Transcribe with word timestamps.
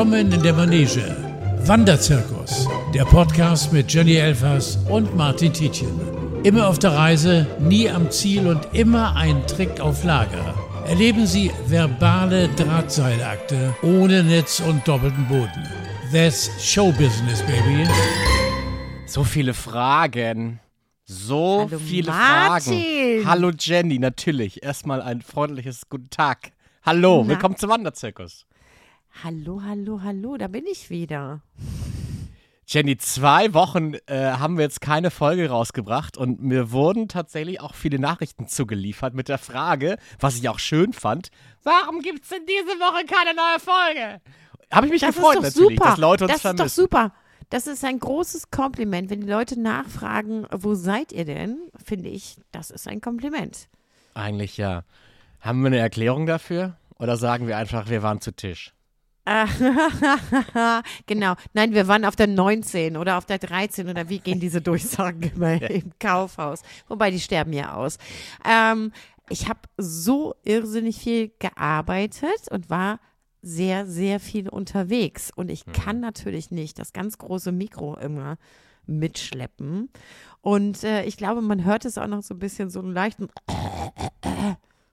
Willkommen 0.00 0.32
in 0.32 0.42
der 0.42 0.54
Manege. 0.54 1.14
Wanderzirkus, 1.66 2.66
der 2.94 3.04
Podcast 3.04 3.70
mit 3.70 3.92
Jenny 3.92 4.14
Elfers 4.14 4.78
und 4.88 5.14
Martin 5.14 5.52
Tietjen. 5.52 5.90
Immer 6.42 6.68
auf 6.68 6.78
der 6.78 6.92
Reise, 6.92 7.46
nie 7.58 7.86
am 7.86 8.10
Ziel 8.10 8.46
und 8.46 8.66
immer 8.72 9.14
ein 9.14 9.46
Trick 9.46 9.78
auf 9.78 10.02
Lager. 10.02 10.54
Erleben 10.86 11.26
Sie 11.26 11.52
verbale 11.66 12.48
Drahtseilakte 12.48 13.76
ohne 13.82 14.24
Netz 14.24 14.60
und 14.60 14.88
doppelten 14.88 15.28
Boden. 15.28 15.68
That's 16.10 16.50
Showbusiness, 16.58 17.42
baby. 17.42 17.86
So 19.04 19.22
viele 19.22 19.52
Fragen. 19.52 20.60
So 21.04 21.68
Hallo 21.70 21.78
viele 21.78 22.10
Martin. 22.10 22.72
Fragen. 22.72 23.26
Hallo 23.26 23.50
Jenny, 23.50 23.98
natürlich. 23.98 24.62
Erstmal 24.62 25.02
ein 25.02 25.20
freundliches 25.20 25.90
Guten 25.90 26.08
Tag. 26.08 26.52
Hallo, 26.84 27.20
Na? 27.22 27.32
willkommen 27.32 27.58
zum 27.58 27.68
Wanderzirkus. 27.68 28.46
Hallo, 29.22 29.60
hallo, 29.64 30.00
hallo, 30.02 30.36
da 30.36 30.48
bin 30.48 30.64
ich 30.66 30.88
wieder. 30.90 31.42
Jenny, 32.66 32.96
zwei 32.96 33.52
Wochen 33.52 33.94
äh, 34.06 34.32
haben 34.32 34.56
wir 34.56 34.62
jetzt 34.62 34.80
keine 34.80 35.10
Folge 35.10 35.50
rausgebracht 35.50 36.16
und 36.16 36.40
mir 36.40 36.70
wurden 36.70 37.08
tatsächlich 37.08 37.60
auch 37.60 37.74
viele 37.74 37.98
Nachrichten 37.98 38.46
zugeliefert 38.46 39.12
mit 39.12 39.28
der 39.28 39.38
Frage, 39.38 39.98
was 40.20 40.36
ich 40.36 40.48
auch 40.48 40.60
schön 40.60 40.92
fand, 40.92 41.30
warum 41.64 42.00
gibt 42.00 42.22
es 42.22 42.28
denn 42.30 42.46
diese 42.46 42.78
Woche 42.78 43.04
keine 43.06 43.34
neue 43.34 43.58
Folge? 43.58 44.20
Habe 44.70 44.86
ich 44.86 44.92
mich 44.92 45.00
Das 45.00 45.16
gefreut 45.16 45.42
ist 45.42 45.56
doch 45.56 45.62
natürlich, 45.62 45.78
super. 45.78 45.90
dass 45.90 45.98
Leute 45.98 46.24
uns 46.24 46.32
das 46.34 46.40
vermissen. 46.42 46.66
ist 46.66 46.78
doch 46.78 46.82
super. 46.82 47.12
Das 47.50 47.66
ist 47.66 47.84
ein 47.84 47.98
großes 47.98 48.52
Kompliment. 48.52 49.10
Wenn 49.10 49.22
die 49.22 49.26
Leute 49.30 49.58
nachfragen, 49.60 50.46
wo 50.52 50.74
seid 50.76 51.10
ihr 51.10 51.24
denn, 51.24 51.58
finde 51.84 52.08
ich, 52.08 52.36
das 52.52 52.70
ist 52.70 52.86
ein 52.86 53.00
Kompliment. 53.00 53.68
Eigentlich 54.14 54.56
ja. 54.56 54.84
Haben 55.40 55.62
wir 55.62 55.66
eine 55.66 55.78
Erklärung 55.78 56.26
dafür? 56.26 56.76
Oder 57.00 57.16
sagen 57.16 57.48
wir 57.48 57.56
einfach, 57.56 57.88
wir 57.90 58.04
waren 58.04 58.20
zu 58.20 58.30
Tisch? 58.30 58.72
Genau. 61.06 61.34
Nein, 61.52 61.74
wir 61.74 61.88
waren 61.88 62.04
auf 62.04 62.16
der 62.16 62.26
19 62.26 62.96
oder 62.96 63.18
auf 63.18 63.26
der 63.26 63.38
13 63.38 63.88
oder 63.88 64.08
wie 64.08 64.18
gehen 64.18 64.40
diese 64.40 64.60
Durchsagen 64.60 65.22
immer 65.34 65.60
im 65.70 65.92
Kaufhaus? 65.98 66.62
Wobei 66.88 67.10
die 67.10 67.20
sterben 67.20 67.52
ja 67.52 67.74
aus. 67.74 67.98
Ähm, 68.48 68.92
ich 69.28 69.48
habe 69.48 69.60
so 69.76 70.34
irrsinnig 70.44 70.98
viel 70.98 71.30
gearbeitet 71.38 72.48
und 72.50 72.68
war 72.70 72.98
sehr, 73.42 73.86
sehr 73.86 74.20
viel 74.20 74.48
unterwegs. 74.48 75.30
Und 75.34 75.50
ich 75.50 75.64
kann 75.66 76.00
natürlich 76.00 76.50
nicht 76.50 76.78
das 76.78 76.92
ganz 76.92 77.16
große 77.18 77.52
Mikro 77.52 77.96
immer 77.96 78.36
mitschleppen. 78.86 79.90
Und 80.42 80.84
äh, 80.84 81.04
ich 81.04 81.16
glaube, 81.16 81.40
man 81.40 81.64
hört 81.64 81.84
es 81.84 81.98
auch 81.98 82.06
noch 82.06 82.22
so 82.22 82.34
ein 82.34 82.38
bisschen 82.38 82.70
so 82.70 82.80
einen 82.80 82.92
leichten. 82.92 83.28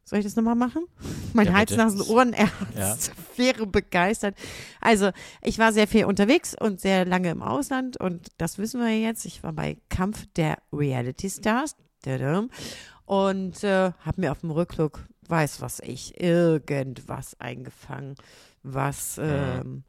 Soll 0.07 0.19
ich 0.19 0.25
das 0.25 0.37
nochmal 0.37 0.55
machen? 0.55 0.85
Mein 1.33 1.47
Ja, 1.47 1.53
Hals. 1.53 1.75
Nasen, 1.75 1.99
Ohrenarzt 1.99 3.11
wäre 3.35 3.67
begeistert. 3.67 4.35
Also, 4.79 5.11
ich 5.41 5.59
war 5.59 5.73
sehr 5.73 5.85
viel 5.85 6.05
unterwegs 6.05 6.55
und 6.57 6.79
sehr 6.79 7.03
lange 7.03 7.29
im 7.29 7.41
Ausland 7.41 7.99
und 7.99 8.29
das 8.37 8.57
wissen 8.57 8.79
wir 8.79 8.97
jetzt. 8.97 9.25
Ich 9.25 9.43
war 9.43 9.51
bei 9.51 9.75
Kampf 9.89 10.25
der 10.37 10.59
Reality 10.71 11.29
Stars 11.29 11.75
und 13.05 13.63
äh, 13.65 13.91
habe 13.99 14.21
mir 14.21 14.31
auf 14.31 14.39
dem 14.39 14.51
Rückflug, 14.51 15.03
weiß 15.27 15.59
was 15.59 15.81
ich, 15.81 16.21
irgendwas 16.21 17.37
eingefangen, 17.41 18.15
was 18.63 19.19
ähm, 19.21 19.83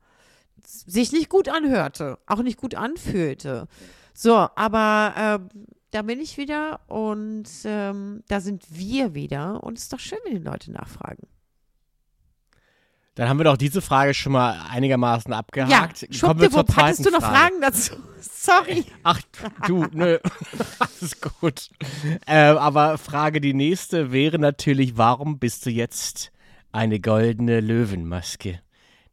sich 0.65 1.13
nicht 1.13 1.29
gut 1.29 1.49
anhörte, 1.49 2.19
auch 2.27 2.43
nicht 2.43 2.59
gut 2.59 2.75
anfühlte. 2.75 3.69
So, 4.15 4.35
aber 4.35 5.15
ähm, 5.17 5.49
da 5.91 6.03
bin 6.03 6.21
ich 6.21 6.37
wieder 6.37 6.81
und 6.87 7.49
ähm, 7.65 8.23
da 8.29 8.41
sind 8.41 8.65
wir 8.71 9.15
wieder 9.15 9.63
und 9.65 9.79
es 9.79 9.85
ist 9.85 9.93
doch 9.93 10.01
schön, 10.01 10.19
wenn 10.25 10.37
die 10.37 10.45
Leute 10.45 10.71
nachfragen. 10.71 11.27
Dann 13.19 13.29
haben 13.29 13.39
wir 13.39 13.45
doch 13.45 13.57
diese 13.57 13.83
Frage 13.83 14.15
schon 14.15 14.31
mal 14.31 14.67
einigermaßen 14.71 15.33
abgehakt. 15.33 16.07
Kommen 16.21 16.41
wir 16.41 16.51
zur 16.53 16.65
zweiten 16.65 16.83
hattest 16.83 17.05
du 17.05 17.11
noch 17.11 17.19
Frage. 17.19 17.37
Fragen 17.37 17.61
dazu? 17.61 17.95
Sorry. 18.21 18.85
Ach, 19.03 19.21
du, 19.67 19.87
nö. 19.91 20.19
Alles 20.79 21.21
gut. 21.21 21.69
Äh, 22.27 22.37
aber 22.37 22.97
Frage 22.97 23.41
die 23.41 23.55
nächste 23.55 24.13
wäre 24.13 24.39
natürlich, 24.39 24.99
warum 24.99 25.41
bist 25.41 25.67
du 25.67 25.71
jetzt 25.71 26.31
eine 26.71 27.01
goldene 27.01 27.59
Löwenmaske? 27.59 28.61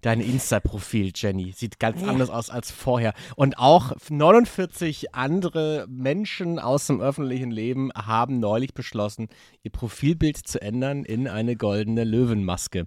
Dein 0.01 0.21
Insta-Profil, 0.21 1.11
Jenny, 1.15 1.51
sieht 1.51 1.79
ganz 1.79 2.01
Ja. 2.01 2.07
anders 2.07 2.29
aus 2.29 2.49
als 2.49 2.69
vorher. 2.71 3.13
Und 3.35 3.57
auch 3.57 3.93
49 4.09 5.13
andere 5.15 5.85
Menschen 5.89 6.59
aus 6.59 6.87
dem 6.87 7.01
öffentlichen 7.01 7.51
Leben 7.51 7.91
haben 7.93 8.39
neulich 8.39 8.73
beschlossen, 8.73 9.27
ihr 9.63 9.71
Profilbild 9.71 10.37
zu 10.37 10.61
ändern 10.61 11.03
in 11.05 11.27
eine 11.27 11.55
goldene 11.55 12.03
Löwenmaske. 12.03 12.85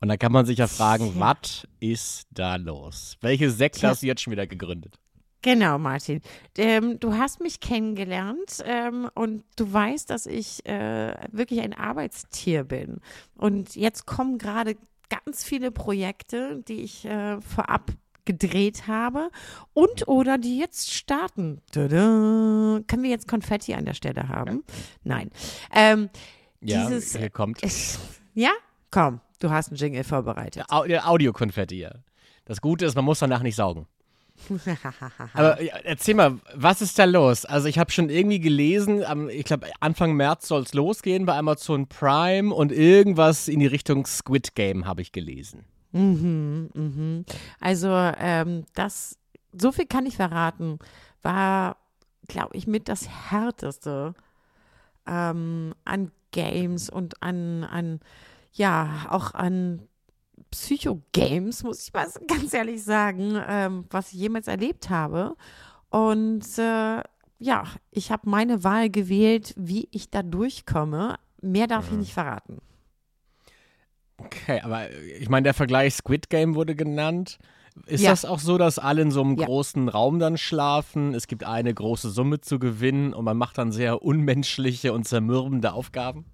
Und 0.00 0.08
da 0.08 0.16
kann 0.16 0.32
man 0.32 0.46
sich 0.46 0.58
ja 0.58 0.66
fragen, 0.66 1.12
Tja. 1.12 1.20
was 1.20 1.66
ist 1.80 2.26
da 2.30 2.56
los? 2.56 3.16
Welche 3.20 3.50
Sekte 3.50 3.80
Tja. 3.80 3.88
hast 3.90 4.02
du 4.02 4.06
jetzt 4.06 4.22
schon 4.22 4.30
wieder 4.32 4.46
gegründet? 4.46 4.98
Genau, 5.42 5.78
Martin. 5.78 6.20
Ähm, 6.58 7.00
du 7.00 7.14
hast 7.14 7.40
mich 7.40 7.60
kennengelernt 7.60 8.62
ähm, 8.66 9.08
und 9.14 9.42
du 9.56 9.72
weißt, 9.72 10.10
dass 10.10 10.26
ich 10.26 10.66
äh, 10.66 11.14
wirklich 11.32 11.60
ein 11.62 11.72
Arbeitstier 11.72 12.64
bin. 12.64 13.00
Und 13.38 13.74
jetzt 13.74 14.04
kommen 14.06 14.36
gerade 14.36 14.76
ganz 15.10 15.44
viele 15.44 15.70
Projekte, 15.70 16.62
die 16.66 16.80
ich 16.82 17.04
äh, 17.04 17.38
vorab 17.42 17.92
gedreht 18.24 18.86
habe 18.86 19.30
und 19.72 20.06
oder 20.08 20.38
die 20.38 20.58
jetzt 20.58 20.92
starten. 20.92 21.60
Tada. 21.72 22.80
Können 22.86 23.02
wir 23.02 23.10
jetzt 23.10 23.26
Konfetti 23.28 23.74
an 23.74 23.84
der 23.84 23.94
Stelle 23.94 24.28
haben? 24.28 24.62
Nein. 25.02 25.30
Ähm, 25.74 26.08
Ja, 26.60 26.86
Dieses- 26.86 27.16
hier 27.16 27.30
kommt. 27.30 27.60
ja? 28.34 28.50
Komm, 28.90 29.20
du 29.40 29.50
hast 29.50 29.68
einen 29.68 29.76
Jingle 29.76 30.04
vorbereitet. 30.04 30.64
Der 30.86 31.08
Audiokonfetti, 31.08 31.80
ja. 31.80 31.92
Das 32.44 32.60
Gute 32.60 32.84
ist, 32.86 32.94
man 32.94 33.04
muss 33.04 33.18
danach 33.20 33.42
nicht 33.42 33.56
saugen. 33.56 33.86
Aber 35.34 35.60
erzähl 35.84 36.14
mal, 36.14 36.38
was 36.54 36.82
ist 36.82 36.98
da 36.98 37.04
los? 37.04 37.44
Also 37.44 37.68
ich 37.68 37.78
habe 37.78 37.90
schon 37.90 38.10
irgendwie 38.10 38.40
gelesen, 38.40 39.04
ich 39.30 39.44
glaube 39.44 39.68
Anfang 39.80 40.14
März 40.14 40.48
soll 40.48 40.62
es 40.62 40.74
losgehen 40.74 41.26
bei 41.26 41.36
Amazon 41.36 41.86
Prime 41.86 42.54
und 42.54 42.72
irgendwas 42.72 43.48
in 43.48 43.60
die 43.60 43.66
Richtung 43.66 44.06
Squid 44.06 44.54
Game 44.54 44.86
habe 44.86 45.02
ich 45.02 45.12
gelesen. 45.12 45.64
Mhm, 45.92 46.70
mhm. 46.74 47.24
Also 47.60 47.90
ähm, 47.90 48.64
das, 48.74 49.18
so 49.52 49.72
viel 49.72 49.86
kann 49.86 50.06
ich 50.06 50.16
verraten, 50.16 50.78
war, 51.22 51.76
glaube 52.28 52.56
ich, 52.56 52.66
mit 52.66 52.88
das 52.88 53.08
Härteste 53.30 54.14
ähm, 55.06 55.74
an 55.84 56.12
Games 56.30 56.90
und 56.90 57.22
an, 57.22 57.64
an, 57.64 58.00
ja, 58.52 59.06
auch 59.10 59.34
an 59.34 59.88
Psycho-Games, 60.50 61.62
muss 61.62 61.86
ich 61.86 61.92
mal 61.92 62.06
ganz 62.28 62.52
ehrlich 62.54 62.82
sagen, 62.82 63.40
ähm, 63.48 63.84
was 63.90 64.12
ich 64.12 64.18
jemals 64.18 64.46
erlebt 64.48 64.90
habe. 64.90 65.36
Und 65.90 66.44
äh, 66.58 67.02
ja, 67.38 67.64
ich 67.90 68.10
habe 68.12 68.28
meine 68.28 68.64
Wahl 68.64 68.90
gewählt, 68.90 69.54
wie 69.56 69.88
ich 69.92 70.10
da 70.10 70.22
durchkomme. 70.22 71.16
Mehr 71.42 71.66
darf 71.66 71.90
ich 71.90 71.96
nicht 71.96 72.12
verraten. 72.12 72.58
Okay, 74.18 74.60
aber 74.60 74.90
ich 74.90 75.28
meine, 75.30 75.44
der 75.44 75.54
Vergleich 75.54 75.94
Squid 75.94 76.28
Game 76.28 76.54
wurde 76.54 76.76
genannt. 76.76 77.38
Ist 77.86 78.02
Ja. 78.02 78.10
das 78.10 78.24
auch 78.26 78.40
so, 78.40 78.58
dass 78.58 78.78
alle 78.78 79.00
in 79.00 79.10
so 79.10 79.22
einem 79.22 79.36
Ja. 79.38 79.46
großen 79.46 79.88
Raum 79.88 80.18
dann 80.18 80.36
schlafen? 80.36 81.14
Es 81.14 81.26
gibt 81.26 81.44
eine 81.44 81.72
große 81.72 82.10
Summe 82.10 82.40
zu 82.40 82.58
gewinnen 82.58 83.14
und 83.14 83.24
man 83.24 83.38
macht 83.38 83.56
dann 83.56 83.72
sehr 83.72 84.02
unmenschliche 84.02 84.92
und 84.92 85.08
zermürbende 85.08 85.72
Aufgaben? 85.72 86.26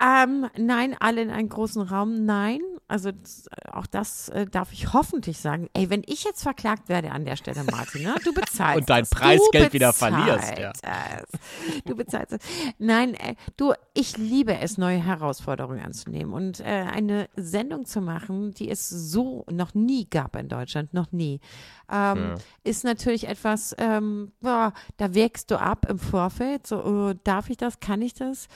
Ähm, 0.00 0.48
nein, 0.56 0.96
alle 1.00 1.22
in 1.22 1.30
einem 1.30 1.48
großen 1.48 1.82
Raum, 1.82 2.24
nein. 2.24 2.60
Also 2.86 3.10
das, 3.12 3.48
auch 3.70 3.86
das 3.86 4.28
äh, 4.30 4.46
darf 4.46 4.72
ich 4.72 4.92
hoffentlich 4.92 5.38
sagen. 5.40 5.68
Ey, 5.74 5.90
wenn 5.90 6.02
ich 6.06 6.24
jetzt 6.24 6.42
verklagt 6.42 6.88
werde 6.88 7.10
an 7.10 7.24
der 7.24 7.36
Stelle, 7.36 7.64
Martin, 7.64 8.04
ne? 8.04 8.14
du 8.24 8.32
bezahlst 8.32 8.76
Und 8.78 8.88
dein. 8.88 9.06
Preisgeld 9.06 9.68
du 9.68 9.72
wieder 9.72 9.92
verlierst, 9.92 10.58
ja. 10.58 10.72
Du 11.84 11.96
bezahlst 11.96 12.34
es. 12.34 12.40
Nein, 12.78 13.14
äh, 13.14 13.34
du, 13.56 13.74
ich 13.92 14.16
liebe 14.16 14.56
es, 14.56 14.78
neue 14.78 14.98
Herausforderungen 14.98 15.84
anzunehmen 15.84 16.32
und 16.32 16.60
äh, 16.60 16.64
eine 16.64 17.28
Sendung 17.36 17.84
zu 17.84 18.00
machen, 18.00 18.54
die 18.54 18.70
es 18.70 18.88
so 18.88 19.44
noch 19.50 19.74
nie 19.74 20.08
gab 20.08 20.36
in 20.36 20.48
Deutschland, 20.48 20.94
noch 20.94 21.10
nie, 21.10 21.40
ähm, 21.90 22.34
ist 22.64 22.84
natürlich 22.84 23.26
etwas, 23.28 23.74
ähm, 23.78 24.32
boah, 24.40 24.72
da 24.98 25.14
wägst 25.14 25.50
du 25.50 25.58
ab 25.58 25.86
im 25.88 25.98
Vorfeld, 25.98 26.66
so, 26.66 26.84
oh, 26.84 27.12
darf 27.24 27.50
ich 27.50 27.56
das, 27.56 27.80
kann 27.80 28.02
ich 28.02 28.14
das? 28.14 28.48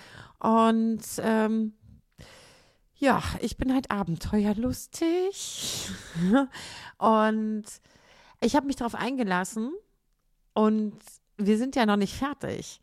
Und 0.43 1.03
ähm, 1.19 1.75
ja, 2.97 3.23
ich 3.41 3.57
bin 3.57 3.73
halt 3.73 3.91
abenteuerlustig. 3.91 5.89
und 6.99 7.65
ich 8.41 8.57
habe 8.57 8.67
mich 8.67 8.77
darauf 8.77 8.95
eingelassen 8.97 9.73
und 10.55 10.99
wir 11.37 11.59
sind 11.59 11.77
ja 11.77 11.87
noch 11.87 11.97
nicht 11.97 12.15
fertig. 12.15 12.81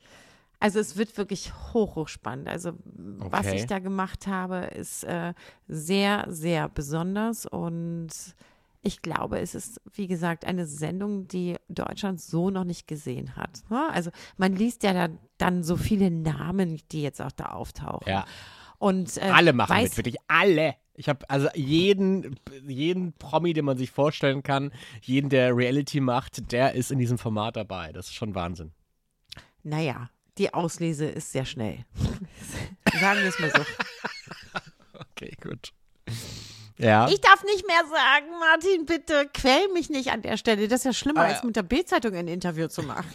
Also 0.61 0.79
es 0.79 0.97
wird 0.97 1.17
wirklich 1.17 1.53
hoch, 1.73 1.95
hoch 1.95 2.07
spannend. 2.07 2.47
Also 2.49 2.73
was 2.85 3.47
Okay. 3.47 3.55
ich 3.55 3.65
da 3.65 3.79
gemacht 3.79 4.27
habe, 4.27 4.67
ist 4.75 5.03
äh, 5.03 5.33
sehr, 5.67 6.25
sehr 6.29 6.67
besonders 6.69 7.45
und 7.45 8.09
ich 8.81 9.01
glaube, 9.01 9.39
es 9.39 9.55
ist, 9.55 9.81
wie 9.93 10.07
gesagt, 10.07 10.45
eine 10.45 10.65
Sendung, 10.65 11.27
die 11.27 11.57
Deutschland 11.67 12.21
so 12.21 12.49
noch 12.49 12.63
nicht 12.63 12.87
gesehen 12.87 13.35
hat. 13.35 13.63
ne? 13.69 13.89
Also 13.91 14.11
man 14.37 14.55
liest 14.55 14.83
ja 14.83 14.93
da, 14.93 15.13
dann 15.37 15.63
so 15.63 15.75
viele 15.75 16.09
Namen, 16.09 16.81
die 16.91 17.01
jetzt 17.01 17.21
auch 17.21 17.31
da 17.31 17.47
auftauchen. 17.47 18.09
Ja. 18.09 18.25
Und, 18.77 19.17
äh, 19.17 19.21
Alle 19.21 19.51
machen 19.51 19.75
weiß, 19.75 19.89
mit, 19.89 19.97
wirklich 19.97 20.17
alle. 20.27 20.75
Ich 20.93 21.09
habe 21.09 21.29
also 21.29 21.49
jeden, 21.53 22.37
jeden 22.67 23.13
Promi, 23.13 23.53
den 23.53 23.65
man 23.65 23.77
sich 23.77 23.91
vorstellen 23.91 24.43
kann, 24.43 24.71
jeden, 25.01 25.29
der 25.29 25.55
Reality 25.55 25.99
macht, 25.99 26.51
der 26.51 26.73
ist 26.73 26.91
in 26.91 26.99
diesem 26.99 27.17
Format 27.17 27.57
dabei. 27.57 27.91
Das 27.91 28.07
ist 28.07 28.15
schon 28.15 28.35
Wahnsinn. 28.35 28.71
Naja, 29.63 30.09
die 30.37 30.53
Auslese 30.53 31.05
ist 31.05 31.33
sehr 31.33 31.45
schnell. 31.45 31.85
Sagen 32.99 33.21
wir 33.21 33.29
es 33.29 33.39
mal 33.39 33.51
so. 33.51 33.61
Okay, 35.11 35.33
gut. 35.41 35.73
Ja. 36.79 37.07
Ich 37.09 37.19
darf 37.21 37.43
nicht 37.43 37.67
mehr 37.67 37.81
sagen, 37.89 38.27
Martin, 38.39 38.85
bitte 38.85 39.29
quäl 39.33 39.67
mich 39.73 39.89
nicht 39.89 40.11
an 40.11 40.21
der 40.21 40.37
Stelle. 40.37 40.67
Das 40.67 40.79
ist 40.81 40.85
ja 40.85 40.93
schlimmer, 40.93 41.21
Ah, 41.21 41.25
als 41.25 41.39
ja. 41.41 41.45
mit 41.45 41.55
der 41.57 41.63
Bildzeitung 41.63 42.15
ein 42.15 42.27
Interview 42.27 42.67
zu 42.67 42.83
machen. 42.83 43.05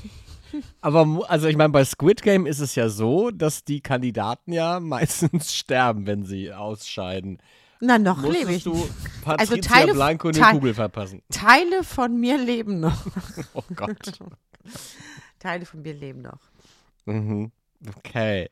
Aber 0.80 1.24
also 1.28 1.48
ich 1.48 1.56
meine, 1.56 1.70
bei 1.70 1.84
Squid 1.84 2.22
Game 2.22 2.46
ist 2.46 2.60
es 2.60 2.74
ja 2.74 2.88
so, 2.88 3.30
dass 3.30 3.64
die 3.64 3.80
Kandidaten 3.80 4.52
ja 4.52 4.78
meistens 4.80 5.54
sterben, 5.54 6.06
wenn 6.06 6.24
sie 6.24 6.52
ausscheiden. 6.52 7.38
Na, 7.80 7.98
noch 7.98 8.22
lebe 8.22 8.52
ich. 8.52 8.64
Du 8.64 8.72
Patricia 9.24 9.54
Also 9.54 9.56
Teile- 9.56 9.92
Blanco 9.94 10.28
eine 10.28 10.38
Teil- 10.38 10.52
Kugel 10.54 10.74
verpassen? 10.74 11.22
Teile 11.30 11.82
von 11.84 12.18
mir 12.20 12.38
leben 12.38 12.80
noch. 12.80 12.96
Oh 13.54 13.62
Gott. 13.74 14.12
Teile 15.38 15.66
von 15.66 15.82
mir 15.82 15.92
leben 15.94 16.22
noch. 16.22 16.38
mhm. 17.06 17.50
Okay. 17.98 18.50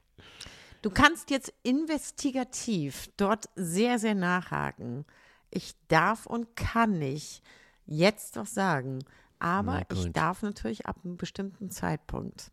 Du 0.82 0.90
kannst 0.90 1.30
jetzt 1.30 1.52
investigativ 1.62 3.08
dort 3.16 3.48
sehr, 3.54 3.98
sehr 3.98 4.14
nachhaken. 4.14 5.04
Ich 5.50 5.74
darf 5.88 6.26
und 6.26 6.56
kann 6.56 6.98
nicht 6.98 7.42
jetzt 7.86 8.36
was 8.36 8.52
sagen, 8.54 9.00
aber 9.38 9.82
ich 9.92 10.10
darf 10.12 10.42
natürlich 10.42 10.86
ab 10.86 10.96
einem 11.04 11.16
bestimmten 11.16 11.70
Zeitpunkt. 11.70 12.50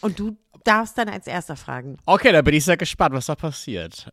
Und 0.00 0.18
du 0.18 0.36
darfst 0.64 0.96
dann 0.98 1.08
als 1.08 1.26
erster 1.26 1.56
fragen. 1.56 1.98
Okay, 2.06 2.32
da 2.32 2.42
bin 2.42 2.54
ich 2.54 2.64
sehr 2.64 2.76
gespannt, 2.76 3.14
was 3.14 3.26
da 3.26 3.34
passiert. 3.34 4.10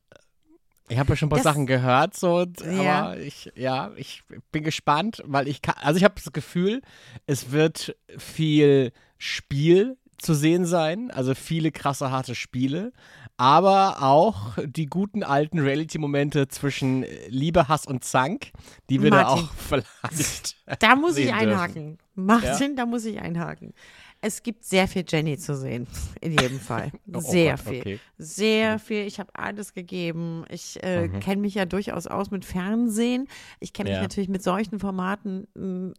Ich 0.89 0.97
habe 0.97 1.09
ja 1.09 1.15
schon 1.15 1.27
ein 1.27 1.29
paar 1.29 1.39
Das- 1.39 1.43
Sachen 1.43 1.65
gehört, 1.67 2.15
so, 2.15 2.45
Ja. 2.63 3.03
aber 3.09 3.17
ich, 3.19 3.51
ja, 3.55 3.91
ich 3.95 4.23
bin 4.51 4.63
gespannt, 4.63 5.21
weil 5.25 5.47
ich 5.47 5.61
kann, 5.61 5.75
also 5.79 5.97
ich 5.97 6.03
habe 6.03 6.15
das 6.15 6.31
Gefühl, 6.31 6.81
es 7.25 7.51
wird 7.51 7.95
viel 8.17 8.91
Spiel 9.17 9.97
zu 10.17 10.33
sehen 10.33 10.65
sein, 10.65 11.11
also 11.11 11.35
viele 11.35 11.71
krasse, 11.71 12.09
harte 12.11 12.33
Spiele, 12.35 12.91
aber 13.37 14.01
auch 14.01 14.57
die 14.65 14.87
guten 14.87 15.23
alten 15.23 15.59
Reality-Momente 15.59 16.47
zwischen 16.47 17.05
Liebe, 17.27 17.67
Hass 17.67 17.85
und 17.85 18.03
Zank, 18.03 18.51
die 18.89 19.01
wir 19.03 19.11
Martin. 19.11 19.43
da 19.45 19.47
auch 19.47 19.53
vielleicht. 19.57 20.55
Da 20.81 20.95
muss 20.95 21.17
ich 21.17 21.27
sehen 21.27 21.37
dürfen. 21.37 21.49
einhaken. 21.51 21.97
Martin, 22.15 22.75
da 22.75 22.85
muss 22.87 23.05
ich 23.05 23.19
einhaken. 23.19 23.73
Es 24.19 24.41
gibt 24.41 24.65
sehr 24.65 24.87
viel 24.87 25.05
Jenny 25.07 25.37
zu 25.37 25.55
sehen, 25.55 25.85
in 26.21 26.31
jedem 26.31 26.59
Fall. 26.59 26.91
Oh 27.13 27.19
Sehr 27.19 27.51
Gott, 27.57 27.67
viel. 27.67 27.79
okay. 27.81 27.93
Mhm. 28.17 28.23
Sehr 28.23 28.79
viel. 28.79 29.05
Ich 29.05 29.19
habe 29.19 29.29
alles 29.35 29.73
gegeben. 29.75 30.43
Ich 30.49 30.81
äh, 30.83 31.07
kenne 31.19 31.41
mich 31.41 31.53
ja 31.53 31.65
durchaus 31.65 32.07
aus 32.07 32.31
mit 32.31 32.43
Fernsehen. 32.43 33.27
Ich 33.59 33.73
kenne 33.73 33.89
mich 33.91 33.97
Ja. 33.97 34.01
natürlich 34.01 34.29
mit 34.29 34.41
solchen 34.41 34.79
Formaten, 34.79 35.47
mh, 35.53 35.93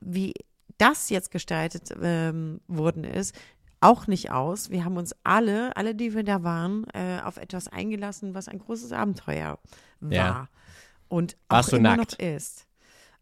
wie 0.00 0.34
das 0.78 1.10
jetzt 1.10 1.30
gestaltet 1.30 1.90
ähm, 2.00 2.60
worden 2.68 3.04
ist, 3.04 3.34
auch 3.80 4.06
nicht 4.06 4.30
aus. 4.30 4.70
Wir 4.70 4.84
haben 4.84 4.96
uns 4.96 5.14
alle, 5.24 5.76
alle, 5.76 5.94
die 5.94 6.14
wir 6.14 6.24
da 6.24 6.42
waren, 6.42 6.84
äh, 6.94 7.20
auf 7.24 7.36
etwas 7.36 7.68
eingelassen, 7.68 8.34
was 8.34 8.48
ein 8.48 8.58
großes 8.58 8.92
Abenteuer 8.92 9.58
war. 10.00 10.12
Ja. 10.12 10.48
Und 11.08 11.36
auch 11.48 11.56
Warst 11.56 11.72
du 11.72 11.76
immer 11.76 11.96
nackt? 11.96 12.20
noch 12.20 12.26
ist. 12.26 12.66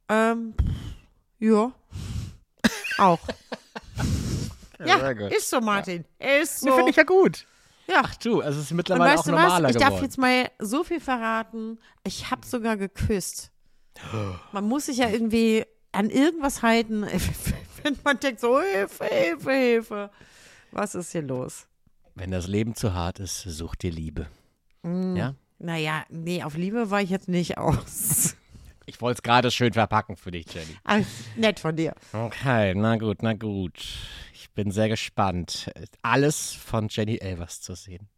Ähm, 0.09 0.55
ja. 1.39 1.73
auch. 2.99 3.21
Ja, 4.79 4.99
sehr 5.01 5.15
gut. 5.15 5.33
ist 5.33 5.49
so, 5.49 5.61
Martin. 5.61 6.05
Ist 6.19 6.63
Nee, 6.63 6.69
so. 6.71 6.77
Finde 6.77 6.91
ich 6.91 6.97
ja 6.97 7.03
gut. 7.05 7.47
ja. 7.87 8.03
Ach 8.05 8.15
du, 8.17 8.43
also 8.43 8.59
es 8.59 8.67
ist 8.67 8.71
Und 8.73 8.77
mittlerweile 8.77 9.13
weißt 9.13 9.21
auch 9.21 9.25
du 9.25 9.31
normaler 9.31 9.69
was? 9.69 9.71
Ich 9.71 9.77
geworden. 9.79 9.93
darf 9.95 10.03
jetzt 10.03 10.19
mal 10.19 10.51
so 10.59 10.85
viel 10.85 11.01
verraten. 11.01 11.79
Ich 12.05 12.31
habe 12.31 12.45
sogar 12.45 12.77
geküsst. 12.77 13.51
Man 14.53 14.65
muss 14.69 14.87
sich 14.87 14.99
ja 14.99 15.09
irgendwie 15.09 15.65
an 15.97 16.11
irgendwas 16.11 16.63
halten, 16.63 17.03
wenn 17.83 17.99
man 18.05 18.21
denkt 18.21 18.41
so, 18.41 18.61
Hilfe, 18.61 19.05
Hilfe, 19.07 19.51
Hilfe. 19.53 20.11
Was 20.73 20.95
ist 20.95 21.13
hier 21.13 21.23
los? 21.23 21.67
Wenn 22.15 22.31
das 22.31 22.47
Leben 22.47 22.75
zu 22.75 22.93
hart 22.93 23.19
ist, 23.19 23.43
such 23.43 23.77
dir 23.77 23.91
Liebe. 23.91 24.27
Mm. 24.83 25.17
Ja? 25.17 25.35
Naja, 25.59 26.05
nee, 26.11 26.43
auf 26.43 26.57
Liebe 26.57 26.91
war 26.91 27.01
ich 27.01 27.11
jetzt 27.11 27.29
nicht 27.29 27.59
aus. 27.59 28.37
Ich 28.89 29.01
wollte 29.01 29.19
es 29.19 29.23
gerade 29.25 29.51
schön 29.51 29.73
verpacken 29.73 30.17
für 30.17 30.31
dich, 30.31 30.47
Jenny. 30.55 30.77
Ah, 30.85 31.01
nett 31.35 31.59
von 31.59 31.75
dir. 31.75 31.93
Okay, 32.13 32.73
na 32.77 32.95
gut, 32.97 33.21
na 33.21 33.33
gut. 33.33 33.85
Ich 34.33 34.49
bin 34.53 34.71
sehr 34.71 34.89
gespannt, 34.89 35.69
alles 36.03 36.53
von 36.53 36.87
Jenny 36.89 37.17
Elvers 37.17 37.61
zu 37.61 37.75
sehen. 37.75 38.09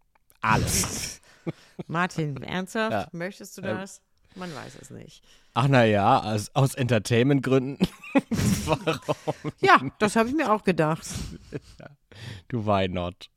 Alles. 0.42 1.22
Martin, 1.86 2.36
ernsthaft? 2.42 2.92
Ja. 2.92 3.08
Möchtest 3.12 3.56
du 3.56 3.62
Ähm. 3.62 3.78
das? 3.78 4.02
Man 4.34 4.54
weiß 4.54 4.78
es 4.80 4.90
nicht. 4.90 5.22
Ach 5.54 5.66
na 5.68 5.84
ja, 5.84 6.20
aus, 6.22 6.50
aus 6.54 6.74
Entertainment-Gründen. 6.74 7.78
Warum? 8.66 9.52
Ja, 9.60 9.80
das 9.98 10.16
habe 10.16 10.28
ich 10.28 10.34
mir 10.34 10.52
auch 10.52 10.62
gedacht. 10.62 11.02
Du 12.48 12.64
why 12.66 12.88
not? 12.88 13.28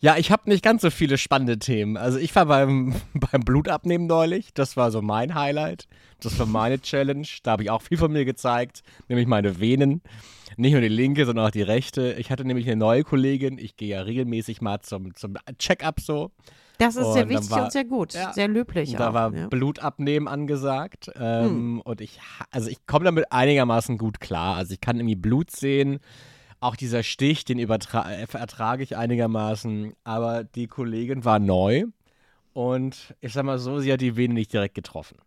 Ja, 0.00 0.16
ich 0.16 0.30
habe 0.30 0.48
nicht 0.48 0.62
ganz 0.62 0.82
so 0.82 0.90
viele 0.90 1.18
spannende 1.18 1.58
Themen. 1.58 1.96
Also 1.96 2.18
ich 2.18 2.34
war 2.36 2.46
beim, 2.46 2.94
beim 3.14 3.40
Blutabnehmen 3.40 4.06
neulich. 4.06 4.54
Das 4.54 4.76
war 4.76 4.90
so 4.92 5.02
mein 5.02 5.34
Highlight. 5.34 5.88
Das 6.20 6.38
war 6.38 6.46
meine 6.46 6.80
Challenge. 6.80 7.26
Da 7.42 7.52
habe 7.52 7.64
ich 7.64 7.70
auch 7.70 7.82
viel 7.82 7.98
von 7.98 8.12
mir 8.12 8.24
gezeigt, 8.24 8.82
nämlich 9.08 9.26
meine 9.26 9.58
Venen. 9.58 10.02
Nicht 10.56 10.72
nur 10.72 10.80
die 10.80 10.88
linke, 10.88 11.26
sondern 11.26 11.46
auch 11.46 11.50
die 11.50 11.62
rechte. 11.62 12.14
Ich 12.18 12.30
hatte 12.30 12.44
nämlich 12.44 12.66
eine 12.66 12.76
neue 12.76 13.04
Kollegin. 13.04 13.58
Ich 13.58 13.76
gehe 13.76 13.88
ja 13.88 14.02
regelmäßig 14.02 14.60
mal 14.60 14.80
zum, 14.80 15.14
zum 15.14 15.34
Check-up 15.58 16.00
so. 16.00 16.30
Das 16.78 16.96
ist 16.96 17.04
Und 17.06 17.12
sehr 17.12 17.28
wichtig 17.28 17.50
war- 17.50 17.64
und 17.64 17.72
sehr 17.72 17.84
gut. 17.84 18.14
Ja. 18.14 18.32
Sehr 18.32 18.48
löblich 18.48 18.92
Da 18.92 19.10
auch. 19.10 19.14
war 19.14 19.34
ja. 19.34 19.42
Hm. 19.42 19.50
Blutabnehmen 19.50 20.28
angesagt. 20.28 21.10
Ähm, 21.16 21.80
Und 21.84 22.00
ich, 22.00 22.20
also 22.50 22.70
ich 22.70 22.86
komme 22.86 23.04
damit 23.04 23.30
einigermaßen 23.32 23.98
gut 23.98 24.20
klar. 24.20 24.56
Also 24.56 24.72
ich 24.74 24.80
kann 24.80 24.96
irgendwie 24.96 25.16
Blut 25.16 25.50
sehen. 25.50 25.98
Auch 26.60 26.76
dieser 26.76 27.02
Stich, 27.02 27.44
den 27.44 27.58
äh, 27.58 27.66
ertrage 28.32 28.82
ich 28.82 28.96
einigermaßen. 28.96 29.92
Aber 30.04 30.44
die 30.44 30.66
Kollegin 30.68 31.24
war 31.24 31.38
neu. 31.38 31.84
Und 32.52 33.14
ich 33.20 33.32
sag 33.32 33.44
mal 33.44 33.58
so, 33.58 33.78
sie 33.80 33.92
hat 33.92 34.00
die 34.00 34.16
Vene 34.16 34.34
nicht 34.34 34.52
direkt 34.52 34.74
getroffen. 34.74 35.18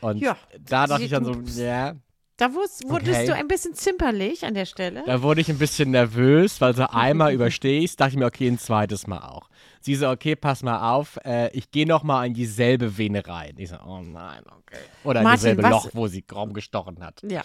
Und 0.00 0.18
Ja, 0.18 0.36
da 0.68 0.86
dachte 0.86 1.04
ich 1.04 1.10
dann 1.10 1.24
so, 1.24 1.32
ja, 1.62 1.94
Da 2.38 2.52
wurdest, 2.52 2.86
wurdest 2.88 3.10
Okay. 3.20 3.26
du 3.28 3.34
ein 3.34 3.48
bisschen 3.48 3.72
zimperlich 3.74 4.44
an 4.44 4.52
der 4.52 4.66
Stelle. 4.66 5.02
da 5.06 5.22
wurde 5.22 5.40
ich 5.40 5.48
ein 5.48 5.56
bisschen 5.58 5.90
nervös, 5.90 6.60
weil 6.60 6.74
so 6.76 6.82
einmal 6.84 7.32
überstehst, 7.32 7.98
dachte 7.98 8.10
ich 8.12 8.16
mir, 8.18 8.26
okay, 8.26 8.46
ein 8.48 8.58
zweites 8.58 9.06
Mal 9.06 9.20
auch. 9.20 9.48
Sie 9.80 9.94
so, 9.94 10.10
okay, 10.10 10.36
pass 10.36 10.62
mal 10.62 10.92
auf, 10.94 11.18
äh, 11.24 11.50
ich 11.56 11.70
gehe 11.70 11.86
noch 11.86 12.02
mal 12.02 12.26
in 12.26 12.34
dieselbe 12.34 12.98
Vene 12.98 13.26
rein. 13.26 13.54
Ich 13.56 13.70
so, 13.70 13.76
oh 13.86 14.00
nein, 14.02 14.42
okay. 14.58 14.76
Oder 15.04 15.20
in 15.20 15.24
Martin, 15.24 15.38
dieselbe 15.40 15.62
was- 15.62 15.70
Loch, 15.70 15.90
wo 15.94 16.08
sie 16.08 16.24
Raum 16.30 16.52
gestochen 16.52 17.02
hat. 17.02 17.22
Ja. 17.22 17.42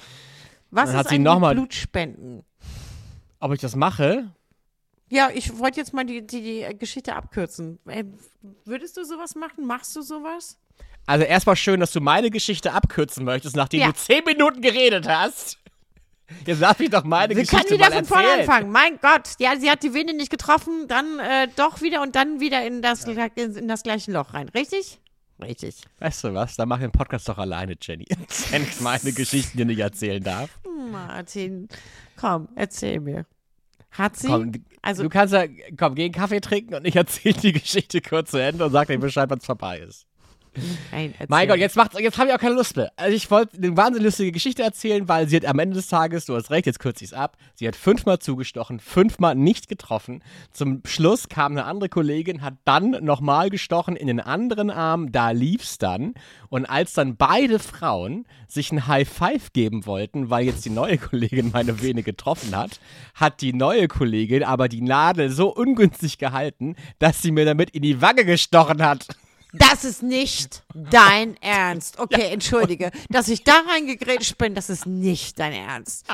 Was 0.71 0.85
Dann 0.89 0.95
ist 0.95 0.99
hat 0.99 1.09
sie 1.09 1.19
noch 1.19 1.35
mit 1.35 1.41
mal- 1.41 1.55
Blutspenden? 1.55 2.43
Ob 3.39 3.53
ich 3.53 3.61
das 3.61 3.75
mache? 3.77 4.29
Ja, 5.09 5.29
ich 5.33 5.57
wollte 5.57 5.79
jetzt 5.79 5.93
mal 5.93 6.05
die, 6.05 6.25
die, 6.25 6.41
die 6.41 6.77
Geschichte 6.77 7.15
abkürzen. 7.15 7.79
Äh, 7.85 8.03
Würdest 8.65 8.97
du 8.97 9.03
sowas 9.05 9.35
machen? 9.35 9.65
Machst 9.65 9.95
du 9.95 10.01
sowas? 10.01 10.57
Also 11.05 11.25
erstmal 11.25 11.55
schön, 11.55 11.79
dass 11.79 11.91
du 11.91 11.99
meine 11.99 12.29
Geschichte 12.29 12.73
abkürzen 12.73 13.25
möchtest, 13.25 13.55
nachdem 13.55 13.81
Ja. 13.81 13.87
du 13.87 13.93
zehn 13.93 14.23
Minuten 14.25 14.61
geredet 14.61 15.07
hast. 15.07 15.57
Jetzt 16.45 16.61
darf 16.61 16.79
ich 16.79 16.89
doch 16.89 17.03
meine 17.03 17.33
können 17.33 17.45
Geschichte 17.45 17.73
wieder 17.73 17.89
mal 17.89 17.95
von 17.97 18.05
vorne 18.05 18.31
anfangen. 18.39 18.71
Mein 18.71 18.99
Gott. 19.01 19.31
Ja, 19.39 19.57
sie 19.59 19.69
hat 19.69 19.83
die 19.83 19.93
Vene 19.93 20.13
nicht 20.13 20.29
getroffen, 20.29 20.87
dann 20.87 21.19
äh, 21.19 21.47
doch 21.57 21.81
wieder 21.81 22.01
und 22.01 22.15
dann 22.15 22.39
wieder 22.39 22.65
in 22.65 22.81
das, 22.81 23.03
in, 23.03 23.17
in 23.57 23.67
das 23.67 23.83
gleiche 23.83 24.11
Loch 24.11 24.33
rein. 24.33 24.47
Richtig? 24.49 24.99
Richtig. 25.41 25.81
Weißt 25.99 26.23
du 26.23 26.33
was, 26.33 26.55
dann 26.55 26.69
mach 26.69 26.77
ich 26.77 26.83
den 26.83 26.91
Podcast 26.91 27.27
doch 27.27 27.37
alleine, 27.37 27.75
Jenny. 27.81 28.05
Wenn 28.51 28.63
ich 28.63 28.79
meine 28.79 29.11
Geschichten 29.11 29.57
dir 29.57 29.65
nicht 29.65 29.79
erzählen 29.79 30.23
darf. 30.23 30.49
Martin, 30.91 31.67
komm, 32.15 32.47
erzähl 32.55 32.99
mir. 32.99 33.25
Hat 33.91 34.15
sie? 34.15 34.27
Komm, 34.27 34.51
also, 34.81 35.03
du 35.03 35.09
kannst 35.09 35.33
ja, 35.33 35.45
komm, 35.77 35.95
geh 35.95 36.05
einen 36.05 36.13
Kaffee 36.13 36.39
trinken 36.39 36.75
und 36.75 36.85
ich 36.87 36.95
erzähle 36.95 37.35
die 37.35 37.51
Geschichte 37.51 38.01
kurz 38.01 38.31
zu 38.31 38.37
Ende 38.37 38.65
und 38.65 38.71
sag 38.71 38.87
dir 38.87 38.97
Bescheid, 38.97 39.29
wenn 39.29 39.39
es 39.39 39.45
vorbei 39.45 39.79
ist. 39.79 40.05
Nein. 40.91 41.13
Mein 41.27 41.47
Gott, 41.47 41.57
jetzt, 41.57 41.75
macht's- 41.75 41.97
jetzt 41.99 42.17
habe 42.17 42.29
ich 42.29 42.35
auch 42.35 42.39
keine 42.39 42.55
Lust 42.55 42.75
mehr. 42.75 42.91
Also 42.97 43.15
ich 43.15 43.29
wollte 43.31 43.57
eine 43.57 43.75
wahnsinnig 43.77 44.05
lustige 44.05 44.31
Geschichte 44.31 44.63
erzählen, 44.63 45.07
weil 45.07 45.27
sie 45.29 45.37
hat 45.37 45.45
am 45.45 45.59
Ende 45.59 45.75
des 45.75 45.87
Tages, 45.87 46.25
du 46.25 46.35
hast 46.35 46.49
recht, 46.51 46.65
jetzt 46.65 46.79
kürze 46.79 47.03
ich 47.03 47.11
es 47.11 47.13
ab, 47.17 47.37
sie 47.55 47.67
hat 47.67 47.75
fünfmal 47.75 48.19
zugestochen, 48.19 48.79
fünfmal 48.79 49.35
nicht 49.35 49.67
getroffen. 49.67 50.23
Zum 50.51 50.81
Schluss 50.85 51.29
kam 51.29 51.53
eine 51.53 51.65
andere 51.65 51.89
Kollegin, 51.89 52.41
hat 52.41 52.55
dann 52.65 52.91
nochmal 53.03 53.49
gestochen 53.49 53.95
in 53.95 54.07
den 54.07 54.19
anderen 54.19 54.69
Arm, 54.69 55.11
da 55.11 55.31
lief's 55.31 55.77
dann. 55.77 56.13
Und 56.49 56.65
als 56.65 56.93
dann 56.93 57.15
beide 57.15 57.59
Frauen 57.59 58.25
sich 58.47 58.71
ein 58.73 58.87
High 58.87 59.07
Five 59.07 59.53
geben 59.53 59.85
wollten, 59.85 60.29
weil 60.29 60.45
jetzt 60.45 60.65
die 60.65 60.69
neue 60.69 60.97
Kollegin 60.97 61.51
meine 61.53 61.81
Vene 61.81 62.03
getroffen 62.03 62.55
hat, 62.55 62.79
hat 63.15 63.41
die 63.41 63.53
neue 63.53 63.87
Kollegin 63.87 64.43
aber 64.43 64.67
die 64.67 64.81
Nadel 64.81 65.29
so 65.29 65.47
ungünstig 65.53 66.17
gehalten, 66.17 66.75
dass 66.99 67.21
sie 67.21 67.31
mir 67.31 67.45
damit 67.45 67.69
in 67.69 67.81
die 67.83 68.01
Wange 68.01 68.25
gestochen 68.25 68.81
hat. 68.83 69.07
Das 69.53 69.83
ist 69.83 70.01
nicht 70.01 70.63
dein 70.73 71.35
Ernst. 71.41 71.99
Okay, 71.99 72.31
entschuldige. 72.31 72.91
Dass 73.09 73.27
ich 73.27 73.43
da 73.43 73.61
reingegrätscht 73.69 74.37
bin, 74.37 74.55
das 74.55 74.69
ist 74.69 74.85
nicht 74.85 75.39
dein 75.39 75.53
Ernst. 75.53 76.05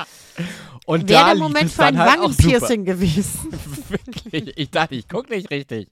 Und 0.86 1.08
Wäre 1.08 1.20
da 1.20 1.26
der 1.28 1.36
Moment 1.36 1.70
für 1.70 1.84
ein 1.84 1.98
halt. 1.98 2.18
Wangenpiercing 2.20 2.84
gewesen. 2.84 3.50
Wirklich, 3.88 4.56
ich 4.56 4.70
dachte, 4.70 4.94
ich 4.96 5.08
gucke 5.08 5.32
nicht 5.34 5.50
richtig. 5.50 5.88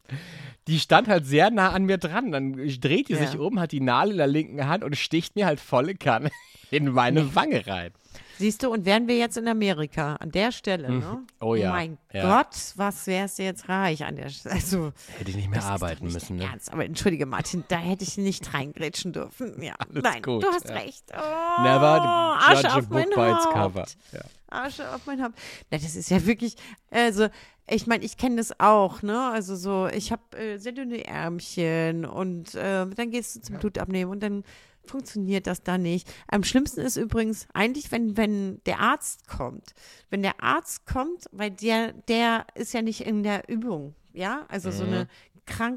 die 0.66 0.80
stand 0.80 1.06
halt 1.08 1.26
sehr 1.26 1.50
nah 1.50 1.70
an 1.70 1.84
mir 1.84 1.98
dran. 1.98 2.32
Dann 2.32 2.54
dreht 2.80 3.08
die 3.08 3.12
Ja. 3.14 3.26
sich 3.26 3.38
um, 3.38 3.60
hat 3.60 3.70
die 3.72 3.80
Nadel 3.80 4.12
in 4.12 4.18
der 4.18 4.26
linken 4.26 4.66
Hand 4.66 4.82
und 4.82 4.96
sticht 4.96 5.36
mir 5.36 5.46
halt 5.46 5.60
volle 5.60 5.94
Kanne 5.94 6.30
in 6.70 6.90
meine 6.90 7.34
Wange 7.36 7.66
rein. 7.66 7.92
Siehst 8.38 8.62
du, 8.62 8.70
und 8.70 8.84
wären 8.84 9.08
wir 9.08 9.16
jetzt 9.16 9.36
in 9.36 9.48
Amerika, 9.48 10.16
an 10.16 10.30
der 10.30 10.52
Stelle, 10.52 10.90
ne? 10.90 11.24
Oh 11.40 11.54
ja, 11.54 11.70
mein 11.70 11.98
ja. 12.12 12.42
Gott, 12.42 12.54
was 12.76 13.06
wärst 13.06 13.38
du 13.38 13.44
jetzt 13.44 13.68
reich 13.68 14.04
an 14.04 14.16
der 14.16 14.28
Stelle? 14.28 14.54
Also, 14.54 14.92
Hätte 15.18 15.30
ich 15.30 15.36
nicht 15.36 15.50
mehr 15.50 15.64
arbeiten 15.64 16.04
nicht 16.04 16.14
müssen, 16.14 16.36
ne? 16.36 16.44
Ernst. 16.44 16.72
Aber 16.72 16.84
entschuldige, 16.84 17.26
Martin, 17.26 17.64
da 17.68 17.76
hätte 17.78 18.04
ich 18.04 18.18
nicht 18.18 18.52
reingrätschen 18.52 19.12
dürfen. 19.12 19.62
Ja, 19.62 19.74
Alles 19.78 20.02
nein, 20.02 20.22
gut, 20.22 20.42
du 20.42 20.48
hast 20.48 20.68
ja. 20.68 20.74
recht. 20.74 21.04
Oh, 21.12 21.62
Never 21.62 22.38
Asche 22.38 22.54
judge 22.54 22.68
a 22.68 22.78
auf 22.78 22.88
mein 22.90 23.04
book 23.04 23.14
by 23.14 23.30
its 23.30 23.48
cover. 23.50 23.86
Ja. 24.12 24.20
Asche 24.48 24.94
auf 24.94 25.06
mein 25.06 25.22
Haupt. 25.22 25.38
Na, 25.70 25.78
das 25.78 25.96
ist 25.96 26.10
ja 26.10 26.24
wirklich, 26.26 26.56
also, 26.90 27.28
ich 27.68 27.86
meine, 27.86 28.04
ich 28.04 28.16
kenne 28.16 28.36
das 28.36 28.60
auch, 28.60 29.02
ne? 29.02 29.30
Also 29.32 29.56
so, 29.56 29.88
ich 29.88 30.12
habe 30.12 30.36
äh, 30.36 30.58
sehr 30.58 30.72
dünne 30.72 31.04
Ärmchen 31.04 32.04
und 32.04 32.54
äh, 32.54 32.86
dann 32.86 33.10
gehst 33.10 33.36
du 33.36 33.40
zum 33.40 33.58
Blutabnehmen 33.58 34.12
und 34.12 34.22
dann 34.22 34.44
funktioniert 34.90 35.46
das 35.46 35.62
da 35.62 35.78
nicht. 35.78 36.08
Am 36.28 36.42
schlimmsten 36.44 36.80
ist 36.80 36.96
übrigens 36.96 37.46
eigentlich, 37.54 37.90
wenn, 37.92 38.16
wenn 38.16 38.60
der 38.66 38.80
Arzt 38.80 39.26
kommt. 39.28 39.74
Wenn 40.10 40.22
der 40.22 40.42
Arzt 40.42 40.86
kommt, 40.86 41.26
weil 41.32 41.50
der, 41.50 41.92
der 41.92 42.46
ist 42.54 42.72
ja 42.74 42.82
nicht 42.82 43.00
in 43.02 43.22
der 43.22 43.48
Übung, 43.48 43.94
ja? 44.12 44.46
Also 44.48 44.70
so 44.70 44.84
eine 44.84 45.08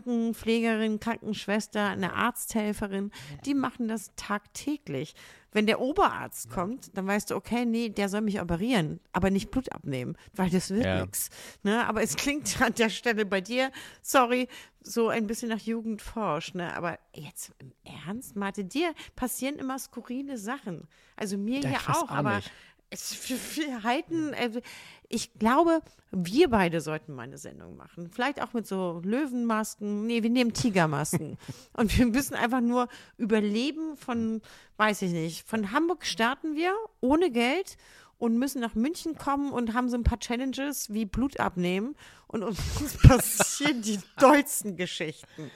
Krankenpflegerin, 0.04 1.00
Krankenschwester, 1.00 1.90
eine 1.90 2.14
Arzthelferin, 2.14 3.12
die 3.46 3.54
machen 3.54 3.88
das 3.88 4.12
tagtäglich. 4.16 5.14
Wenn 5.52 5.66
der 5.66 5.80
Oberarzt 5.80 6.50
kommt, 6.52 6.96
dann 6.96 7.08
weißt 7.08 7.32
du, 7.32 7.36
okay, 7.36 7.66
nee, 7.66 7.90
der 7.90 8.08
soll 8.08 8.22
mich 8.22 8.40
operieren, 8.40 9.00
aber 9.14 9.32
nicht 9.32 9.50
Blut 9.50 9.72
abnehmen, 9.72 10.16
weil 10.36 10.50
das 10.50 10.70
wird 10.70 10.86
Ja. 10.86 11.02
nichts. 11.02 11.30
Ne? 11.64 11.88
Aber 11.88 12.04
es 12.04 12.16
klingt 12.16 12.62
an 12.62 12.74
der 12.76 12.90
Stelle 12.90 13.26
bei 13.26 13.42
dir, 13.42 13.72
sorry, 14.02 14.48
so 14.90 15.10
ein 15.10 15.28
bisschen 15.28 15.50
nach 15.50 15.60
Jugendforsch, 15.60 16.56
ne? 16.56 16.76
Aber 16.76 16.98
jetzt 17.14 17.52
im 17.60 17.72
Ernst, 18.06 18.36
Martin, 18.36 18.70
dir 18.70 18.94
passieren 19.16 19.58
immer 19.60 19.78
skurrile 19.78 20.38
Sachen. 20.38 20.88
Also 21.16 21.38
mir 21.38 21.60
Ja, 21.60 21.78
auch, 21.88 22.04
auch 22.04 22.10
aber 22.10 22.38
nicht. 22.38 22.52
es, 22.90 23.30
wir 23.58 23.84
halten, 23.84 24.34
äh, 24.34 24.62
ich 25.08 25.34
glaube, 25.36 25.82
wir 26.12 26.50
beide 26.50 26.82
sollten 26.82 27.14
mal 27.14 27.24
eine 27.24 27.38
Sendung 27.38 27.78
machen. 27.78 28.10
Vielleicht 28.12 28.42
auch 28.42 28.54
mit 28.54 28.66
so 28.66 29.00
Löwenmasken. 29.04 30.08
Nee, 30.08 30.24
wir 30.24 30.30
nehmen 30.32 30.54
Tigermasken. 30.54 31.38
Und 31.78 31.96
wir 31.98 32.08
müssen 32.08 32.34
einfach 32.34 32.62
nur 32.62 32.88
überleben 33.18 33.96
von, 33.96 34.42
weiß 34.78 35.04
ich 35.04 35.12
nicht, 35.12 35.48
von 35.48 35.72
Hamburg 35.72 36.04
starten 36.06 36.56
wir 36.56 36.74
ohne 37.00 37.30
Geld 37.32 37.78
und 38.20 38.38
müssen 38.38 38.62
nach 38.62 38.76
München 38.76 39.16
kommen 39.18 39.52
und 39.52 39.74
haben 39.74 39.90
so 39.90 39.98
ein 39.98 40.04
paar 40.04 40.20
Challenges 40.20 40.94
wie 40.94 41.06
Blut 41.06 41.40
abnehmen. 41.40 41.96
Und 42.28 42.44
uns 42.44 42.58
passieren 43.02 43.82
die 43.82 44.00
dollsten 44.20 44.76
Geschichten. 44.78 45.50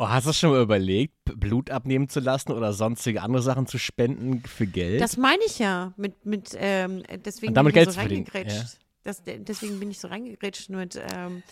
Oh, 0.00 0.08
hast 0.08 0.28
du 0.28 0.32
schon 0.32 0.50
mal 0.50 0.62
überlegt, 0.62 1.14
Blut 1.24 1.70
abnehmen 1.70 2.08
zu 2.08 2.20
lassen 2.20 2.52
oder 2.52 2.72
sonstige 2.72 3.20
andere 3.20 3.42
Sachen 3.42 3.66
zu 3.66 3.78
spenden 3.78 4.44
für 4.44 4.66
Geld? 4.68 5.00
Das 5.00 5.16
meine 5.16 5.42
ich 5.44 5.58
ja 5.58 5.92
mit, 5.96 6.24
mit 6.24 6.50
ähm, 6.56 7.02
deswegen 7.24 7.48
Und 7.48 7.54
damit 7.54 7.74
bin 7.74 7.82
ich 7.82 7.86
Geld 7.86 7.94
so 7.94 8.00
verdienen, 8.00 8.26
reingegrätscht. 8.32 8.78
Das, 9.02 9.24
de- 9.24 9.38
deswegen 9.40 9.80
bin 9.80 9.90
ich 9.90 9.98
so 9.98 10.06
reingegrätscht 10.06 10.68
mit 10.70 10.94
ähm, 10.96 11.42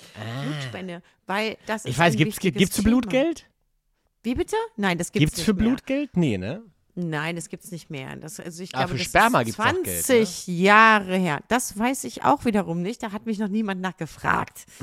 Blutspende, 0.45 1.03
weil 1.27 1.57
das 1.67 1.85
ist 1.85 1.87
Ah. 1.87 1.91
ich 1.91 1.99
weiß, 1.99 2.17
für 2.77 2.83
Thema. 2.83 2.99
Blutgeld? 3.01 3.47
Wie 4.23 4.35
bitte? 4.35 4.57
Nein, 4.77 4.99
das 4.99 5.11
gibt's, 5.11 5.25
Gibt's 5.25 5.37
nicht 5.39 5.45
für 5.47 5.55
mehr. 5.55 5.67
Blutgeld? 5.69 6.17
Nee, 6.17 6.39
ne? 6.39 6.63
Nein, 6.99 7.37
das 7.37 7.51
gibt's 7.51 7.71
nicht 7.71 7.91
mehr. 7.91 8.17
Das, 8.17 8.41
also 8.41 8.63
ich 8.63 8.75
Aber 8.75 8.87
glaube, 8.87 8.93
für 8.93 9.05
das 9.05 9.07
Sperma 9.09 9.41
ist 9.41 9.45
gibt's 9.47 9.59
doch 9.59 9.65
20 9.65 9.85
Geld, 10.07 10.49
ne? 10.49 10.55
Jahre 10.55 11.17
her. 11.17 11.41
Das 11.49 11.79
weiß 11.79 12.05
ich 12.05 12.25
auch 12.25 12.47
wiederum 12.47 12.81
nicht. 12.81 13.03
Da 13.03 13.13
hat 13.13 13.27
mich 13.27 13.39
noch 13.39 13.49
niemand 13.49 13.81
nachgefragt. 13.81 14.65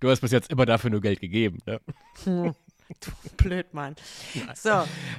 Du 0.00 0.10
hast 0.10 0.20
bis 0.20 0.32
jetzt 0.32 0.50
immer 0.50 0.66
dafür 0.66 0.90
nur 0.90 1.00
Geld 1.00 1.20
gegeben, 1.20 1.58
ne? 1.64 1.80
Blöd, 3.36 3.72
Mann. 3.72 3.94
So, 4.56 4.70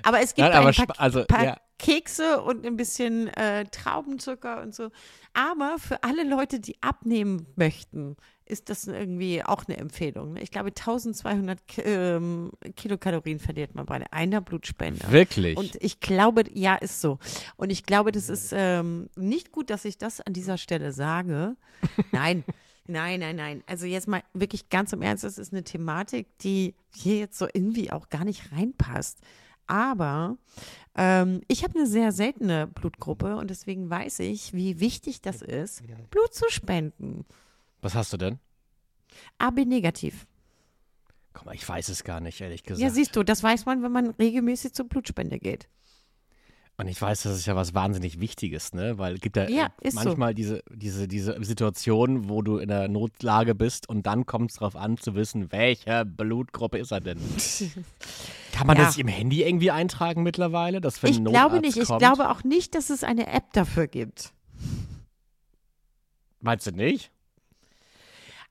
aber 0.04 0.20
es 0.20 0.36
gibt 0.36 0.50
Nein, 0.50 0.58
aber 0.58 0.68
ein 0.68 0.74
paar, 0.74 1.00
also, 1.00 1.24
paar 1.24 1.44
ja. 1.46 1.58
Kekse 1.80 2.42
und 2.42 2.66
ein 2.66 2.76
bisschen 2.76 3.30
äh, 3.30 3.64
Traubenzucker 3.64 4.62
und 4.62 4.76
so. 4.76 4.92
Aber 5.34 5.78
für 5.80 6.04
alle 6.04 6.28
Leute, 6.28 6.60
die 6.60 6.84
abnehmen 6.84 7.48
möchten, 7.56 8.18
ist 8.54 8.70
das 8.70 8.88
irgendwie 8.88 9.44
auch 9.44 9.66
eine 9.68 9.76
Empfehlung. 9.78 10.34
ne? 10.34 10.42
Ich 10.42 10.52
glaube, 10.52 10.70
1200 10.70 11.68
Ki- 11.68 11.82
ähm, 11.82 12.52
Kilokalorien 12.78 13.40
verliert 13.40 13.76
man 13.76 13.86
bei 13.86 14.02
einer 14.12 14.40
Blutspende. 14.40 15.12
Wirklich? 15.12 15.58
Und 15.58 15.76
ich 15.82 16.00
glaube, 16.00 16.44
ja, 16.54 16.76
ist 16.76 17.02
so. 17.02 17.20
Und 17.58 17.70
ich 17.72 17.84
glaube, 17.84 18.12
das 18.14 18.30
ist 18.30 18.54
ähm, 18.56 19.10
nicht 19.18 19.52
gut, 19.52 19.70
dass 19.70 19.84
ich 19.84 19.98
das 19.98 20.22
an 20.22 20.32
dieser 20.34 20.58
Stelle 20.58 20.94
sage. 20.94 21.58
Nein, 22.14 22.46
nein, 22.88 23.20
nein, 23.20 23.36
nein. 23.36 23.64
Also 23.68 23.86
jetzt 23.86 24.08
mal 24.08 24.24
wirklich 24.34 24.70
ganz 24.70 24.94
im 24.94 25.02
Ernst, 25.02 25.24
das 25.24 25.38
ist 25.38 25.52
eine 25.52 25.64
Thematik, 25.64 26.28
die 26.40 26.76
hier 26.96 27.18
jetzt 27.18 27.38
so 27.38 27.48
irgendwie 27.54 27.92
auch 27.92 28.10
gar 28.10 28.24
nicht 28.24 28.52
reinpasst. 28.52 29.20
Aber 29.66 30.38
ähm, 30.96 31.42
ich 31.48 31.64
habe 31.64 31.80
eine 31.80 31.88
sehr 31.88 32.12
seltene 32.12 32.68
Blutgruppe 32.68 33.38
und 33.38 33.50
deswegen 33.50 33.90
weiß 33.90 34.20
ich, 34.20 34.54
wie 34.54 34.80
wichtig 34.82 35.22
das 35.22 35.42
ist, 35.42 35.82
Blut 36.12 36.34
zu 36.34 36.46
spenden. 36.50 37.26
Was 37.84 37.96
hast 37.96 38.12
du 38.14 38.18
denn? 38.18 38.40
AB 39.38 39.66
negativ. 39.66 40.26
Guck 41.34 41.46
mal, 41.46 41.56
ich 41.56 41.68
weiß 41.68 41.90
es 41.90 42.04
gar 42.04 42.20
nicht, 42.22 42.42
ehrlich 42.42 42.64
gesagt. 42.64 42.82
Ja, 42.82 42.90
siehst 42.90 43.16
du, 43.16 43.24
das 43.24 43.44
weiß 43.44 43.66
man, 43.66 43.84
wenn 43.84 43.92
man 43.92 44.08
regelmäßig 44.12 44.74
zur 44.74 44.88
Blutspende 44.88 45.40
geht. 45.40 45.68
Und 46.78 46.88
ich 46.88 47.00
weiß, 47.00 47.24
das 47.24 47.38
ist 47.38 47.46
ja 47.46 47.56
was 47.56 47.76
wahnsinnig 47.76 48.20
Wichtiges, 48.20 48.74
ne? 48.74 48.98
Weil 48.98 49.16
es 49.16 49.22
gibt 49.22 49.36
ja, 49.38 49.48
Ja, 49.48 49.68
ist 49.82 49.96
so. 49.98 50.04
manchmal 50.04 50.34
diese, 50.34 50.64
diese, 50.72 51.08
diese 51.08 51.44
Situation, 51.44 52.30
wo 52.30 52.42
du 52.42 52.58
in 52.58 52.68
der 52.70 52.88
Notlage 52.88 53.54
bist 53.54 53.88
und 53.88 54.08
dann 54.08 54.26
kommt 54.26 54.50
es 54.52 54.58
darauf 54.58 54.76
an 54.76 54.98
zu 54.98 55.14
wissen, 55.14 55.52
welche 55.52 56.04
Blutgruppe 56.04 56.80
ist 56.80 56.92
er 56.92 57.00
denn? 57.02 57.20
Kann 58.54 58.66
man 58.68 58.78
Ja. 58.78 58.86
das 58.86 58.98
im 58.98 59.08
Handy 59.08 59.44
irgendwie 59.44 59.70
eintragen 59.70 60.24
mittlerweile? 60.24 60.82
Dass 60.82 61.04
wenn 61.04 61.12
Ich 61.12 61.18
ein 61.20 61.26
glaube 61.26 61.56
Notarzt 61.58 61.62
nicht. 61.62 61.78
Ich 61.78 61.88
kommt, 61.88 62.00
glaube 62.00 62.30
auch 62.32 62.44
nicht, 62.44 62.74
dass 62.74 62.90
es 62.90 63.04
eine 63.04 63.28
App 63.28 63.54
dafür 63.54 63.86
gibt. 63.88 64.34
Meinst 66.40 66.66
du 66.68 66.72
nicht? 66.72 67.12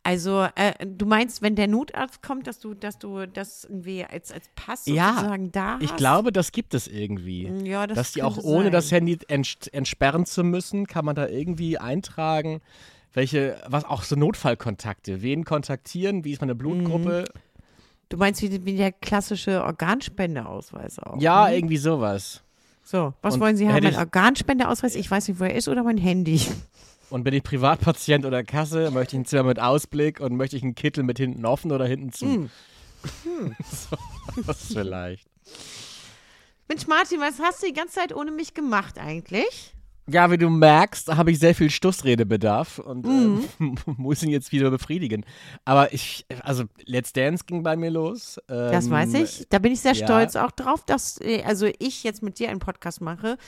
Also, 0.04 0.48
äh, 0.56 0.72
du 0.84 1.06
meinst, 1.06 1.42
wenn 1.42 1.54
der 1.54 1.68
Notarzt 1.68 2.22
kommt, 2.22 2.48
dass 2.48 2.58
du, 2.58 2.74
dass 2.74 2.98
du 2.98 3.26
das 3.26 3.64
irgendwie 3.64 4.04
als, 4.04 4.32
als 4.32 4.50
Pass 4.56 4.86
Ja, 4.86 5.14
sozusagen 5.14 5.52
da 5.52 5.74
hast? 5.74 5.82
Ich 5.82 5.94
glaube, 5.94 6.32
das 6.32 6.50
gibt 6.50 6.74
es 6.74 6.88
irgendwie. 6.88 7.46
Ja, 7.64 7.86
das 7.86 7.96
Dass 7.96 8.12
die 8.12 8.24
auch 8.24 8.38
ohne 8.38 8.64
sein. 8.64 8.72
das 8.72 8.90
Handy 8.90 9.18
ents 9.28 9.68
entsperren 9.68 10.26
zu 10.26 10.42
müssen, 10.42 10.86
kann 10.86 11.04
man 11.04 11.14
da 11.14 11.28
irgendwie 11.28 11.78
eintragen, 11.78 12.60
welche, 13.12 13.58
was 13.68 13.84
auch 13.84 14.02
so 14.02 14.16
Notfallkontakte, 14.16 15.22
wen 15.22 15.44
kontaktieren, 15.44 16.24
wie 16.24 16.32
ist 16.32 16.40
meine 16.40 16.56
Blutgruppe? 16.56 17.24
Du 18.08 18.16
meinst 18.16 18.42
wie, 18.42 18.64
wie 18.64 18.76
der 18.76 18.90
klassische 18.90 19.62
Organspendeausweis 19.62 20.98
auch. 20.98 21.20
Ja, 21.20 21.48
ne? 21.48 21.56
irgendwie 21.56 21.76
sowas. 21.76 22.42
So, 22.82 23.14
was 23.22 23.34
Und 23.34 23.40
wollen 23.40 23.56
Sie 23.56 23.68
haben? 23.68 23.84
Mein 23.84 23.96
Organspendeausweis? 23.96 24.96
Ich 24.96 25.10
weiß 25.10 25.28
nicht, 25.28 25.38
wo 25.38 25.44
er 25.44 25.54
ist 25.54 25.68
oder 25.68 25.84
mein 25.84 25.98
Handy. 25.98 26.40
Und 27.12 27.24
bin 27.24 27.34
ich 27.34 27.42
Privatpatient 27.42 28.24
oder 28.24 28.42
Kasse, 28.42 28.90
möchte 28.90 29.16
ich 29.16 29.20
ein 29.20 29.26
Zimmer 29.26 29.42
mit 29.42 29.60
Ausblick 29.60 30.18
und 30.18 30.34
möchte 30.34 30.56
ich 30.56 30.62
einen 30.62 30.74
Kittel 30.74 31.04
mit 31.04 31.18
hinten 31.18 31.44
offen 31.44 31.70
oder 31.70 31.84
hinten 31.84 32.10
zu? 32.10 32.24
Hm. 32.24 32.50
so, 33.70 33.96
das 34.46 34.72
vielleicht. 34.72 35.28
Mensch, 36.68 36.86
Martin, 36.86 37.20
was 37.20 37.38
hast 37.38 37.62
du 37.62 37.66
die 37.66 37.74
ganze 37.74 37.96
Zeit 37.96 38.14
ohne 38.16 38.30
mich 38.30 38.54
gemacht 38.54 38.98
eigentlich? 38.98 39.74
Ja, 40.08 40.30
wie 40.32 40.36
du 40.38 40.50
merkst, 40.50 41.14
habe 41.16 41.30
ich 41.30 41.38
sehr 41.38 41.54
viel 41.54 41.70
Stussredebedarf 41.70 42.78
und 42.80 43.06
Mhm. 43.06 43.44
äh, 43.60 43.90
muss 43.96 44.20
ihn 44.24 44.30
jetzt 44.30 44.50
wieder 44.50 44.68
befriedigen. 44.70 45.24
Aber 45.64 45.92
ich, 45.92 46.26
also 46.42 46.64
Let's 46.86 47.12
Dance 47.12 47.44
ging 47.46 47.62
bei 47.62 47.76
mir 47.76 47.90
los. 47.90 48.40
Das 48.48 48.86
Ähm, 48.86 48.90
weiß 48.90 49.14
ich. 49.14 49.46
Da 49.48 49.60
bin 49.60 49.72
ich 49.72 49.80
sehr 49.80 49.92
ja. 49.92 50.04
stolz 50.04 50.34
auch 50.34 50.50
drauf, 50.50 50.84
dass 50.84 51.20
äh, 51.20 51.44
also 51.44 51.68
ich 51.78 52.02
jetzt 52.02 52.20
mit 52.22 52.40
dir 52.40 52.50
einen 52.50 52.58
Podcast 52.58 53.00
mache. 53.00 53.38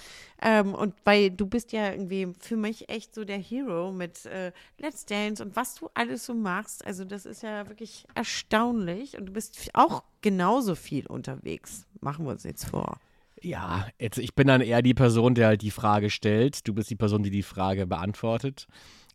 Ähm, 0.40 0.74
und 0.74 0.94
weil 1.04 1.30
du 1.32 1.46
bist 1.46 1.72
ja 1.72 1.90
irgendwie 1.90 2.28
für 2.38 2.56
mich 2.56 2.88
echt 2.88 3.14
so 3.16 3.24
der 3.24 3.38
Hero 3.38 3.90
mit 3.90 4.24
äh, 4.26 4.52
Let's 4.78 5.06
Dance 5.06 5.42
und 5.44 5.56
was 5.56 5.74
du 5.74 5.90
alles 5.94 6.24
so 6.24 6.34
machst. 6.34 6.86
Also 6.86 7.04
das 7.04 7.26
ist 7.26 7.42
ja 7.42 7.68
wirklich 7.68 8.06
erstaunlich. 8.14 9.18
Und 9.18 9.26
du 9.26 9.32
bist 9.32 9.70
auch 9.74 10.04
genauso 10.22 10.76
viel 10.76 11.06
unterwegs. 11.08 11.86
Machen 12.00 12.26
wir 12.26 12.30
uns 12.32 12.44
jetzt 12.44 12.66
vor. 12.66 12.98
Ja, 13.44 13.86
jetzt, 13.98 14.18
ich 14.18 14.34
bin 14.34 14.46
dann 14.46 14.62
eher 14.62 14.80
die 14.80 14.94
Person, 14.94 15.34
der 15.34 15.48
halt 15.48 15.62
die 15.62 15.70
Frage 15.70 16.08
stellt. 16.08 16.66
Du 16.66 16.72
bist 16.72 16.88
die 16.88 16.96
Person, 16.96 17.22
die 17.22 17.30
die 17.30 17.42
Frage 17.42 17.86
beantwortet. 17.86 18.66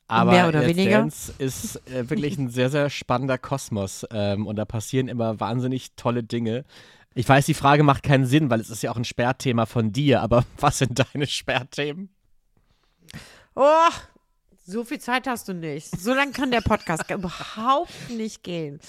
Aber 0.07 0.31
Mehr 0.31 0.48
oder 0.48 0.67
weniger. 0.67 1.07
Ist 1.39 1.81
äh, 1.88 2.09
wirklich 2.09 2.38
ein 2.38 2.50
sehr, 2.50 2.69
sehr 2.69 2.91
spannender 2.91 3.39
Kosmos. 3.39 4.05
Ähm, 4.12 4.45
und 4.45 4.55
da 4.55 4.65
passieren 4.65 5.07
immer 5.07 5.39
wahnsinnig 5.39 5.95
tolle 5.95 6.24
Dinge. 6.24 6.63
Ich 7.15 7.27
weiß, 7.27 7.48
die 7.48 7.55
Frage 7.55 7.81
macht 7.81 8.03
keinen 8.03 8.25
Sinn, 8.25 8.51
weil 8.51 8.59
es 8.59 8.69
ist 8.69 8.83
ja 8.83 8.91
auch 8.91 8.98
ein 8.98 9.03
Sperrthema 9.03 9.65
von 9.65 9.91
dir. 9.91 10.21
Aber 10.21 10.45
was 10.57 10.77
sind 10.77 11.00
deine 11.00 11.25
Sperrthemen? 11.25 12.09
Oh, 13.55 13.89
so 14.63 14.83
viel 14.83 15.00
Zeit 15.00 15.25
hast 15.25 15.48
du 15.48 15.53
nicht. 15.53 15.89
So 16.00 16.13
lange 16.13 16.33
kann 16.33 16.51
der 16.51 16.62
Podcast 16.62 17.09
überhaupt 17.09 18.12
nicht 18.12 18.43
gehen. 18.43 18.79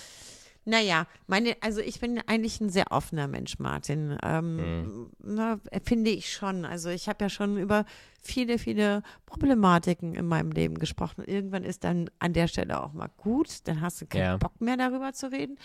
Naja, 0.66 1.06
meine, 1.26 1.56
also 1.62 1.80
ich 1.80 2.00
bin 2.00 2.20
eigentlich 2.26 2.60
ein 2.60 2.68
sehr 2.68 2.92
offener 2.92 3.26
Mensch, 3.28 3.58
Martin. 3.58 4.16
Ähm, 4.22 4.56
Mhm. 4.82 5.10
na, 5.22 5.60
finde 5.84 6.10
ich 6.10 6.32
schon. 6.32 6.64
Also 6.64 6.90
ich 6.90 7.08
habe 7.08 7.24
ja 7.24 7.28
schon 7.30 7.56
über 7.58 7.84
viele, 8.22 8.58
viele 8.58 9.02
Problematiken 9.26 10.14
in 10.14 10.26
meinem 10.26 10.52
Leben 10.52 10.78
gesprochen. 10.78 11.24
Irgendwann 11.24 11.64
ist 11.64 11.84
dann 11.84 12.10
an 12.18 12.34
der 12.34 12.46
Stelle 12.46 12.82
auch 12.82 12.92
mal 12.92 13.08
gut. 13.16 13.66
Dann 13.68 13.80
hast 13.80 14.00
du 14.02 14.06
keinen 14.06 14.22
Ja. 14.22 14.36
Bock 14.36 14.60
mehr 14.60 14.76
darüber 14.76 15.12
zu 15.14 15.32
reden. 15.32 15.56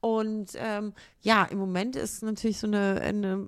Und 0.00 0.50
ähm, 0.56 0.92
ja, 1.20 1.44
im 1.44 1.58
Moment 1.58 1.94
ist 1.94 2.22
natürlich 2.22 2.58
so 2.58 2.66
eine, 2.66 3.00
eine 3.00 3.46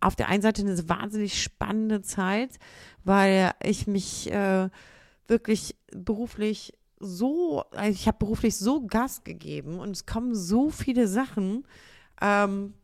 auf 0.00 0.16
der 0.16 0.28
einen 0.28 0.42
Seite 0.42 0.62
eine 0.62 0.88
wahnsinnig 0.88 1.42
spannende 1.42 2.00
Zeit, 2.02 2.58
weil 3.04 3.52
ich 3.62 3.86
mich 3.86 4.30
äh, 4.32 4.70
wirklich 5.26 5.76
beruflich 5.92 6.72
so, 7.00 7.64
also 7.70 7.90
ich 7.90 8.06
habe 8.06 8.18
beruflich 8.18 8.56
so 8.56 8.86
Gas 8.86 9.24
gegeben 9.24 9.78
und 9.78 9.90
es 9.90 10.06
kommen 10.06 10.34
so 10.34 10.70
viele 10.70 11.06
Sachen 11.08 11.64
ähm, 12.20 12.74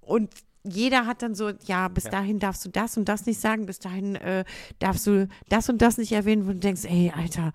und 0.00 0.30
jeder 0.62 1.06
hat 1.06 1.22
dann 1.22 1.34
so, 1.34 1.50
ja, 1.64 1.88
bis 1.88 2.04
dahin 2.04 2.38
darfst 2.38 2.64
du 2.64 2.68
das 2.68 2.96
und 2.96 3.08
das 3.08 3.26
nicht 3.26 3.40
sagen, 3.40 3.66
bis 3.66 3.78
dahin 3.78 4.14
äh, 4.16 4.44
darfst 4.78 5.06
du 5.06 5.28
das 5.48 5.68
und 5.70 5.80
das 5.80 5.96
nicht 5.96 6.12
erwähnen, 6.12 6.46
wo 6.46 6.52
du 6.52 6.58
denkst, 6.58 6.84
ey, 6.84 7.12
Alter, 7.14 7.52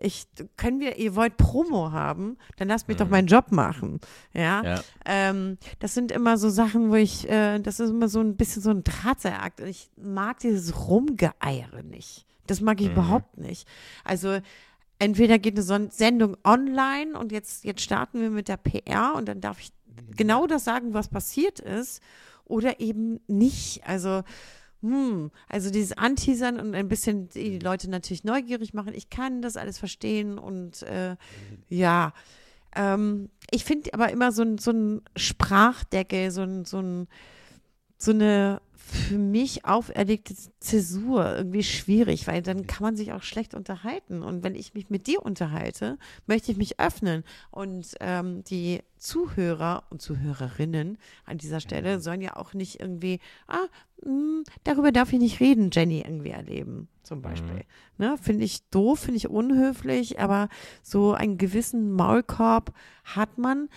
ich, 0.00 0.26
können 0.56 0.80
wir, 0.80 0.96
ihr 0.98 1.14
wollt 1.16 1.36
Promo 1.36 1.90
haben, 1.90 2.36
dann 2.56 2.68
lasst 2.68 2.88
mich 2.88 2.96
doch 2.96 3.08
meinen 3.08 3.26
Job 3.26 3.50
machen. 3.50 4.00
Ja. 4.32 4.62
Ja. 4.62 4.80
Ähm, 5.04 5.58
das 5.80 5.94
sind 5.94 6.12
immer 6.12 6.38
so 6.38 6.50
Sachen, 6.50 6.90
wo 6.90 6.94
ich, 6.94 7.28
äh, 7.28 7.58
das 7.58 7.80
ist 7.80 7.90
immer 7.90 8.08
so 8.08 8.20
ein 8.20 8.36
bisschen 8.36 8.62
so 8.62 8.70
ein 8.70 8.84
Drahtseilakt. 8.84 9.60
Ich 9.60 9.90
mag 9.96 10.38
dieses 10.38 10.88
Rumgeeiere 10.88 11.82
nicht. 11.82 12.26
Das 12.46 12.60
mag 12.60 12.80
ich 12.80 12.90
überhaupt 12.90 13.36
nicht. 13.36 13.68
Also 14.04 14.38
entweder 14.98 15.38
geht 15.38 15.58
eine 15.58 15.90
Sendung 15.90 16.36
online 16.44 17.18
und 17.18 17.32
jetzt, 17.32 17.64
jetzt 17.64 17.82
starten 17.82 18.20
wir 18.20 18.30
mit 18.30 18.48
der 18.48 18.56
PR 18.56 19.14
und 19.14 19.28
dann 19.28 19.40
darf 19.40 19.60
ich 19.60 19.72
genau 20.16 20.46
das 20.46 20.64
sagen, 20.64 20.94
was 20.94 21.08
passiert 21.08 21.60
ist, 21.60 22.02
oder 22.44 22.80
eben 22.80 23.20
nicht. 23.26 23.86
Also, 23.86 24.22
hm, 24.80 25.30
also 25.48 25.70
dieses 25.70 25.96
Anteasern 25.96 26.58
und 26.58 26.74
ein 26.74 26.88
bisschen 26.88 27.28
die 27.28 27.58
Leute 27.58 27.90
natürlich 27.90 28.24
neugierig 28.24 28.74
machen. 28.74 28.94
Ich 28.94 29.10
kann 29.10 29.42
das 29.42 29.56
alles 29.56 29.78
verstehen 29.78 30.38
und 30.38 30.82
äh, 30.82 31.16
ja. 31.68 32.12
Ähm, 32.74 33.30
ich 33.50 33.64
finde 33.64 33.94
aber 33.94 34.10
immer 34.10 34.32
so 34.32 34.42
ein, 34.42 34.58
so 34.58 34.72
ein 34.72 35.02
Sprachdeckel, 35.16 36.30
so 36.30 36.42
ein, 36.42 36.64
so 36.64 36.80
ein, 36.80 37.08
so 37.96 38.10
eine 38.12 38.60
für 38.88 39.18
mich 39.18 39.64
auferlegte 39.66 40.34
Zäsur 40.60 41.36
irgendwie 41.36 41.62
schwierig, 41.62 42.26
weil 42.26 42.42
dann 42.42 42.66
kann 42.66 42.82
man 42.82 42.96
sich 42.96 43.12
auch 43.12 43.22
schlecht 43.22 43.54
unterhalten. 43.54 44.22
Und 44.22 44.42
wenn 44.42 44.54
ich 44.54 44.74
mich 44.74 44.88
mit 44.88 45.06
dir 45.06 45.22
unterhalte, 45.22 45.98
möchte 46.26 46.50
ich 46.50 46.58
mich 46.58 46.80
öffnen. 46.80 47.22
Und 47.50 47.94
ähm, 48.00 48.44
die 48.44 48.80
Zuhörer 48.96 49.84
und 49.90 50.00
Zuhörerinnen 50.00 50.98
an 51.26 51.38
dieser 51.38 51.60
Stelle 51.60 52.00
sollen 52.00 52.22
ja 52.22 52.36
auch 52.36 52.54
nicht 52.54 52.80
irgendwie, 52.80 53.20
ah, 53.46 53.66
mh, 54.04 54.44
darüber 54.64 54.90
darf 54.90 55.12
ich 55.12 55.18
nicht 55.18 55.40
reden, 55.40 55.70
Jenny 55.70 56.00
irgendwie 56.00 56.30
erleben, 56.30 56.88
zum 57.02 57.20
Beispiel. 57.20 57.64
Ne, 57.98 58.16
finde 58.20 58.44
ich 58.44 58.68
doof, 58.70 59.00
finde 59.00 59.18
ich 59.18 59.28
unhöflich, 59.28 60.18
aber 60.18 60.48
so 60.82 61.12
einen 61.12 61.36
gewissen 61.36 61.92
Maulkorb 61.92 62.72
hat 63.04 63.36
man. 63.36 63.68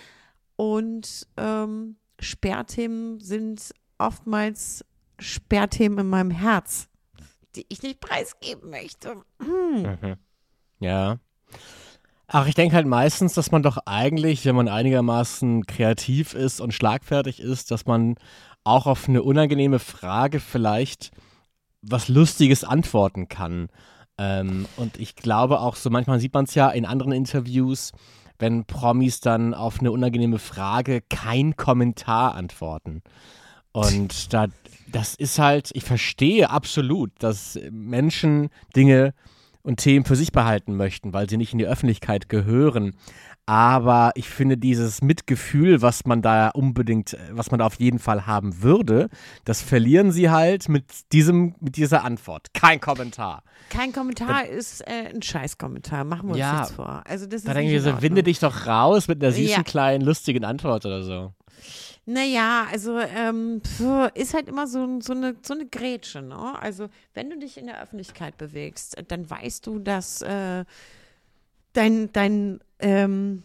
Und 0.56 1.26
ähm, 1.36 1.96
Sperrthemen 2.18 3.20
sind 3.20 3.74
oftmals 3.98 4.84
Sperrthemen 5.22 6.00
in 6.00 6.08
meinem 6.08 6.30
Herz, 6.30 6.88
die 7.56 7.66
ich 7.68 7.82
nicht 7.82 8.00
preisgeben 8.00 8.70
möchte. 8.70 9.22
Hm. 9.40 10.16
Ja. 10.80 11.18
Ach, 12.26 12.46
ich 12.46 12.54
denke 12.54 12.76
halt 12.76 12.86
meistens, 12.86 13.34
dass 13.34 13.50
man 13.50 13.62
doch 13.62 13.78
eigentlich, 13.84 14.46
wenn 14.46 14.56
man 14.56 14.68
einigermaßen 14.68 15.66
kreativ 15.66 16.34
ist 16.34 16.60
und 16.60 16.72
schlagfertig 16.72 17.40
ist, 17.40 17.70
dass 17.70 17.84
man 17.84 18.16
auch 18.64 18.86
auf 18.86 19.08
eine 19.08 19.22
unangenehme 19.22 19.78
Frage 19.78 20.40
vielleicht 20.40 21.10
was 21.82 22.08
Lustiges 22.08 22.64
antworten 22.64 23.28
kann. 23.28 23.68
Ähm, 24.16 24.66
und 24.76 24.98
ich 24.98 25.16
glaube 25.16 25.60
auch 25.60 25.76
so, 25.76 25.90
manchmal 25.90 26.20
sieht 26.20 26.32
man 26.32 26.44
es 26.44 26.54
ja 26.54 26.70
in 26.70 26.86
anderen 26.86 27.12
Interviews, 27.12 27.92
wenn 28.38 28.64
Promis 28.64 29.20
dann 29.20 29.52
auf 29.52 29.80
eine 29.80 29.92
unangenehme 29.92 30.38
Frage 30.38 31.02
kein 31.02 31.56
Kommentar 31.56 32.34
antworten. 32.34 33.02
Und 33.72 34.32
da, 34.32 34.46
das 34.86 35.14
ist 35.14 35.38
halt, 35.38 35.70
ich 35.74 35.84
verstehe 35.84 36.50
absolut, 36.50 37.10
dass 37.18 37.58
Menschen 37.70 38.50
Dinge 38.76 39.14
und 39.62 39.76
Themen 39.78 40.04
für 40.04 40.16
sich 40.16 40.32
behalten 40.32 40.76
möchten, 40.76 41.12
weil 41.12 41.28
sie 41.30 41.36
nicht 41.36 41.52
in 41.52 41.58
die 41.58 41.66
Öffentlichkeit 41.66 42.28
gehören. 42.28 42.94
Aber 43.46 44.12
ich 44.14 44.28
finde 44.28 44.56
dieses 44.56 45.02
Mitgefühl, 45.02 45.82
was 45.82 46.04
man 46.04 46.22
da 46.22 46.48
unbedingt, 46.50 47.16
was 47.32 47.50
man 47.50 47.58
da 47.58 47.66
auf 47.66 47.74
jeden 47.80 47.98
Fall 47.98 48.26
haben 48.26 48.62
würde, 48.62 49.08
das 49.44 49.62
verlieren 49.62 50.12
sie 50.12 50.30
halt 50.30 50.68
mit 50.68 50.84
diesem, 51.12 51.54
mit 51.60 51.76
dieser 51.76 52.04
Antwort. 52.04 52.48
Kein 52.54 52.80
Kommentar. 52.80 53.42
Kein 53.68 53.92
Kommentar 53.92 54.46
ist 54.46 54.80
äh, 54.86 55.12
ein 55.14 55.22
Scheißkommentar, 55.22 56.04
machen 56.04 56.28
wir 56.28 56.32
uns 56.34 56.38
Ja. 56.40 56.60
nichts 56.60 56.72
vor. 56.72 57.02
Also 57.06 57.26
das 57.26 57.42
Da 57.42 57.50
ist 57.50 57.56
denke 57.56 57.72
nicht 57.72 57.80
ich 57.82 57.86
in 57.88 57.96
so, 57.96 58.02
winde 58.02 58.22
dich 58.22 58.38
doch 58.38 58.66
raus 58.66 59.08
mit 59.08 59.22
einer 59.22 59.32
süßen, 59.32 59.48
Ja. 59.48 59.62
kleinen, 59.62 60.04
lustigen 60.04 60.44
Antwort 60.44 60.86
oder 60.86 61.02
so. 61.02 61.32
Naja, 62.04 62.66
also 62.70 62.98
ähm, 62.98 63.62
ist 64.14 64.34
halt 64.34 64.48
immer 64.48 64.66
so, 64.66 65.00
so, 65.00 65.12
eine, 65.12 65.36
so 65.42 65.54
eine 65.54 65.66
Grätsche, 65.66 66.20
ne? 66.20 66.58
Also 66.60 66.88
wenn 67.14 67.30
du 67.30 67.38
dich 67.38 67.56
in 67.58 67.66
der 67.66 67.80
Öffentlichkeit 67.80 68.36
bewegst, 68.36 68.96
dann 69.08 69.28
weißt 69.30 69.66
du, 69.66 69.78
dass 69.78 70.20
äh, 70.22 70.64
dein, 71.72 72.12
dein 72.12 72.60
ähm, 72.80 73.44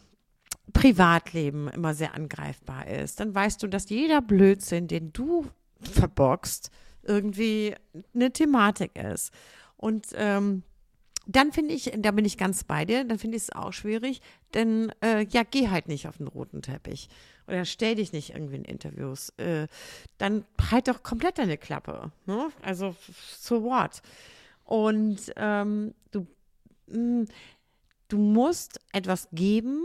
Privatleben 0.73 1.69
immer 1.69 1.93
sehr 1.93 2.13
angreifbar 2.13 2.87
ist. 2.87 3.19
Dann 3.19 3.33
weißt 3.33 3.61
du, 3.61 3.67
dass 3.67 3.89
jeder 3.89 4.21
Blödsinn, 4.21 4.87
den 4.87 5.13
du 5.13 5.45
verbockst, 5.79 6.71
irgendwie 7.03 7.75
eine 8.13 8.31
Thematik 8.31 8.97
ist. 8.97 9.31
Und 9.77 10.07
ähm, 10.15 10.63
dann 11.27 11.51
finde 11.51 11.73
ich, 11.73 11.91
da 11.97 12.11
bin 12.11 12.25
ich 12.25 12.37
ganz 12.37 12.63
bei 12.63 12.85
dir, 12.85 13.03
dann 13.03 13.19
finde 13.19 13.37
ich 13.37 13.43
es 13.43 13.51
auch 13.51 13.73
schwierig, 13.73 14.21
denn 14.53 14.91
äh, 15.03 15.25
ja, 15.29 15.43
geh 15.43 15.67
halt 15.69 15.87
nicht 15.87 16.07
auf 16.07 16.17
den 16.17 16.27
roten 16.27 16.61
Teppich 16.61 17.09
oder 17.47 17.65
stell 17.65 17.95
dich 17.95 18.13
nicht 18.13 18.31
irgendwie 18.31 18.55
in 18.55 18.65
Interviews. 18.65 19.29
Äh, 19.37 19.67
dann 20.17 20.45
halt 20.71 20.87
doch 20.87 21.03
komplett 21.03 21.37
deine 21.37 21.57
Klappe. 21.57 22.11
Ne? 22.25 22.49
Also, 22.61 22.95
so 23.39 23.63
what? 23.63 24.01
Und 24.65 25.33
ähm, 25.35 25.93
du, 26.11 26.27
mh, 26.87 27.25
du 28.09 28.17
musst 28.17 28.79
etwas 28.91 29.29
geben, 29.31 29.83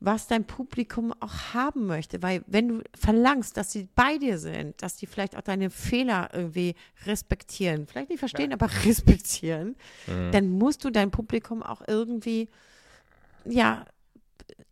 was 0.00 0.28
dein 0.28 0.44
Publikum 0.44 1.12
auch 1.20 1.54
haben 1.54 1.86
möchte. 1.86 2.22
Weil 2.22 2.42
wenn 2.46 2.68
du 2.68 2.82
verlangst, 2.96 3.56
dass 3.56 3.72
sie 3.72 3.88
bei 3.94 4.16
dir 4.18 4.38
sind, 4.38 4.80
dass 4.82 4.96
die 4.96 5.06
vielleicht 5.06 5.36
auch 5.36 5.40
deine 5.42 5.70
Fehler 5.70 6.30
irgendwie 6.32 6.74
respektieren, 7.06 7.86
vielleicht 7.86 8.10
nicht 8.10 8.20
verstehen, 8.20 8.52
aber 8.52 8.68
respektieren, 8.84 9.74
dann 10.06 10.50
musst 10.50 10.84
du 10.84 10.90
dein 10.90 11.10
Publikum 11.10 11.62
auch 11.62 11.82
irgendwie, 11.86 12.48
ja, 13.44 13.84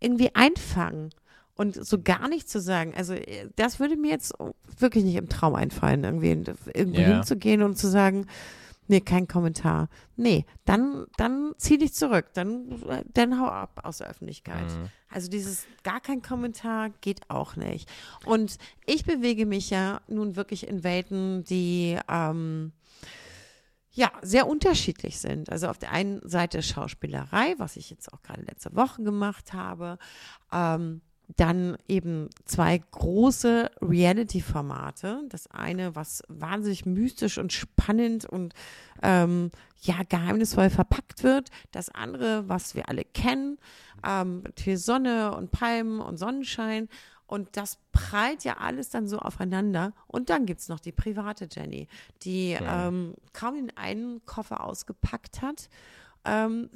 irgendwie 0.00 0.34
einfangen. 0.34 1.10
Und 1.58 1.74
so 1.86 2.00
gar 2.02 2.28
nicht 2.28 2.50
zu 2.50 2.60
sagen, 2.60 2.92
also 2.94 3.14
äh, 3.14 3.48
das 3.56 3.80
würde 3.80 3.96
mir 3.96 4.10
jetzt 4.10 4.34
wirklich 4.78 5.04
nicht 5.04 5.16
im 5.16 5.30
Traum 5.30 5.54
einfallen, 5.54 6.04
irgendwie 6.04 6.28
irgendwo 6.74 7.00
Ja. 7.00 7.14
hinzugehen 7.14 7.62
und 7.62 7.78
zu 7.78 7.88
sagen, 7.88 8.26
nee, 8.88 9.00
kein 9.00 9.28
Kommentar. 9.28 9.88
Nee, 10.16 10.44
dann, 10.64 11.06
dann 11.16 11.52
zieh 11.58 11.78
dich 11.78 11.94
zurück, 11.94 12.26
dann, 12.34 12.82
dann 13.12 13.40
hau 13.40 13.46
ab 13.46 13.80
aus 13.84 13.98
der 13.98 14.08
Öffentlichkeit. 14.08 14.66
Also 15.10 15.28
dieses 15.30 15.66
gar 15.82 16.00
kein 16.00 16.22
Kommentar 16.22 16.90
geht 17.00 17.30
auch 17.30 17.56
nicht. 17.56 17.90
Und 18.24 18.58
ich 18.84 19.04
bewege 19.04 19.46
mich 19.46 19.70
ja 19.70 20.00
nun 20.08 20.36
wirklich 20.36 20.66
in 20.66 20.84
Welten, 20.84 21.44
die 21.44 21.98
ähm, 22.08 22.72
ja, 23.96 24.12
sehr 24.20 24.46
unterschiedlich 24.46 25.18
sind. 25.18 25.50
Also 25.50 25.68
auf 25.68 25.78
der 25.78 25.90
einen 25.90 26.20
Seite 26.28 26.62
Schauspielerei, 26.62 27.54
was 27.56 27.76
ich 27.76 27.88
jetzt 27.88 28.12
auch 28.12 28.22
gerade 28.22 28.42
letzte 28.42 28.76
Woche 28.76 29.02
gemacht 29.02 29.54
habe. 29.54 29.98
Ähm, 30.52 31.00
dann 31.36 31.76
eben 31.88 32.30
zwei 32.44 32.78
große 32.78 33.70
Reality-Formate. 33.82 35.22
Das 35.28 35.48
eine, 35.48 35.96
was 35.96 36.22
wahnsinnig 36.28 36.86
mystisch 36.86 37.38
und 37.38 37.52
spannend 37.52 38.24
und 38.24 38.54
ähm, 39.02 39.50
ja, 39.82 39.96
geheimnisvoll 40.08 40.70
verpackt 40.70 41.24
wird. 41.24 41.50
Das 41.72 41.88
andere, 41.88 42.48
was 42.48 42.74
wir 42.74 42.88
alle 42.88 43.04
kennen, 43.04 43.58
ähm, 44.06 44.44
viel 44.56 44.76
Sonne 44.76 45.34
und 45.34 45.50
Palmen 45.50 46.00
und 46.00 46.16
Sonnenschein. 46.16 46.88
Und 47.26 47.56
das 47.56 47.78
prallt 47.90 48.44
ja 48.44 48.58
alles 48.58 48.88
dann 48.88 49.08
so 49.08 49.18
aufeinander. 49.18 49.92
Und 50.06 50.30
dann 50.30 50.46
gibt 50.46 50.60
es 50.60 50.68
noch 50.68 50.78
die 50.78 50.92
private 50.92 51.48
Jenny, 51.50 51.88
die 52.22 52.56
ähm, 52.60 53.14
kaum 53.32 53.56
den 53.56 53.76
einen 53.76 54.24
Koffer 54.26 54.62
ausgepackt 54.62 55.42
hat 55.42 55.68
ähm, 56.26 56.68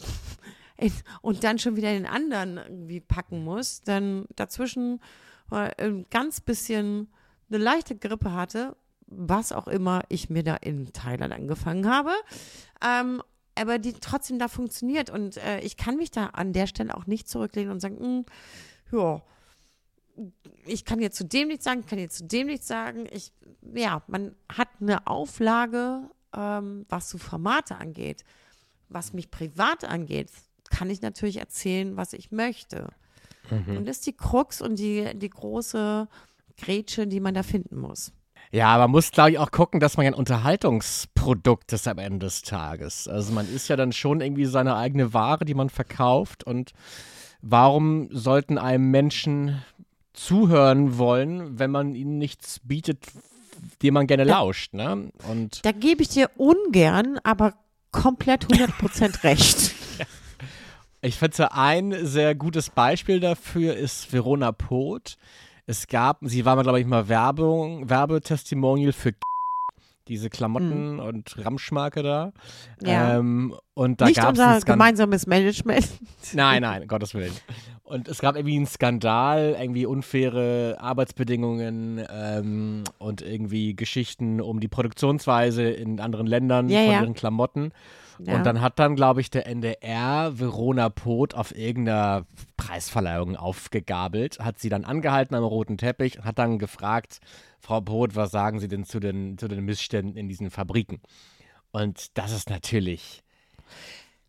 in, 0.81 0.93
und 1.23 1.45
dann 1.45 1.59
schon 1.59 1.77
wieder 1.77 1.93
den 1.93 2.07
anderen 2.07 2.57
irgendwie 2.59 3.01
packen 3.01 3.45
muss. 3.45 3.83
Dann 3.83 4.27
dazwischen 4.37 5.01
mal 5.49 5.73
ein 5.79 6.07
ganz 6.11 6.41
bisschen 6.41 7.09
eine 7.49 7.59
leichte 7.59 7.97
Grippe 7.97 8.33
hatte, 8.33 8.77
was 9.07 9.53
auch 9.53 9.67
immer 9.67 10.03
ich 10.09 10.31
mir 10.31 10.43
da 10.43 10.57
in 10.57 10.93
Thailand 10.93 11.33
angefangen 11.33 11.89
habe. 11.89 12.13
Ähm, 12.85 13.23
aber 13.57 13.79
die 13.79 13.93
trotzdem 13.95 14.39
da 14.39 14.49
funktioniert. 14.49 15.11
Und 15.11 15.37
äh, 15.39 15.61
ich 15.61 15.77
kann 15.77 15.97
mich 15.97 16.11
da 16.11 16.27
an 16.27 16.53
der 16.53 16.67
Stelle 16.67 16.97
auch 16.97 17.07
nicht 17.07 17.29
zurücklehnen 17.29 17.73
und 17.73 17.81
sagen, 17.81 18.21
"Mm, 18.21 18.27
ja, 18.93 19.23
ich 20.67 20.85
kann 20.85 21.01
jetzt 21.01 21.17
zu 21.17 21.25
dem 21.25 21.49
nichts 21.49 21.65
sagen, 21.65 21.87
kann 21.87 21.99
jetzt 21.99 22.19
zu 22.19 22.25
dem 22.25 22.47
nichts 22.47 22.69
sagen. 22.69 23.07
Ich, 23.11 23.33
ja, 23.75 24.03
man 24.07 24.35
hat 24.51 24.69
eine 24.81 25.07
Auflage, 25.07 26.11
ähm, 26.35 26.87
was 26.89 27.11
so 27.11 27.19
Formate 27.19 27.77
angeht. 27.77 28.25
Was 28.89 29.13
mich 29.13 29.31
privat 29.31 29.85
angeht, 29.85 30.31
kann 30.71 30.89
ich 30.91 31.03
natürlich 31.03 31.39
erzählen, 31.39 31.97
was 31.97 32.13
ich 32.13 32.31
möchte. 32.33 32.89
Mhm. 33.51 33.79
Und 33.79 33.89
das 33.89 33.99
ist 33.99 34.07
die 34.07 34.17
Krux 34.17 34.63
und 34.63 34.79
die, 34.79 35.11
die 35.15 35.31
große 35.31 36.09
Grätsche, 36.57 37.07
die 37.07 37.21
man 37.21 37.35
da 37.35 37.43
finden 37.43 37.79
muss. 37.79 38.13
Ja, 38.53 38.79
man 38.79 38.91
muss, 38.91 39.13
glaube 39.13 39.31
ich, 39.31 39.39
auch 39.39 39.53
gucken, 39.53 39.79
dass 39.79 39.97
man 39.97 40.07
ein 40.07 40.15
Unterhaltungsprodukt 40.15 41.73
ist 41.73 41.87
am 41.87 41.99
Ende 41.99 42.27
des 42.27 42.43
Tages. 42.43 43.07
Also 43.07 43.33
man 43.33 43.53
ist 43.53 43.69
ja 43.69 43.77
dann 43.77 43.93
schon 43.93 44.21
irgendwie 44.21 44.47
seine 44.47 44.77
eigene 44.77 45.15
Ware, 45.15 45.45
die 45.45 45.55
man 45.55 45.71
verkauft. 45.71 46.43
Und 46.45 46.73
warum 47.43 48.09
sollten 48.11 48.59
einem 48.59 48.91
Menschen 48.91 49.63
zuhören 50.13 50.99
wollen, 50.99 51.59
wenn 51.59 51.71
man 51.71 51.95
ihnen 51.95 52.19
nichts 52.19 52.61
bietet, 52.65 53.07
dem 53.83 53.95
man 53.95 54.07
gerne 54.07 54.25
lauscht, 54.25 54.75
ne? 54.75 55.11
Und 55.29 55.65
Da 55.65 55.73
gebe 55.73 56.03
ich 56.03 56.09
dir 56.09 56.31
ungern, 56.37 57.19
aber 57.23 57.55
komplett 57.93 58.47
100% 58.47 59.23
recht. 59.23 59.75
Ich 61.03 61.17
finde, 61.17 61.53
ein 61.53 61.95
sehr 62.05 62.35
gutes 62.35 62.71
Beispiel 62.71 63.21
dafür 63.21 63.75
ist 63.75 64.13
Verona 64.13 64.53
Poth. 64.53 65.17
Es 65.67 65.87
gab, 65.87 66.19
sie 66.23 66.45
war 66.45 66.57
mal, 66.57 66.63
glaube 66.63 66.81
ich, 66.81 66.87
mal 66.87 67.09
Werbung, 67.09 67.89
Werbetestimonial 67.89 68.93
für 68.93 69.15
diese 70.09 70.29
Klamotten 70.29 70.99
und 70.99 71.37
Ramschmarke 71.45 72.03
da. 72.03 72.33
Ja. 72.83 73.17
Ähm, 73.17 73.55
und 73.75 74.01
da 74.01 74.07
Nicht 74.07 74.17
gab 74.17 74.35
es 74.35 74.41
unser 74.41 74.61
gemeinsames 74.61 75.27
Management. 75.27 75.89
Nein, 76.33 76.63
nein, 76.63 76.87
Gottes 76.89 77.15
Willen. 77.15 77.33
Und 77.85 78.09
es 78.09 78.19
gab 78.19 78.37
irgendwie 78.37 78.57
einen 78.57 78.67
Skandal, 78.67 79.57
irgendwie 79.59 79.87
unfaire 79.87 80.77
Arbeitsbedingungen 80.81 82.05
ähm, 82.13 82.85
und 82.99 83.23
irgendwie 83.23 83.75
Geschichten 83.75 84.41
um 84.41 84.61
die 84.61 84.69
Produktionsweise 84.69 85.71
in 85.71 86.01
anderen 86.01 86.27
Ländern 86.27 86.69
Ja, 86.69 86.81
von 86.83 86.91
ja. 86.91 87.01
ihren 87.03 87.15
Klamotten. 87.15 87.73
Ja. 88.27 88.37
Und 88.37 88.45
dann 88.45 88.61
hat 88.61 88.79
dann, 88.79 88.97
glaube 88.97 89.21
ich, 89.21 89.31
der 89.31 89.47
NDR 89.47 90.39
Verona 90.39 90.89
Poth 90.89 91.35
auf 91.35 91.55
irgendeiner 91.57 92.27
Preisverleihung 92.57 93.37
aufgegabelt, 93.37 94.39
hat 94.41 94.59
sie 94.59 94.69
dann 94.69 94.85
angehalten 94.85 95.35
am 95.35 95.45
roten 95.45 95.79
Teppich 95.79 96.19
und 96.19 96.25
hat 96.25 96.39
dann 96.39 96.59
gefragt, 96.59 97.21
Frau 97.61 97.81
Poth, 97.81 98.17
was 98.17 98.31
sagen 98.31 98.59
Sie 98.61 98.69
denn 98.69 98.85
zu 98.85 99.01
den, 99.01 99.39
zu 99.39 99.49
den 99.49 99.65
Missständen 99.65 100.17
in 100.17 100.29
diesen 100.29 100.51
Fabriken? 100.51 101.01
Und 101.73 102.17
das 102.19 102.33
ist 102.33 102.51
natürlich. 102.51 103.23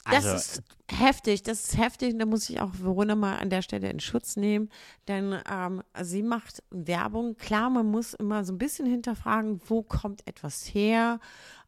Das 0.06 0.26
Also, 0.26 0.36
ist 0.36 0.64
heftig, 0.90 1.44
das 1.44 1.66
ist 1.66 1.78
heftig. 1.78 2.14
und 2.14 2.20
Da 2.20 2.26
muss 2.26 2.50
ich 2.50 2.60
auch 2.60 2.72
Verona 2.74 3.16
mal 3.16 3.38
an 3.38 3.50
der 3.50 3.62
Stelle 3.62 3.90
in 3.90 4.00
Schutz 4.00 4.36
nehmen, 4.36 4.70
denn 5.08 5.38
ähm, 5.50 5.84
sie 6.02 6.24
macht 6.24 6.64
Werbung. 6.72 7.38
Klar, 7.38 7.70
man 7.70 7.86
muss 7.86 8.14
immer 8.14 8.44
so 8.44 8.54
ein 8.54 8.58
bisschen 8.58 8.86
hinterfragen, 8.88 9.62
wo 9.68 9.84
kommt 9.84 10.28
etwas 10.28 10.64
her? 10.74 11.20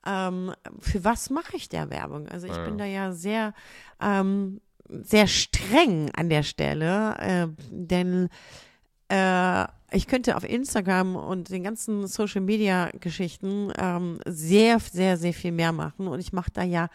Ähm, 0.06 0.54
für 0.80 1.04
was 1.04 1.30
mache 1.30 1.56
ich 1.56 1.70
der 1.70 1.90
Werbung? 1.90 2.28
Also 2.28 2.48
ich 2.48 2.58
bin 2.66 2.78
da 2.78 2.86
ja 2.86 3.12
sehr, 3.14 3.54
ähm, 4.02 4.60
sehr 4.90 5.28
streng 5.28 6.12
an 6.16 6.30
der 6.30 6.44
Stelle, 6.44 7.16
äh, 7.20 7.48
denn 7.70 8.30
äh, 9.10 9.66
ich 9.92 10.08
könnte 10.08 10.36
auf 10.36 10.44
Instagram 10.44 11.16
und 11.16 11.50
den 11.52 11.64
ganzen 11.64 12.08
Social 12.08 12.42
Media 12.42 12.90
Geschichten 13.00 13.72
ähm, 13.78 14.20
sehr, 14.26 14.80
sehr, 14.80 15.18
sehr 15.18 15.34
viel 15.34 15.52
mehr 15.52 15.72
machen 15.72 16.08
und 16.08 16.20
ich 16.20 16.34
mache 16.34 16.52
da 16.52 16.64
ja 16.64 16.90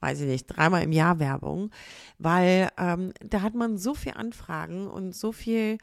weiß 0.00 0.20
ich 0.20 0.26
nicht, 0.26 0.46
dreimal 0.46 0.82
im 0.82 0.92
Jahr 0.92 1.18
Werbung, 1.18 1.70
weil 2.18 2.68
ähm, 2.78 3.12
da 3.20 3.42
hat 3.42 3.54
man 3.54 3.78
so 3.78 3.94
viel 3.94 4.12
Anfragen 4.14 4.86
und 4.86 5.14
so 5.14 5.32
viel, 5.32 5.78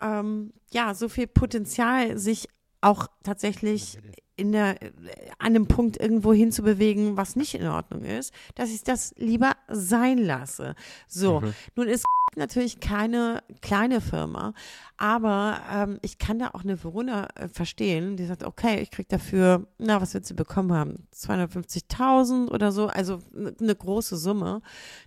ähm, 0.00 0.52
ja, 0.70 0.94
so 0.94 1.08
viel 1.08 1.26
Potenzial, 1.26 2.18
sich 2.18 2.48
auch 2.84 3.08
tatsächlich 3.22 3.98
in 4.36 4.52
der, 4.52 4.82
äh, 4.82 4.90
an 5.38 5.54
einem 5.54 5.66
Punkt 5.66 5.96
irgendwo 5.96 6.32
hinzubewegen, 6.32 7.16
was 7.16 7.36
nicht 7.36 7.54
in 7.54 7.66
Ordnung 7.66 8.04
ist, 8.04 8.32
dass 8.54 8.70
ich 8.70 8.82
das 8.82 9.14
lieber 9.16 9.52
sein 9.68 10.18
lasse. 10.18 10.74
So, 11.06 11.42
nun 11.76 11.88
ist 11.88 12.04
natürlich 12.36 12.80
keine 12.80 13.42
kleine 13.62 14.00
Firma, 14.00 14.54
aber 14.96 15.60
ähm, 15.72 15.98
ich 16.02 16.18
kann 16.18 16.38
da 16.38 16.50
auch 16.52 16.64
eine 16.64 16.82
Verona 16.82 17.28
äh, 17.36 17.48
verstehen, 17.48 18.16
die 18.16 18.26
sagt, 18.26 18.42
okay, 18.42 18.80
ich 18.80 18.90
krieg 18.90 19.08
dafür, 19.08 19.66
na, 19.78 20.00
was 20.00 20.14
wird 20.14 20.26
sie 20.26 20.34
bekommen 20.34 20.72
haben? 20.72 21.06
250.000 21.14 22.48
oder 22.48 22.72
so, 22.72 22.88
also 22.88 23.20
eine 23.34 23.74
große 23.74 24.16
Summe. 24.16 24.62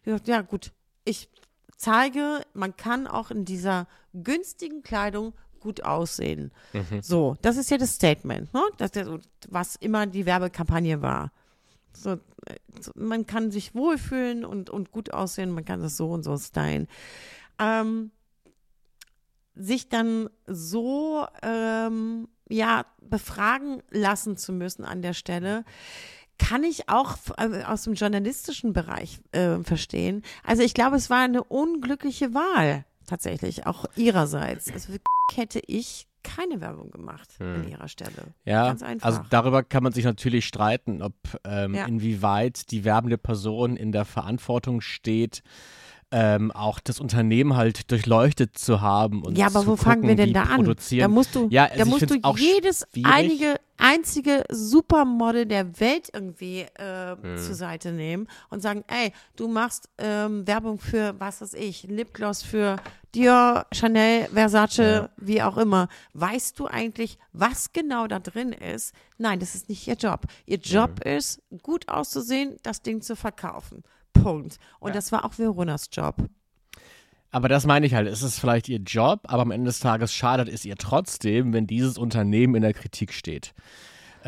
Die 0.06 0.12
sagt, 0.12 0.28
ja 0.30 0.42
gut, 0.42 0.72
ich 1.04 1.30
zeige, 1.76 2.42
man 2.54 2.76
kann 2.78 3.08
auch 3.08 3.30
in 3.30 3.46
dieser 3.46 3.88
günstigen 4.13 4.84
Kleidung 4.84 5.34
gut 5.60 5.84
aussehen. 5.84 6.52
So, 7.02 7.36
das 7.41 7.58
ist 7.58 7.70
ja 7.70 7.78
das 7.78 7.96
Statement, 7.96 8.54
ne? 8.54 8.62
Das 8.78 8.91
was 9.50 9.76
immer 9.76 10.08
die 10.08 10.26
Werbekampagne 10.26 11.02
war. 11.02 11.32
So, 11.93 12.17
man 12.96 13.26
kann 13.26 13.52
sich 13.52 13.74
wohlfühlen 13.74 14.46
und, 14.46 14.70
und 14.70 14.91
gut 14.91 15.12
aussehen, 15.12 15.52
man 15.52 15.65
kann 15.65 15.82
das 15.82 15.98
so 15.98 16.12
und 16.12 16.24
so 16.24 16.38
stylen. 16.38 16.88
Ähm, 17.60 18.12
sich 19.56 19.89
dann 19.89 20.30
so 20.46 21.26
ähm, 21.41 22.28
ja 22.50 22.86
befragen 23.02 23.82
lassen 23.89 24.38
zu 24.38 24.54
müssen 24.54 24.86
an 24.86 25.02
der 25.02 25.13
Stelle, 25.13 25.65
kann 26.38 26.63
ich 26.63 26.88
auch 26.88 27.17
äh, 27.38 27.63
aus 27.63 27.84
dem 27.84 27.93
journalistischen 27.93 28.74
Bereich 28.74 29.20
äh, 29.32 29.58
verstehen. 29.63 30.22
Also 30.43 30.62
ich 30.62 30.74
glaube, 30.74 30.98
es 30.98 31.10
war 31.10 31.22
eine 31.22 31.43
unglückliche 31.43 32.34
Wahl 32.34 32.86
tatsächlich, 33.08 33.65
auch 33.65 33.86
ihrerseits. 33.96 34.72
Also 34.72 34.93
hätte 35.36 35.60
ich 35.66 36.08
keine 36.24 36.60
Werbung 36.60 36.92
gemacht 36.92 37.30
an 37.40 37.63
ihrer 37.70 37.88
Stelle. 37.88 38.34
Ja, 38.44 38.68
Ganz 38.68 38.84
einfach. 38.84 39.06
also 39.06 39.22
darüber 39.30 39.63
kann 39.63 39.82
man 39.84 39.94
sich 39.94 40.04
natürlich 40.04 40.46
streiten, 40.46 41.02
ob 41.02 41.13
ähm, 41.46 41.74
Ja. 41.76 41.86
inwieweit 41.86 42.70
die 42.72 42.84
werbende 42.84 43.18
Person 43.18 43.78
in 43.78 43.92
der 43.94 44.04
Verantwortung 44.04 44.82
steht, 44.82 45.42
ähm, 46.12 46.52
auch 46.52 46.80
das 46.80 47.00
Unternehmen 47.00 47.56
halt 47.56 47.92
durchleuchtet 47.92 48.58
zu 48.58 48.80
haben 48.82 49.24
und 49.24 49.38
Ja, 49.38 49.48
aber 49.48 49.62
zu 49.62 49.68
wo 49.68 49.76
fangen 49.76 50.04
wir 50.04 50.16
gucken, 50.16 50.18
denn 50.18 50.34
da 50.34 50.44
an? 50.44 50.76
Da 51.00 51.08
musst 51.08 51.36
du, 51.36 51.48
Ja, 51.50 51.66
also 51.66 51.78
da 51.78 51.86
musst 51.86 52.10
du 52.10 52.16
jedes 52.38 52.86
schwierig. 52.92 53.13
einige, 53.13 53.56
einzige 53.78 54.44
Supermodel 54.50 55.46
der 55.46 55.80
Welt 55.80 56.10
irgendwie 56.13 56.62
äh, 56.76 57.16
Hm. 57.22 57.38
zur 57.38 57.56
Seite 57.56 57.92
nehmen 57.92 58.28
und 58.50 58.62
sagen, 58.62 58.84
ey, 58.88 59.12
du 59.36 59.48
machst 59.50 59.90
ähm, 59.98 60.48
Werbung 60.48 60.80
für, 60.80 61.16
was 61.20 61.42
weiß 61.42 61.54
ich, 61.56 61.84
Lipgloss 61.84 62.42
für 62.42 62.78
Dior, 63.15 63.65
Chanel, 63.72 64.28
Versace, 64.34 65.10
wie 65.17 65.41
auch 65.41 65.58
immer. 65.58 65.88
Weißt 66.13 66.60
du 66.60 66.67
eigentlich, 66.67 67.17
was 67.32 67.72
genau 67.74 68.08
da 68.08 68.20
drin 68.20 68.52
ist? 68.52 68.93
Nein, 69.17 69.39
das 69.39 69.56
ist 69.56 69.70
nicht 69.70 69.88
ihr 69.88 69.96
Job. 69.96 70.26
Ihr 70.46 70.58
Job 70.58 71.00
ist, 71.06 71.41
gut 71.63 71.88
auszusehen, 71.89 72.58
das 72.63 72.82
Ding 72.82 73.02
zu 73.02 73.15
verkaufen. 73.15 73.84
Punkt. 74.13 74.58
Und 74.80 74.96
das 74.96 75.12
war 75.12 75.26
auch 75.26 75.38
Veronas 75.38 75.89
Job. 75.91 76.15
Aber 77.32 77.50
das 77.50 77.65
meine 77.65 77.86
ich 77.86 77.93
halt, 77.93 78.08
es 78.08 78.24
ist 78.24 78.39
vielleicht 78.39 78.70
ihr 78.70 78.80
Job, 78.80 79.22
aber 79.26 79.41
am 79.41 79.52
Ende 79.52 79.67
des 79.67 79.80
Tages 79.80 80.13
schadet 80.13 80.48
es 80.48 80.63
ihr 80.65 80.76
trotzdem, 80.78 81.54
wenn 81.54 81.67
dieses 81.67 81.98
Unternehmen 81.98 82.56
in 82.56 82.62
der 82.62 82.74
Kritik 82.74 83.13
steht. 83.13 83.54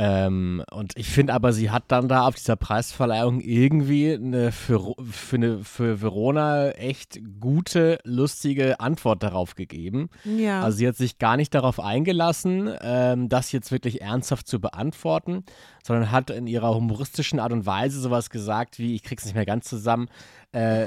Ähm, 0.01 0.63
und 0.71 0.93
ich 0.95 1.09
finde 1.09 1.33
aber, 1.33 1.51
sie 1.51 1.71
hat 1.71 1.83
dann 1.89 2.07
da 2.07 2.25
auf 2.25 2.35
dieser 2.35 2.55
Preisverleihung 2.55 3.41
irgendwie 3.41 4.13
eine 4.13 4.53
für, 4.53 4.95
für, 5.11 5.35
eine, 5.35 5.59
für 5.65 6.01
Verona 6.01 6.69
echt 6.69 7.19
gute, 7.41 7.99
lustige 8.05 8.79
Antwort 8.79 9.23
darauf 9.23 9.55
gegeben. 9.55 10.09
Ja. 10.23 10.61
Also 10.61 10.77
sie 10.77 10.87
hat 10.87 10.95
sich 10.95 11.17
gar 11.17 11.35
nicht 11.35 11.53
darauf 11.53 11.81
eingelassen, 11.81 12.73
ähm, 12.79 13.27
das 13.27 13.51
jetzt 13.51 13.73
wirklich 13.73 14.01
ernsthaft 14.01 14.47
zu 14.47 14.61
beantworten, 14.61 15.43
sondern 15.83 16.11
hat 16.11 16.29
in 16.29 16.47
ihrer 16.47 16.73
humoristischen 16.73 17.41
Art 17.41 17.51
und 17.51 17.65
Weise 17.65 17.99
sowas 17.99 18.29
gesagt 18.29 18.79
wie, 18.79 18.95
ich 18.95 19.03
krieg's 19.03 19.25
nicht 19.25 19.35
mehr 19.35 19.45
ganz 19.45 19.65
zusammen, 19.65 20.07
äh, 20.53 20.85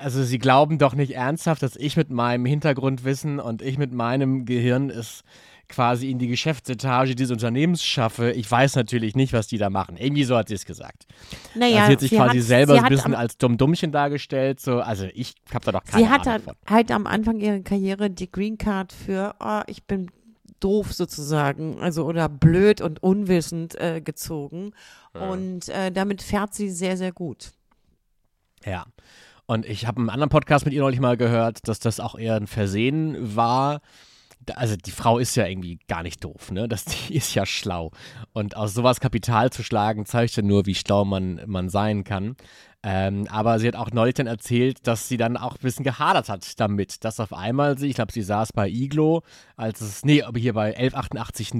also 0.00 0.22
sie 0.24 0.38
glauben 0.38 0.78
doch 0.78 0.94
nicht 0.94 1.14
ernsthaft, 1.14 1.62
dass 1.62 1.76
ich 1.76 1.96
mit 1.96 2.10
meinem 2.10 2.46
Hintergrundwissen 2.46 3.38
und 3.38 3.60
ich 3.60 3.76
mit 3.76 3.92
meinem 3.92 4.46
Gehirn 4.46 4.88
es 4.88 5.24
quasi 5.68 6.10
in 6.10 6.18
die 6.18 6.28
Geschäftsetage 6.28 7.14
dieses 7.14 7.32
Unternehmens 7.32 7.84
schaffe. 7.84 8.32
Ich 8.32 8.50
weiß 8.50 8.76
natürlich 8.76 9.14
nicht, 9.16 9.32
was 9.32 9.46
die 9.46 9.58
da 9.58 9.70
machen. 9.70 9.96
Irgendwie 9.96 10.24
so 10.24 10.36
hat 10.36 10.48
sie 10.48 10.54
es 10.54 10.64
gesagt. 10.64 11.06
naja, 11.54 11.84
also 11.84 11.86
sie 11.86 11.92
hat 11.92 12.00
sich 12.00 12.10
quasi 12.10 12.40
selber 12.40 12.74
sie 12.74 12.78
so 12.78 12.78
ein 12.78 12.84
hat 12.84 12.90
bisschen 12.90 13.14
als 13.14 13.38
dumm-dummchen 13.38 13.92
dargestellt. 13.92 14.60
So, 14.60 14.80
also 14.80 15.06
ich 15.14 15.34
habe 15.52 15.64
da 15.64 15.72
doch 15.72 15.84
keine 15.84 16.04
Sie 16.04 16.08
hat 16.08 16.26
Ahnung 16.26 16.32
halt, 16.32 16.42
von. 16.44 16.54
halt 16.68 16.90
am 16.90 17.06
Anfang 17.06 17.40
ihrer 17.40 17.60
Karriere 17.60 18.10
die 18.10 18.30
Green 18.30 18.58
Card 18.58 18.92
für, 18.92 19.34
oh, 19.40 19.62
ich 19.66 19.84
bin 19.84 20.10
doof 20.60 20.92
sozusagen, 20.92 21.80
also 21.80 22.04
oder 22.04 22.28
blöd 22.28 22.80
und 22.80 23.02
unwissend 23.02 23.78
äh, 23.80 24.00
gezogen. 24.00 24.72
Und 25.14 25.68
äh, 25.68 25.90
damit 25.90 26.22
fährt 26.22 26.54
sie 26.54 26.70
sehr, 26.70 26.96
sehr 26.96 27.12
gut. 27.12 27.52
Ja. 28.64 28.86
Und 29.46 29.64
ich 29.64 29.86
habe 29.86 30.00
einen 30.00 30.10
anderen 30.10 30.30
Podcast 30.30 30.64
mit 30.64 30.74
ihr 30.74 30.80
neulich 30.80 31.00
mal 31.00 31.16
gehört, 31.16 31.68
dass 31.68 31.78
das 31.78 32.00
auch 32.00 32.18
eher 32.18 32.34
ein 32.34 32.48
Versehen 32.48 33.36
war. 33.36 33.80
Also 34.54 34.76
die 34.76 34.90
Frau 34.90 35.18
ist 35.18 35.34
ja 35.34 35.46
irgendwie 35.46 35.78
gar 35.88 36.02
nicht 36.02 36.22
doof, 36.22 36.50
ne? 36.50 36.68
Das, 36.68 36.84
die 36.84 37.14
ist 37.16 37.34
ja 37.34 37.46
schlau. 37.46 37.90
Und 38.32 38.56
aus 38.56 38.74
sowas 38.74 39.00
Kapital 39.00 39.50
zu 39.50 39.62
schlagen, 39.62 40.06
zeigt 40.06 40.36
ja 40.36 40.42
nur, 40.42 40.66
wie 40.66 40.74
schlau 40.74 41.04
man, 41.04 41.40
man 41.46 41.68
sein 41.68 42.04
kann. 42.04 42.36
Ähm, 42.82 43.26
aber 43.30 43.58
sie 43.58 43.66
hat 43.66 43.74
auch 43.74 43.90
neulich 43.90 44.14
dann 44.14 44.28
erzählt, 44.28 44.86
dass 44.86 45.08
sie 45.08 45.16
dann 45.16 45.36
auch 45.36 45.54
ein 45.54 45.62
bisschen 45.62 45.84
gehadert 45.84 46.28
hat 46.28 46.60
damit, 46.60 47.04
dass 47.04 47.18
auf 47.18 47.32
einmal 47.32 47.76
sie, 47.78 47.88
ich 47.88 47.96
glaube, 47.96 48.12
sie 48.12 48.22
saß 48.22 48.52
bei 48.52 48.68
Iglo, 48.68 49.22
als 49.56 49.80
es, 49.80 50.04
nee, 50.04 50.22
aber 50.22 50.38
hier 50.38 50.52
bei 50.52 50.76
11880 50.76 51.54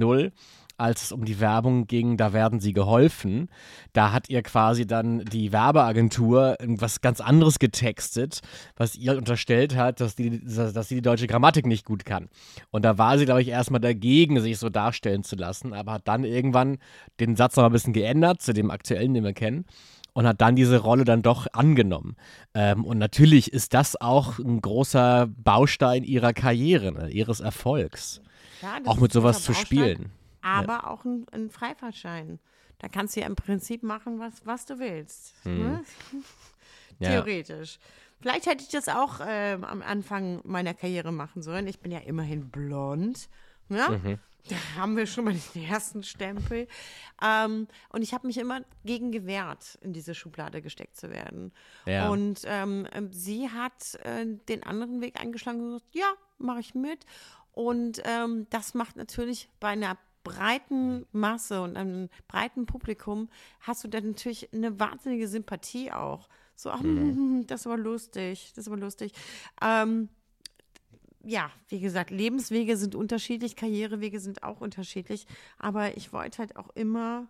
als 0.77 1.03
es 1.03 1.11
um 1.11 1.25
die 1.25 1.39
Werbung 1.39 1.87
ging, 1.87 2.17
da 2.17 2.33
werden 2.33 2.59
sie 2.59 2.71
geholfen. 2.71 3.49
Da 3.93 4.11
hat 4.11 4.29
ihr 4.29 4.43
quasi 4.43 4.85
dann 4.85 5.25
die 5.25 5.51
Werbeagentur 5.51 6.55
was 6.59 7.01
ganz 7.01 7.19
anderes 7.19 7.59
getextet, 7.59 8.41
was 8.75 8.95
ihr 8.95 9.17
unterstellt 9.17 9.75
hat, 9.75 9.99
dass, 9.99 10.15
die, 10.15 10.43
dass 10.45 10.87
sie 10.87 10.95
die 10.95 11.01
deutsche 11.01 11.27
Grammatik 11.27 11.65
nicht 11.65 11.85
gut 11.85 12.05
kann. 12.05 12.29
Und 12.69 12.85
da 12.85 12.97
war 12.97 13.17
sie, 13.17 13.25
glaube 13.25 13.41
ich, 13.41 13.47
erstmal 13.47 13.81
dagegen, 13.81 14.39
sich 14.39 14.59
so 14.59 14.69
darstellen 14.69 15.23
zu 15.23 15.35
lassen, 15.35 15.73
aber 15.73 15.93
hat 15.93 16.07
dann 16.07 16.23
irgendwann 16.23 16.77
den 17.19 17.35
Satz 17.35 17.55
noch 17.55 17.65
ein 17.65 17.71
bisschen 17.71 17.93
geändert 17.93 18.41
zu 18.41 18.53
dem 18.53 18.69
aktuellen, 18.69 19.13
den 19.13 19.23
wir 19.23 19.33
kennen 19.33 19.65
und 20.13 20.27
hat 20.27 20.41
dann 20.41 20.55
diese 20.55 20.77
Rolle 20.77 21.05
dann 21.05 21.21
doch 21.21 21.47
angenommen. 21.53 22.15
Ähm, 22.53 22.85
und 22.85 22.97
natürlich 22.97 23.53
ist 23.53 23.73
das 23.73 23.99
auch 23.99 24.39
ein 24.39 24.61
großer 24.61 25.27
Baustein 25.27 26.03
ihrer 26.03 26.33
Karriere, 26.33 26.91
ne, 26.91 27.09
ihres 27.09 27.39
Erfolgs. 27.39 28.21
Ja, 28.61 28.79
auch 28.85 28.99
mit 28.99 29.11
sowas 29.11 29.43
zu 29.43 29.53
spielen 29.53 30.11
aber 30.47 30.73
ja. 30.73 30.87
auch 30.87 31.05
ein, 31.05 31.25
ein 31.31 31.49
Freifahrtschein. 31.49 32.39
Da 32.79 32.87
kannst 32.87 33.15
du 33.15 33.21
ja 33.21 33.27
im 33.27 33.35
Prinzip 33.35 33.83
machen, 33.83 34.19
was, 34.19 34.45
was 34.45 34.65
du 34.65 34.79
willst. 34.79 35.33
Hm. 35.43 35.57
Ne? 35.57 35.83
Theoretisch. 36.99 37.75
Ja. 37.75 37.81
Vielleicht 38.21 38.45
hätte 38.47 38.63
ich 38.63 38.69
das 38.69 38.87
auch 38.87 39.19
äh, 39.19 39.53
am 39.53 39.81
Anfang 39.81 40.41
meiner 40.43 40.73
Karriere 40.73 41.11
machen 41.11 41.41
sollen. 41.41 41.67
Ich 41.67 41.79
bin 41.79 41.91
ja 41.91 41.99
immerhin 41.99 42.49
blond. 42.49 43.29
Ne? 43.69 44.01
Mhm. 44.03 44.19
Da 44.49 44.55
haben 44.77 44.95
wir 44.95 45.05
schon 45.05 45.25
mal 45.25 45.35
den 45.55 45.63
ersten 45.65 46.03
Stempel. 46.03 46.67
Ähm, 47.21 47.67
und 47.89 48.01
ich 48.01 48.13
habe 48.13 48.25
mich 48.25 48.37
immer 48.37 48.61
gegen 48.85 49.11
gewehrt, 49.11 49.77
in 49.81 49.93
diese 49.93 50.15
Schublade 50.15 50.61
gesteckt 50.61 50.95
zu 50.95 51.09
werden. 51.09 51.51
Ja. 51.85 52.09
Und 52.09 52.41
ähm, 52.45 52.87
sie 53.11 53.49
hat 53.49 53.95
äh, 54.03 54.25
den 54.47 54.63
anderen 54.63 55.01
Weg 55.01 55.19
eingeschlagen 55.19 55.59
und 55.59 55.65
gesagt, 55.65 55.93
ja, 55.93 56.11
mache 56.37 56.61
ich 56.61 56.73
mit. 56.73 57.05
Und 57.51 58.01
ähm, 58.05 58.47
das 58.49 58.73
macht 58.73 58.95
natürlich 58.95 59.49
bei 59.59 59.69
einer 59.69 59.97
breiten 60.27 61.05
Masse 61.11 61.61
und 61.61 61.77
einem 61.77 62.09
breiten 62.27 62.65
Publikum 62.65 63.29
hast 63.61 63.83
du 63.83 63.87
dann 63.87 64.09
natürlich 64.09 64.53
eine 64.53 64.79
wahnsinnige 64.79 65.27
Sympathie 65.27 65.91
auch. 65.91 66.27
So, 66.55 66.71
ach, 66.71 66.81
mhm. 66.81 67.45
das 67.47 67.65
war 67.65 67.77
lustig, 67.77 68.53
das 68.55 68.69
war 68.69 68.77
lustig. 68.77 69.13
Ähm, 69.61 70.09
ja, 71.23 71.51
wie 71.67 71.79
gesagt, 71.79 72.09
Lebenswege 72.09 72.77
sind 72.77 72.95
unterschiedlich, 72.95 73.55
Karrierewege 73.55 74.19
sind 74.19 74.43
auch 74.43 74.61
unterschiedlich, 74.61 75.27
aber 75.57 75.97
ich 75.97 76.13
wollte 76.13 76.39
halt 76.39 76.55
auch 76.55 76.69
immer 76.69 77.27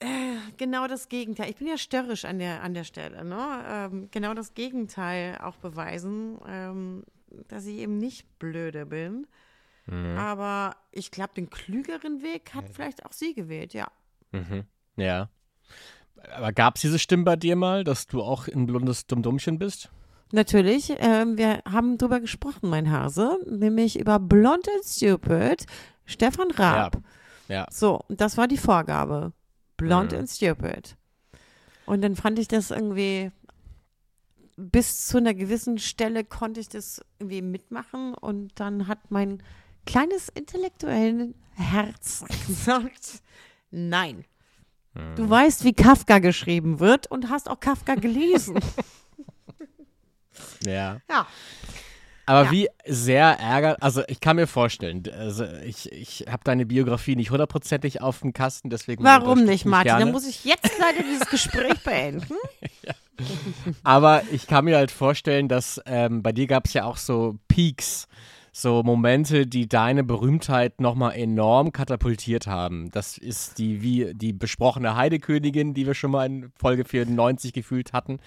äh, 0.00 0.36
genau 0.56 0.86
das 0.86 1.10
Gegenteil. 1.10 1.50
Ich 1.50 1.56
bin 1.56 1.66
ja 1.66 1.76
störrisch 1.76 2.24
an 2.24 2.38
der, 2.38 2.62
an 2.62 2.72
der 2.72 2.84
Stelle, 2.84 3.24
ne? 3.24 3.64
Ähm, 3.68 4.08
genau 4.10 4.32
das 4.32 4.54
Gegenteil 4.54 5.38
auch 5.38 5.56
beweisen, 5.56 6.38
ähm, 6.48 7.04
dass 7.48 7.66
ich 7.66 7.76
eben 7.76 7.98
nicht 7.98 8.38
blöde 8.38 8.86
bin. 8.86 9.26
Mhm. 9.90 10.16
Aber 10.16 10.76
ich 10.92 11.10
glaube, 11.10 11.34
den 11.34 11.50
klügeren 11.50 12.22
Weg 12.22 12.54
hat 12.54 12.70
vielleicht 12.70 13.04
auch 13.04 13.12
sie 13.12 13.34
gewählt, 13.34 13.74
ja. 13.74 13.88
Mhm. 14.32 14.64
Ja. 14.96 15.28
Aber 16.32 16.52
gab 16.52 16.76
es 16.76 16.82
diese 16.82 16.98
Stimme 16.98 17.24
bei 17.24 17.36
dir 17.36 17.56
mal, 17.56 17.84
dass 17.84 18.06
du 18.06 18.22
auch 18.22 18.46
ein 18.48 18.66
blondes 18.66 19.06
Dummdummchen 19.06 19.58
bist? 19.58 19.90
Natürlich. 20.32 20.94
Ähm, 20.98 21.36
wir 21.36 21.62
haben 21.68 21.98
drüber 21.98 22.20
gesprochen, 22.20 22.70
mein 22.70 22.90
Hase, 22.90 23.38
nämlich 23.46 23.98
über 23.98 24.18
Blond 24.18 24.68
and 24.68 24.84
Stupid, 24.84 25.66
Stefan 26.04 26.50
Raab. 26.52 27.02
Ja. 27.48 27.56
ja. 27.56 27.66
So, 27.70 28.04
das 28.08 28.36
war 28.36 28.46
die 28.46 28.58
Vorgabe. 28.58 29.32
Blond 29.76 30.12
mhm. 30.12 30.18
and 30.18 30.30
Stupid. 30.30 30.96
Und 31.86 32.02
dann 32.02 32.14
fand 32.14 32.38
ich 32.38 32.46
das 32.46 32.70
irgendwie, 32.70 33.32
bis 34.56 35.08
zu 35.08 35.16
einer 35.16 35.34
gewissen 35.34 35.78
Stelle 35.78 36.22
konnte 36.24 36.60
ich 36.60 36.68
das 36.68 37.04
irgendwie 37.18 37.42
mitmachen 37.42 38.14
und 38.14 38.60
dann 38.60 38.86
hat 38.86 39.10
mein 39.10 39.42
kleines 39.86 40.28
intellektuelles 40.28 41.34
Herz 41.54 42.24
gesagt, 42.46 43.22
nein. 43.70 44.24
Hm. 44.94 45.14
Du 45.16 45.30
weißt, 45.30 45.64
wie 45.64 45.72
Kafka 45.72 46.18
geschrieben 46.18 46.80
wird 46.80 47.06
und 47.08 47.30
hast 47.30 47.48
auch 47.48 47.60
Kafka 47.60 47.94
gelesen. 47.94 48.58
ja. 50.66 51.00
Ja. 51.08 51.26
Aber 52.26 52.44
ja. 52.44 52.50
wie 52.52 52.68
sehr 52.86 53.24
ärgert, 53.40 53.82
also 53.82 54.02
ich 54.06 54.20
kann 54.20 54.36
mir 54.36 54.46
vorstellen, 54.46 55.02
also 55.18 55.44
ich, 55.64 55.90
ich 55.90 56.26
habe 56.30 56.44
deine 56.44 56.64
Biografie 56.64 57.16
nicht 57.16 57.30
hundertprozentig 57.30 58.02
auf 58.02 58.20
dem 58.20 58.32
Kasten, 58.32 58.70
deswegen. 58.70 59.02
Warum 59.02 59.44
nicht, 59.44 59.64
Martin? 59.64 59.98
Dann 59.98 60.12
muss 60.12 60.28
ich 60.28 60.44
jetzt 60.44 60.78
leider 60.78 61.02
dieses 61.02 61.26
Gespräch 61.26 61.82
beenden. 61.82 62.36
ja. 62.82 62.94
Aber 63.82 64.22
ich 64.30 64.46
kann 64.46 64.64
mir 64.64 64.76
halt 64.76 64.92
vorstellen, 64.92 65.48
dass 65.48 65.80
ähm, 65.86 66.22
bei 66.22 66.30
dir 66.30 66.46
gab 66.46 66.66
es 66.66 66.72
ja 66.72 66.84
auch 66.84 66.98
so 66.98 67.36
Peaks 67.48 68.06
so 68.60 68.82
Momente, 68.82 69.46
die 69.46 69.68
deine 69.68 70.04
Berühmtheit 70.04 70.80
nochmal 70.80 71.16
enorm 71.16 71.72
katapultiert 71.72 72.46
haben. 72.46 72.90
Das 72.90 73.18
ist 73.18 73.58
die, 73.58 73.82
wie 73.82 74.14
die 74.14 74.32
besprochene 74.32 74.96
Heidekönigin, 74.96 75.74
die 75.74 75.86
wir 75.86 75.94
schon 75.94 76.10
mal 76.10 76.26
in 76.26 76.52
Folge 76.58 76.84
94 76.84 77.52
gefühlt 77.52 77.92
hatten. 77.92 78.18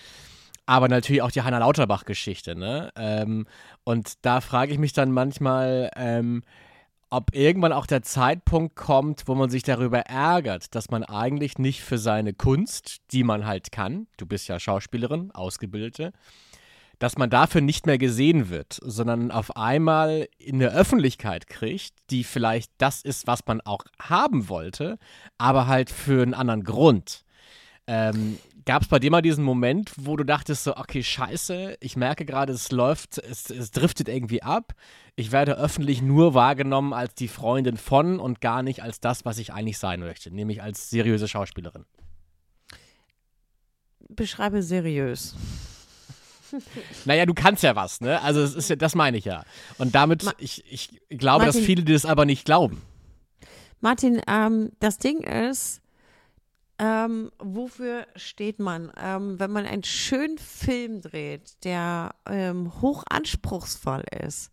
Aber 0.66 0.88
natürlich 0.88 1.22
auch 1.22 1.32
die 1.32 1.42
Hannah 1.42 1.60
Lauterbach-Geschichte, 1.60 2.56
ne? 2.56 2.90
Ähm, 2.96 3.46
und 3.84 4.14
da 4.26 4.40
frage 4.40 4.72
ich 4.72 4.80
mich 4.80 4.94
dann 4.94 5.12
manchmal, 5.12 5.92
ähm, 5.96 6.42
ob 7.10 7.36
irgendwann 7.36 7.74
auch 7.74 7.86
der 7.86 8.02
Zeitpunkt 8.02 8.76
kommt, 8.76 9.28
wo 9.28 9.36
man 9.36 9.50
sich 9.50 9.62
darüber 9.62 10.00
ärgert, 10.00 10.74
dass 10.74 10.90
man 10.90 11.04
eigentlich 11.04 11.60
nicht 11.60 11.82
für 11.82 12.00
seine 12.00 12.34
Kunst, 12.34 13.02
die 13.12 13.24
man 13.24 13.46
halt 13.46 13.72
kann, 13.72 14.08
du 14.18 14.26
bist 14.26 14.48
ja 14.48 14.60
Schauspielerin, 14.60 15.30
Ausgebildete, 15.32 16.12
dass 17.04 17.18
man 17.18 17.30
dafür 17.30 17.60
nicht 17.60 17.86
mehr 17.86 17.98
gesehen 17.98 18.50
wird, 18.50 18.80
sondern 18.82 19.30
auf 19.30 19.58
einmal 19.58 20.30
in 20.38 20.60
der 20.60 20.72
Öffentlichkeit 20.72 21.48
kriegt, 21.48 21.94
die 22.10 22.24
vielleicht 22.24 22.72
das 22.78 23.02
ist, 23.02 23.28
was 23.28 23.42
man 23.46 23.60
auch 23.60 23.84
haben 24.02 24.48
wollte, 24.48 24.98
aber 25.38 25.68
halt 25.68 25.90
für 25.90 26.22
einen 26.22 26.34
anderen 26.34 26.64
Grund. 26.64 27.26
Ähm, 27.88 28.38
Gab 28.66 28.84
es 28.84 28.88
bei 28.88 29.00
dir 29.00 29.12
mal 29.12 29.22
diesen 29.22 29.44
Moment, 29.44 29.92
wo 29.98 30.16
du 30.16 30.24
dachtest 30.24 30.64
so, 30.64 30.78
okay, 30.78 31.04
scheiße, 31.04 31.76
ich 31.82 31.98
merke 31.98 32.24
gerade, 32.24 32.54
es 32.54 32.72
läuft, 32.72 33.18
es, 33.18 33.50
es 33.50 33.72
driftet 33.72 34.08
irgendwie 34.08 34.42
ab. 34.42 34.72
Ich 35.18 35.34
werde 35.34 35.58
öffentlich 35.58 36.02
nur 36.02 36.34
wahrgenommen 36.34 36.94
als 36.94 37.16
die 37.16 37.28
Freundin 37.28 37.76
von 37.76 38.18
und 38.18 38.40
gar 38.40 38.64
nicht 38.64 38.82
als 38.82 39.02
das, 39.02 39.26
was 39.26 39.40
ich 39.40 39.52
eigentlich 39.52 39.78
sein 39.78 40.00
möchte, 40.00 40.32
nämlich 40.32 40.64
als 40.64 40.90
seriöse 40.90 41.28
Schauspielerin. 41.28 41.84
Beschreibe 44.08 44.64
seriös. 44.64 45.36
Naja, 47.06 47.26
du 47.26 47.34
kannst 47.34 47.64
ja 47.64 47.76
was, 47.76 48.02
ne? 48.02 48.22
Also 48.22 48.42
das 48.42 48.56
ist 48.56 48.70
ja, 48.70 48.76
das 48.76 48.96
meine 48.96 49.18
ich 49.18 49.26
ja. 49.26 49.44
Und 49.78 49.96
damit, 49.96 50.24
Ma 50.24 50.34
ich, 50.38 50.64
ich 50.72 50.90
glaube, 51.10 51.46
Martin, 51.46 51.60
dass 51.60 51.66
viele 51.66 51.84
dir 51.84 51.94
das 51.94 52.06
aber 52.06 52.26
nicht 52.26 52.46
glauben. 52.46 52.82
Martin, 53.82 54.22
ähm, 54.28 54.72
das 54.80 54.98
Ding 54.98 55.20
ist, 55.20 55.82
ähm, 56.80 57.32
wofür 57.40 58.08
steht 58.16 58.60
man? 58.60 58.92
Ähm, 58.98 59.40
wenn 59.40 59.52
man 59.52 59.66
einen 59.66 59.84
schönen 59.84 60.38
Film 60.38 61.02
dreht, 61.02 61.64
der 61.64 62.16
ähm, 62.28 62.82
hoch 62.82 63.04
anspruchsvoll 63.10 64.04
ist, 64.26 64.52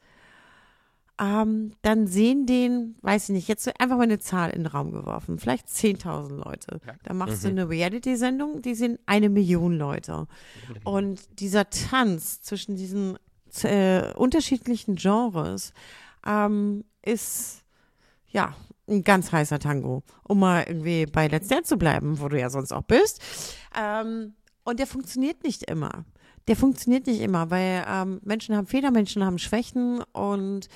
ähm, 1.21 1.73
dann 1.83 2.07
sehen 2.07 2.47
den, 2.47 2.97
weiß 3.03 3.29
ich 3.29 3.35
nicht, 3.35 3.49
jetzt 3.49 3.69
einfach 3.79 3.99
mal 3.99 4.05
eine 4.05 4.19
Zahl 4.19 4.51
in 4.51 4.63
den 4.63 4.67
Raum 4.67 4.91
geworfen, 4.91 5.39
vielleicht 5.39 5.69
10.000 5.69 6.43
Leute. 6.43 6.81
Ja. 6.87 6.95
Da 7.03 7.13
machst 7.13 7.45
mhm. 7.45 7.49
du 7.49 7.49
eine 7.49 7.69
Reality-Sendung, 7.69 8.63
die 8.63 8.75
sind 8.75 8.99
eine 9.05 9.29
Million 9.29 9.77
Leute. 9.77 10.27
Und 10.83 11.41
dieser 11.41 11.69
Tanz 11.69 12.41
zwischen 12.41 12.77
diesen 12.77 13.19
äh, 13.63 14.15
unterschiedlichen 14.15 14.97
Genres 14.97 15.75
ähm, 16.27 16.85
ist, 17.03 17.65
ja, 18.29 18.55
ein 18.89 19.05
ganz 19.05 19.31
heißer 19.31 19.59
Tango, 19.59 20.03
um 20.27 20.41
mal 20.41 20.65
irgendwie 20.67 21.05
bei 21.05 21.29
Let's 21.29 21.49
Dance 21.49 21.69
zu 21.69 21.77
bleiben, 21.77 22.19
wo 22.19 22.29
du 22.29 22.41
ja 22.41 22.49
sonst 22.49 22.73
auch 22.73 22.83
bist. 22.83 23.23
Ähm, 23.79 24.35
und 24.65 24.79
der 24.79 24.87
funktioniert 24.87 25.45
nicht 25.45 25.65
immer 25.71 26.07
der 26.51 26.57
funktioniert 26.57 27.07
nicht 27.07 27.21
immer, 27.21 27.49
weil 27.53 27.85
ähm, 27.89 28.21
Menschen 28.25 28.57
haben 28.57 28.67
Fehler, 28.67 28.91
Menschen 28.91 29.25
haben 29.25 29.39
Schwächen 29.39 30.03
und 30.13 30.67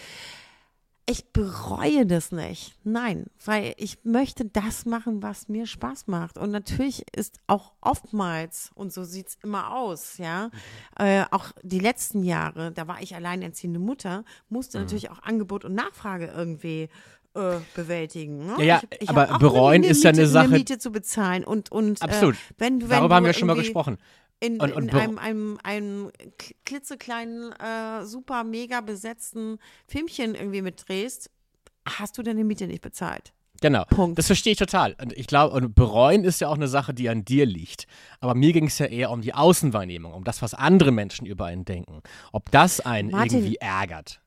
ich 1.04 1.32
bereue 1.32 2.06
das 2.06 2.30
nicht. 2.30 2.76
Nein, 2.84 3.26
weil 3.44 3.74
ich 3.76 4.04
möchte 4.04 4.44
das 4.44 4.86
machen, 4.86 5.20
was 5.20 5.48
mir 5.48 5.66
Spaß 5.66 6.06
macht. 6.06 6.38
Und 6.38 6.52
natürlich 6.52 7.04
ist 7.12 7.40
auch 7.48 7.72
oftmals, 7.80 8.70
und 8.76 8.92
so 8.92 9.02
sieht 9.02 9.30
es 9.30 9.38
immer 9.42 9.74
aus, 9.74 10.16
ja, 10.18 10.46
mhm. 11.00 11.04
äh, 11.04 11.24
auch 11.32 11.50
die 11.64 11.80
letzten 11.80 12.22
Jahre, 12.22 12.70
da 12.70 12.86
war 12.86 13.02
ich 13.02 13.16
alleinerziehende 13.16 13.80
Mutter, 13.80 14.24
musste 14.48 14.78
mhm. 14.78 14.84
natürlich 14.84 15.10
auch 15.10 15.24
Angebot 15.24 15.64
und 15.64 15.74
Nachfrage 15.74 16.32
irgendwie 16.36 16.88
äh, 17.34 17.56
bewältigen. 17.74 18.46
Ne? 18.46 18.54
Ja, 18.58 18.64
ja 18.64 18.82
ich, 18.90 19.02
ich 19.02 19.08
aber 19.08 19.40
bereuen 19.40 19.82
ist 19.82 20.04
ja 20.04 20.10
eine 20.10 20.28
Sache. 20.28 20.44
Eine 20.44 20.58
Miete 20.58 20.78
zu 20.78 20.92
bezahlen 20.92 21.42
und, 21.42 21.72
und 21.72 22.00
absolut. 22.00 22.36
Äh, 22.36 22.38
wenn, 22.58 22.82
wenn 22.82 22.90
Darüber 22.90 23.16
haben 23.16 23.26
wir 23.26 23.32
schon 23.32 23.48
mal 23.48 23.56
gesprochen 23.56 23.98
in, 24.44 24.60
Und- 24.60 24.72
und 24.72 24.88
in 24.92 24.96
einem, 24.96 25.18
einem, 25.18 25.58
einem 25.62 26.10
klitzekleinen, 26.64 27.52
äh, 27.52 28.04
super 28.04 28.44
mega 28.44 28.80
besetzten 28.80 29.58
Filmchen 29.86 30.34
irgendwie 30.34 30.62
mitdrehst, 30.62 31.30
hast 31.86 32.18
du 32.18 32.22
deine 32.22 32.44
Miete 32.44 32.66
nicht 32.66 32.82
bezahlt. 32.82 33.32
Genau. 33.60 33.84
Punkt. 33.84 34.18
Das 34.18 34.26
verstehe 34.26 34.52
ich 34.52 34.58
total. 34.58 34.94
Und 35.00 35.12
ich 35.14 35.26
glaube, 35.26 35.54
und 35.54 35.74
bereuen 35.74 36.24
ist 36.24 36.40
ja 36.40 36.48
auch 36.48 36.56
eine 36.56 36.68
Sache, 36.68 36.92
die 36.92 37.08
an 37.08 37.24
dir 37.24 37.46
liegt. 37.46 37.86
Aber 38.20 38.34
mir 38.34 38.52
ging 38.52 38.66
es 38.66 38.78
ja 38.78 38.86
eher 38.86 39.10
um 39.10 39.22
die 39.22 39.32
Außenwahrnehmung, 39.32 40.12
um 40.12 40.24
das, 40.24 40.42
was 40.42 40.52
andere 40.54 40.92
Menschen 40.92 41.26
über 41.26 41.46
einen 41.46 41.64
denken. 41.64 42.02
Ob 42.32 42.50
das 42.50 42.80
einen 42.80 43.10
Martin. 43.10 43.38
irgendwie 43.38 43.56
ärgert. 43.56 44.20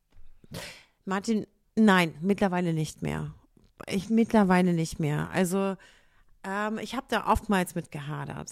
Martin, 1.06 1.46
nein, 1.76 2.16
mittlerweile 2.22 2.74
nicht 2.74 3.02
mehr. 3.02 3.34
Ich 3.88 4.10
mittlerweile 4.10 4.74
nicht 4.74 5.00
mehr. 5.00 5.30
Also 5.32 5.76
ähm, 6.44 6.80
ich 6.80 6.96
habe 6.96 7.06
da 7.10 7.28
oftmals 7.28 7.76
mit 7.76 7.92
gehadert. 7.92 8.52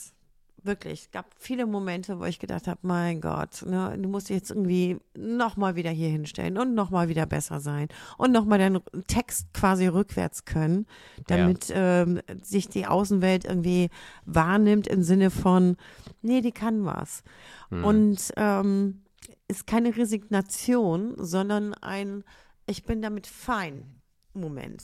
Wirklich. 0.66 1.02
Es 1.02 1.12
gab 1.12 1.28
viele 1.38 1.68
Momente, 1.68 2.20
wo 2.20 2.26
ich 2.26 2.40
gedacht 2.40 2.68
habe, 2.68 2.80
mein 2.82 3.22
Gott, 3.22 3.64
ne, 3.68 3.96
du 3.98 4.10
musst 4.10 4.30
dich 4.30 4.38
jetzt 4.38 4.50
irgendwie 4.50 4.98
nochmal 5.16 5.76
wieder 5.76 5.92
hier 5.92 6.10
hinstellen 6.10 6.58
und 6.58 6.74
nochmal 6.74 7.08
wieder 7.08 7.28
besser 7.28 7.60
sein 7.60 7.88
und 8.18 8.32
nochmal 8.32 8.58
deinen 8.58 8.82
Text 9.08 9.54
quasi 9.54 9.86
rückwärts 9.86 10.46
können, 10.46 10.88
damit 11.28 11.72
ähm, 11.74 12.20
sich 12.42 12.68
die 12.68 12.88
Außenwelt 12.88 13.46
irgendwie 13.46 13.90
wahrnimmt 14.26 14.88
im 14.88 15.04
Sinne 15.04 15.30
von, 15.30 15.78
nee, 16.24 16.42
die 16.42 16.52
kann 16.52 16.84
was. 16.84 17.24
Und 17.70 18.34
ähm, 18.36 19.04
ist 19.48 19.68
keine 19.68 19.96
Resignation, 19.96 21.14
sondern 21.18 21.74
ein 21.76 22.24
Ich 22.66 22.86
bin 22.86 23.02
damit 23.04 23.28
fein 23.28 24.02
Moment. 24.34 24.84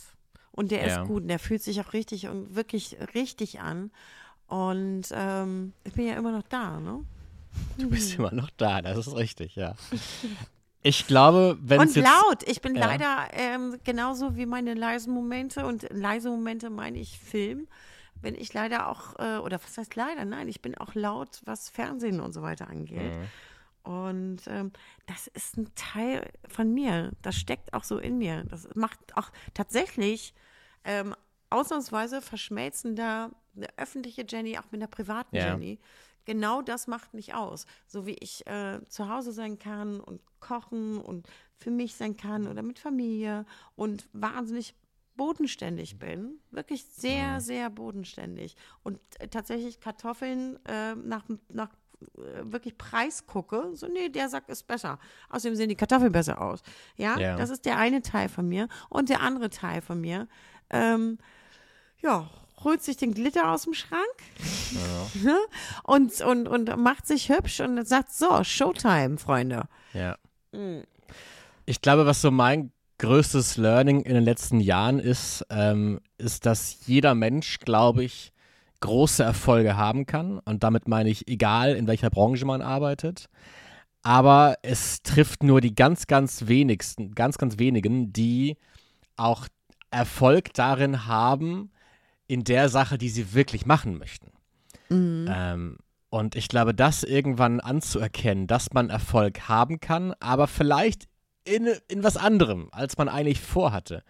Und 0.52 0.72
der 0.72 0.86
Ja. 0.86 1.02
ist 1.02 1.08
gut 1.08 1.24
und 1.24 1.28
der 1.28 1.40
fühlt 1.40 1.64
sich 1.64 1.82
auch 1.82 1.94
richtig 1.94 2.28
und 2.28 2.56
wirklich 2.56 2.98
richtig 3.16 3.62
an. 3.62 3.92
Und 4.52 5.04
ähm, 5.14 5.72
ich 5.86 5.94
bin 5.94 6.08
ja 6.08 6.16
immer 6.16 6.34
noch 6.34 6.44
da, 6.50 6.78
ne? 6.78 7.06
Du 7.78 7.90
bist 7.90 8.16
immer 8.20 8.34
noch 8.34 8.50
da, 8.58 8.82
das 8.82 8.98
ist 9.08 9.16
richtig, 9.16 9.56
ja. 9.56 9.76
Ich 10.82 11.08
glaube, 11.08 11.58
wenn 11.62 11.82
es 11.82 11.96
Und 11.96 11.96
jetzt. 12.04 12.10
laut. 12.10 12.44
Ich 12.50 12.60
bin 12.60 12.76
Ja. 12.76 12.88
leider 12.88 13.28
ähm, 13.32 13.78
genauso 13.86 14.36
wie 14.36 14.46
meine 14.46 14.74
leisen 14.74 15.14
Momente 15.14 15.66
und 15.66 15.88
leise 15.90 16.30
Momente 16.30 16.70
meine 16.70 17.00
ich 17.00 17.18
Film. 17.18 17.70
Bin 18.22 18.36
ich 18.36 18.54
leider 18.54 18.90
auch, 18.90 19.18
äh, 19.20 19.38
oder 19.38 19.58
was 19.64 19.78
heißt 19.78 19.96
leider? 19.96 20.26
Nein, 20.26 20.50
ich 20.50 20.62
bin 20.62 20.78
auch 20.78 20.96
laut, 20.96 21.40
was 21.46 21.70
Fernsehen 21.70 22.20
und 22.20 22.34
so 22.34 22.42
weiter 22.42 22.68
angeht. 22.68 23.14
Und 23.84 24.42
ähm, 24.48 24.74
das 25.08 25.28
ist 25.28 25.58
ein 25.58 25.74
Teil 25.76 26.30
von 26.50 26.74
mir. 26.74 27.12
Das 27.22 27.36
steckt 27.36 27.74
auch 27.74 27.86
so 27.86 28.00
in 28.00 28.18
mir. 28.18 28.44
Das 28.50 28.68
macht 28.76 29.00
auch 29.16 29.30
tatsächlich 29.54 30.34
ähm, 30.84 31.16
ausnahmsweise 31.50 32.22
verschmelzen 32.22 32.98
da 32.98 33.30
eine 33.56 33.68
öffentliche 33.78 34.26
Jenny 34.28 34.58
auch 34.58 34.72
mit 34.72 34.82
einer 34.82 34.88
privaten 34.88 35.36
Ja. 35.36 35.52
Jenny. 35.54 35.80
Genau 36.26 36.62
das 36.62 36.88
macht 36.88 37.14
mich 37.14 37.34
aus. 37.34 37.66
So 37.88 38.06
wie 38.06 38.16
ich 38.20 38.46
äh, 38.48 38.80
zu 38.88 39.10
Hause 39.10 39.32
sein 39.32 39.58
kann 39.58 40.00
und 40.00 40.22
kochen 40.40 41.00
und 41.02 41.28
für 41.58 41.72
mich 41.72 41.96
sein 41.96 42.16
kann 42.16 42.48
oder 42.48 42.62
mit 42.62 42.78
Familie 42.80 43.46
und 43.76 44.08
wahnsinnig 44.14 44.76
bodenständig 45.16 46.00
bin. 46.00 46.40
Wirklich 46.52 46.86
sehr, 46.86 47.42
sehr 47.42 47.70
bodenständig. 47.70 48.56
Und 48.84 49.00
äh, 49.20 49.28
tatsächlich 49.28 49.80
Kartoffeln 49.80 50.58
äh, 50.66 50.96
nach, 50.96 51.26
nach 51.50 51.70
äh, 52.18 52.44
wirklich 52.44 52.78
Preis 52.78 53.26
gucke, 53.26 53.72
so, 53.76 53.88
nee, 53.88 54.10
der 54.10 54.30
Sack 54.30 54.48
ist 54.50 54.68
besser. 54.68 55.00
Außerdem 55.30 55.56
sehen 55.56 55.70
die 55.70 55.76
Kartoffeln 55.76 56.12
besser 56.12 56.42
aus. 56.42 56.62
Ja, 56.98 57.20
Ja. 57.20 57.36
das 57.36 57.50
ist 57.50 57.66
der 57.66 57.78
eine 57.78 58.02
Teil 58.02 58.30
von 58.30 58.48
mir. 58.48 58.68
Und 58.90 59.10
der 59.10 59.22
andere 59.22 59.50
Teil 59.50 59.82
von 59.82 60.00
mir, 60.02 60.28
ähm, 60.70 61.18
ja, 62.02 62.30
holt 62.64 62.82
sich 62.84 62.98
den 62.98 63.14
Glitter 63.14 63.52
aus 63.52 63.64
dem 63.64 63.74
Schrank 63.74 64.02
ne? 65.24 65.38
und, 65.84 66.22
und, 66.22 66.48
und 66.48 66.78
macht 66.78 67.08
sich 67.08 67.30
hübsch 67.30 67.60
und 67.60 67.86
sagt, 67.88 68.12
so, 68.12 68.44
Showtime, 68.44 69.18
Freunde. 69.18 69.68
Ja. 69.94 70.18
Mhm. 70.52 70.84
Ich 71.66 71.82
glaube, 71.82 72.06
was 72.06 72.22
so 72.22 72.32
mein 72.32 72.72
größtes 72.98 73.58
Learning 73.58 74.02
in 74.02 74.14
den 74.14 74.24
letzten 74.24 74.60
Jahren 74.60 75.00
ist, 75.00 75.46
ähm, 75.50 76.02
ist, 76.18 76.46
dass 76.46 76.86
jeder 76.86 77.16
Mensch, 77.16 77.60
glaube 77.60 78.04
ich, 78.04 78.32
große 78.82 79.24
Erfolge 79.24 79.78
haben 79.78 80.06
kann. 80.06 80.40
Und 80.40 80.64
damit 80.64 80.88
meine 80.88 81.10
ich, 81.10 81.28
egal 81.28 81.76
in 81.76 81.88
welcher 81.88 82.10
Branche 82.10 82.46
man 82.46 82.62
arbeitet. 82.62 83.28
Aber 84.04 84.56
es 84.64 85.02
trifft 85.04 85.44
nur 85.44 85.62
die 85.62 85.76
ganz, 85.76 86.08
ganz 86.08 86.48
wenigsten, 86.48 87.14
ganz, 87.14 87.38
ganz 87.38 87.60
wenigen, 87.60 88.12
die 88.12 88.58
auch 89.16 89.48
Erfolg 89.92 90.54
darin 90.54 91.06
haben, 91.06 91.72
in 92.32 92.46
der 92.46 92.70
Sache, 92.70 92.98
die 92.98 93.10
sie 93.10 93.34
wirklich 93.34 93.66
machen 93.66 93.98
möchten. 93.98 94.32
Ähm, 95.30 95.78
und 96.10 96.38
ich 96.38 96.48
glaube, 96.48 96.74
das 96.74 97.04
irgendwann 97.04 97.60
anzuerkennen, 97.60 98.48
dass 98.48 98.72
man 98.72 98.90
Erfolg 98.90 99.50
haben 99.50 99.82
kann, 99.82 100.14
aber 100.22 100.48
vielleicht 100.48 101.10
in, 101.44 101.68
in 101.90 102.06
was 102.06 102.16
anderem, 102.16 102.70
als 102.72 102.98
man 102.98 103.10
eigentlich 103.10 103.42
vorhatte. 103.42 104.04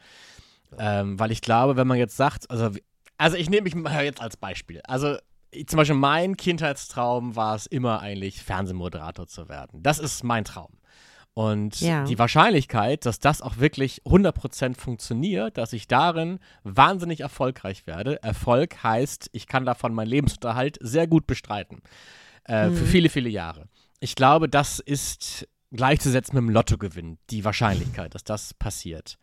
Ähm, 0.77 1.19
weil 1.19 1.31
ich 1.31 1.41
glaube, 1.41 1.77
wenn 1.77 1.87
man 1.87 1.97
jetzt 1.97 2.15
sagt, 2.15 2.49
also, 2.51 2.69
also 3.17 3.37
ich 3.37 3.49
nehme 3.49 3.63
mich 3.63 3.73
mal 3.73 4.05
jetzt 4.05 4.21
als 4.21 4.37
Beispiel. 4.37 4.81
Also 4.83 5.17
ich, 5.49 5.67
zum 5.67 5.77
Beispiel 5.77 5.95
mein 5.95 6.37
Kindheitstraum 6.37 7.35
war 7.35 7.55
es 7.55 7.65
immer 7.65 8.01
eigentlich, 8.01 8.43
Fernsehmoderator 8.43 9.25
zu 9.25 9.49
werden. 9.49 9.81
Das 9.81 9.97
ist 9.97 10.23
mein 10.23 10.45
Traum. 10.45 10.77
Und 11.33 11.79
Ja. 11.79 12.03
die 12.03 12.19
Wahrscheinlichkeit, 12.19 13.05
dass 13.05 13.19
das 13.19 13.41
auch 13.41 13.57
wirklich 13.57 14.01
100% 14.05 14.75
funktioniert, 14.77 15.57
dass 15.57 15.71
ich 15.71 15.87
darin 15.87 16.39
wahnsinnig 16.63 17.21
erfolgreich 17.21 17.87
werde. 17.87 18.21
Erfolg 18.21 18.83
heißt, 18.83 19.29
ich 19.31 19.47
kann 19.47 19.65
davon 19.65 19.93
meinen 19.93 20.09
Lebensunterhalt 20.09 20.77
sehr 20.81 21.07
gut 21.07 21.27
bestreiten. 21.27 21.81
Äh, 22.43 22.69
Für 22.71 22.85
viele, 22.85 23.09
viele 23.09 23.29
Jahre. 23.29 23.67
Ich 24.01 24.15
glaube, 24.15 24.49
das 24.49 24.79
ist 24.79 25.47
gleichzusetzen 25.71 26.35
mit 26.35 26.43
dem 26.43 26.49
Lottogewinn, 26.49 27.17
die 27.29 27.45
Wahrscheinlichkeit, 27.45 28.13
dass 28.13 28.23
das 28.23 28.53
passiert. 28.53 29.17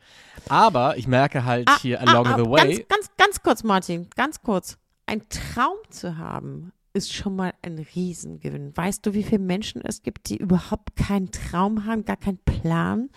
Aber 0.48 0.96
ich 0.96 1.06
merke 1.06 1.44
halt 1.44 1.68
hier 1.82 2.00
along 2.00 2.26
ah, 2.26 2.36
the 2.38 2.48
way. 2.48 2.76
Ganz, 2.76 2.88
ganz, 2.88 3.10
ganz 3.18 3.42
kurz, 3.42 3.64
Martin, 3.64 4.08
ganz 4.16 4.40
kurz. 4.40 4.78
Ein 5.04 5.28
Traum 5.28 5.76
zu 5.90 6.16
haben, 6.16 6.72
ist 6.98 7.14
schon 7.14 7.36
mal 7.36 7.54
ein 7.62 7.78
Riesengewinn. 7.94 8.76
Weißt 8.76 9.06
du, 9.06 9.14
wie 9.14 9.22
viele 9.22 9.38
Menschen 9.40 9.80
es 9.82 10.02
gibt, 10.02 10.28
die 10.28 10.36
überhaupt 10.36 10.96
keinen 10.96 11.30
Traum 11.30 11.86
haben, 11.86 12.04
gar 12.04 12.16
keinen 12.16 12.38
Plan? 12.38 13.08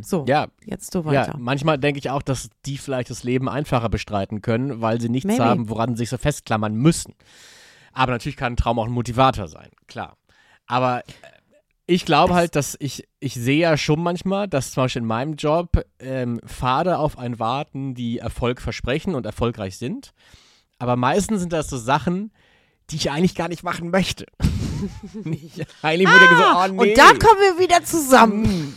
So, 0.00 0.20
Mhm. 0.20 0.26
Ja, 0.26 0.48
jetzt 0.64 0.94
du 0.94 1.00
Ja, 1.00 1.04
weiter. 1.04 1.36
manchmal 1.38 1.78
denke 1.78 1.98
ich 1.98 2.08
auch, 2.08 2.22
dass 2.22 2.48
die 2.64 2.78
vielleicht 2.78 3.10
das 3.10 3.24
Leben 3.24 3.48
einfacher 3.48 3.88
bestreiten 3.90 4.40
können, 4.40 4.80
weil 4.80 5.00
sie 5.00 5.10
nichts 5.10 5.26
Maybe. 5.28 5.42
haben, 5.44 5.68
woran 5.68 5.90
sie 5.90 5.98
sich 6.00 6.08
so 6.10 6.16
festklammern 6.16 6.74
müssen. 6.74 7.14
Aber 7.92 8.12
natürlich 8.12 8.36
kann 8.36 8.54
ein 8.54 8.56
Traum 8.56 8.78
auch 8.78 8.86
ein 8.86 8.90
Motivator 8.92 9.48
sein, 9.48 9.70
klar. 9.86 10.16
Aber 10.66 11.00
äh, 11.00 11.12
ich 11.86 12.04
glaube 12.06 12.34
halt, 12.34 12.56
dass 12.56 12.76
ich, 12.80 13.06
ich 13.20 13.34
sehe 13.34 13.60
ja 13.60 13.76
schon 13.76 14.02
manchmal, 14.02 14.48
dass 14.48 14.72
zum 14.72 14.84
Beispiel 14.84 15.02
in 15.02 15.08
meinem 15.08 15.34
Job 15.36 15.84
ähm, 15.98 16.40
Pfade 16.46 16.98
auf 16.98 17.18
einen 17.18 17.38
warten, 17.38 17.94
die 17.94 18.18
Erfolg 18.18 18.60
versprechen 18.60 19.14
und 19.14 19.26
erfolgreich 19.26 19.76
sind. 19.76 20.12
Aber 20.78 20.96
meistens 20.96 21.40
sind 21.40 21.52
das 21.52 21.68
so 21.68 21.78
Sachen, 21.78 22.30
die 22.90 22.96
ich 22.96 23.10
eigentlich 23.10 23.34
gar 23.34 23.48
nicht 23.48 23.62
machen 23.62 23.90
möchte. 23.90 24.26
ich, 25.24 25.66
eigentlich 25.82 26.08
wurde 26.08 26.28
gesagt, 26.28 26.56
oh 26.56 26.72
nee. 26.72 26.90
Und 26.90 26.98
da 26.98 27.08
kommen 27.08 27.40
wir 27.40 27.58
wieder 27.58 27.82
zusammen. 27.82 28.76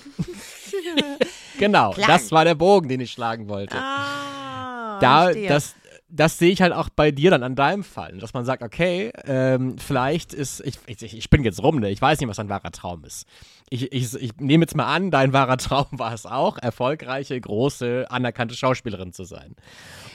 genau, 1.60 1.92
Klar. 1.92 2.08
das 2.08 2.32
war 2.32 2.46
der 2.46 2.56
Bogen, 2.56 2.90
den 2.90 3.02
ich 3.02 3.12
schlagen 3.12 3.50
wollte. 3.50 3.78
Ah, 3.78 5.00
da, 5.00 5.24
verstehe. 5.26 5.50
das, 5.50 5.76
das 6.10 6.40
sehe 6.40 6.52
ich 6.52 6.62
halt 6.62 6.74
auch 6.74 6.90
bei 6.90 7.12
dir 7.12 7.30
dann 7.30 7.44
an 7.44 7.56
deinem 7.56 7.84
Fall. 7.84 8.18
Dass 8.18 8.34
man 8.34 8.46
sagt, 8.46 8.64
okay, 8.64 9.12
ähm, 9.26 9.78
vielleicht 9.78 10.34
ist, 10.34 10.62
ich, 10.62 10.80
ich, 10.88 11.18
ich 11.18 11.30
bin 11.30 11.44
jetzt 11.44 11.62
rum, 11.62 11.80
ne? 11.80 11.90
ich 11.92 12.02
weiß 12.02 12.20
nicht, 12.20 12.30
was 12.30 12.38
dein 12.38 12.50
wahrer 12.50 12.72
Traum 12.72 13.04
ist. 13.04 13.28
Ich, 13.70 13.92
ich, 13.92 14.16
ich 14.16 14.32
nehme 14.40 14.64
jetzt 14.64 14.76
mal 14.76 14.88
an, 14.88 15.12
dein 15.12 15.34
wahrer 15.34 15.58
Traum 15.58 15.88
war 15.92 16.14
es 16.14 16.26
auch, 16.26 16.58
erfolgreiche, 16.58 17.40
große, 17.40 18.08
anerkannte 18.10 18.56
Schauspielerin 18.56 19.14
zu 19.14 19.24
sein. 19.26 19.56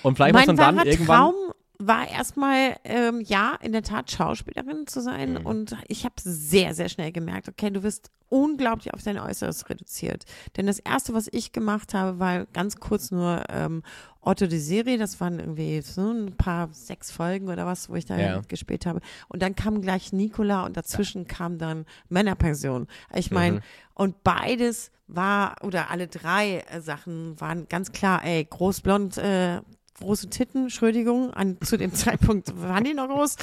Und 0.03 0.17
vielleicht 0.17 0.35
mein 0.35 0.47
muss 0.49 0.57
man 0.57 0.77
dann 0.77 0.87
irgendwann. 0.87 1.33
Traum 1.33 1.35
war 1.79 2.09
erstmal, 2.09 2.77
ähm, 2.85 3.21
ja, 3.21 3.57
in 3.61 3.73
der 3.73 3.83
Tat 3.83 4.11
Schauspielerin 4.11 4.87
zu 4.87 5.01
sein. 5.01 5.33
Mhm. 5.41 5.47
Und 5.47 5.77
ich 5.89 6.05
habe 6.05 6.15
sehr, 6.19 6.75
sehr 6.75 6.89
schnell 6.89 7.13
gemerkt, 7.13 7.49
okay, 7.49 7.71
du 7.71 7.83
wirst 7.83 8.11
unglaublich 8.29 8.93
auf 8.95 9.03
dein 9.03 9.19
Äußeres 9.19 9.69
reduziert. 9.69 10.25
Denn 10.57 10.67
das 10.67 10.79
Erste, 10.79 11.15
was 11.15 11.29
ich 11.31 11.53
gemacht 11.53 11.95
habe, 11.95 12.19
war 12.19 12.47
ganz 12.47 12.77
kurz 12.81 13.11
nur 13.11 13.45
ähm, 13.49 13.83
Otto 14.21 14.47
die 14.47 14.59
Serie. 14.59 14.99
Das 14.99 15.21
waren 15.21 15.39
irgendwie 15.39 15.81
so 15.83 16.11
ein 16.11 16.37
paar, 16.37 16.69
sechs 16.73 17.11
Folgen 17.11 17.49
oder 17.49 17.67
was, 17.67 17.89
wo 17.91 17.95
ich 17.95 18.07
da 18.07 18.19
Ja. 18.19 18.41
gespielt 18.49 18.87
habe. 18.87 19.01
Und 19.29 19.43
dann 19.43 19.55
kam 19.55 19.83
gleich 19.83 20.13
Nicola 20.13 20.65
und 20.65 20.77
dazwischen 20.77 21.27
kam 21.29 21.59
dann 21.59 21.85
Männerpension. 22.09 22.87
Ich 23.15 23.31
meine, 23.31 23.57
Mhm. 23.57 23.63
und 23.95 24.25
beides 24.25 24.91
war, 25.07 25.57
oder 25.63 25.91
alle 25.91 26.09
drei 26.09 26.61
äh, 26.71 26.81
Sachen 26.81 27.39
waren 27.41 27.69
ganz 27.69 27.93
klar, 27.93 28.25
ey, 28.25 28.45
großblond, 28.45 29.19
äh, 29.19 29.61
große 29.95 30.31
Titten, 30.31 30.65
Entschuldigung, 30.65 31.33
an, 31.33 31.61
zu 31.61 31.77
dem 31.77 31.93
Zeitpunkt 31.95 32.61
waren 32.61 32.85
die 32.85 32.95
noch 32.95 33.09
groß. 33.09 33.37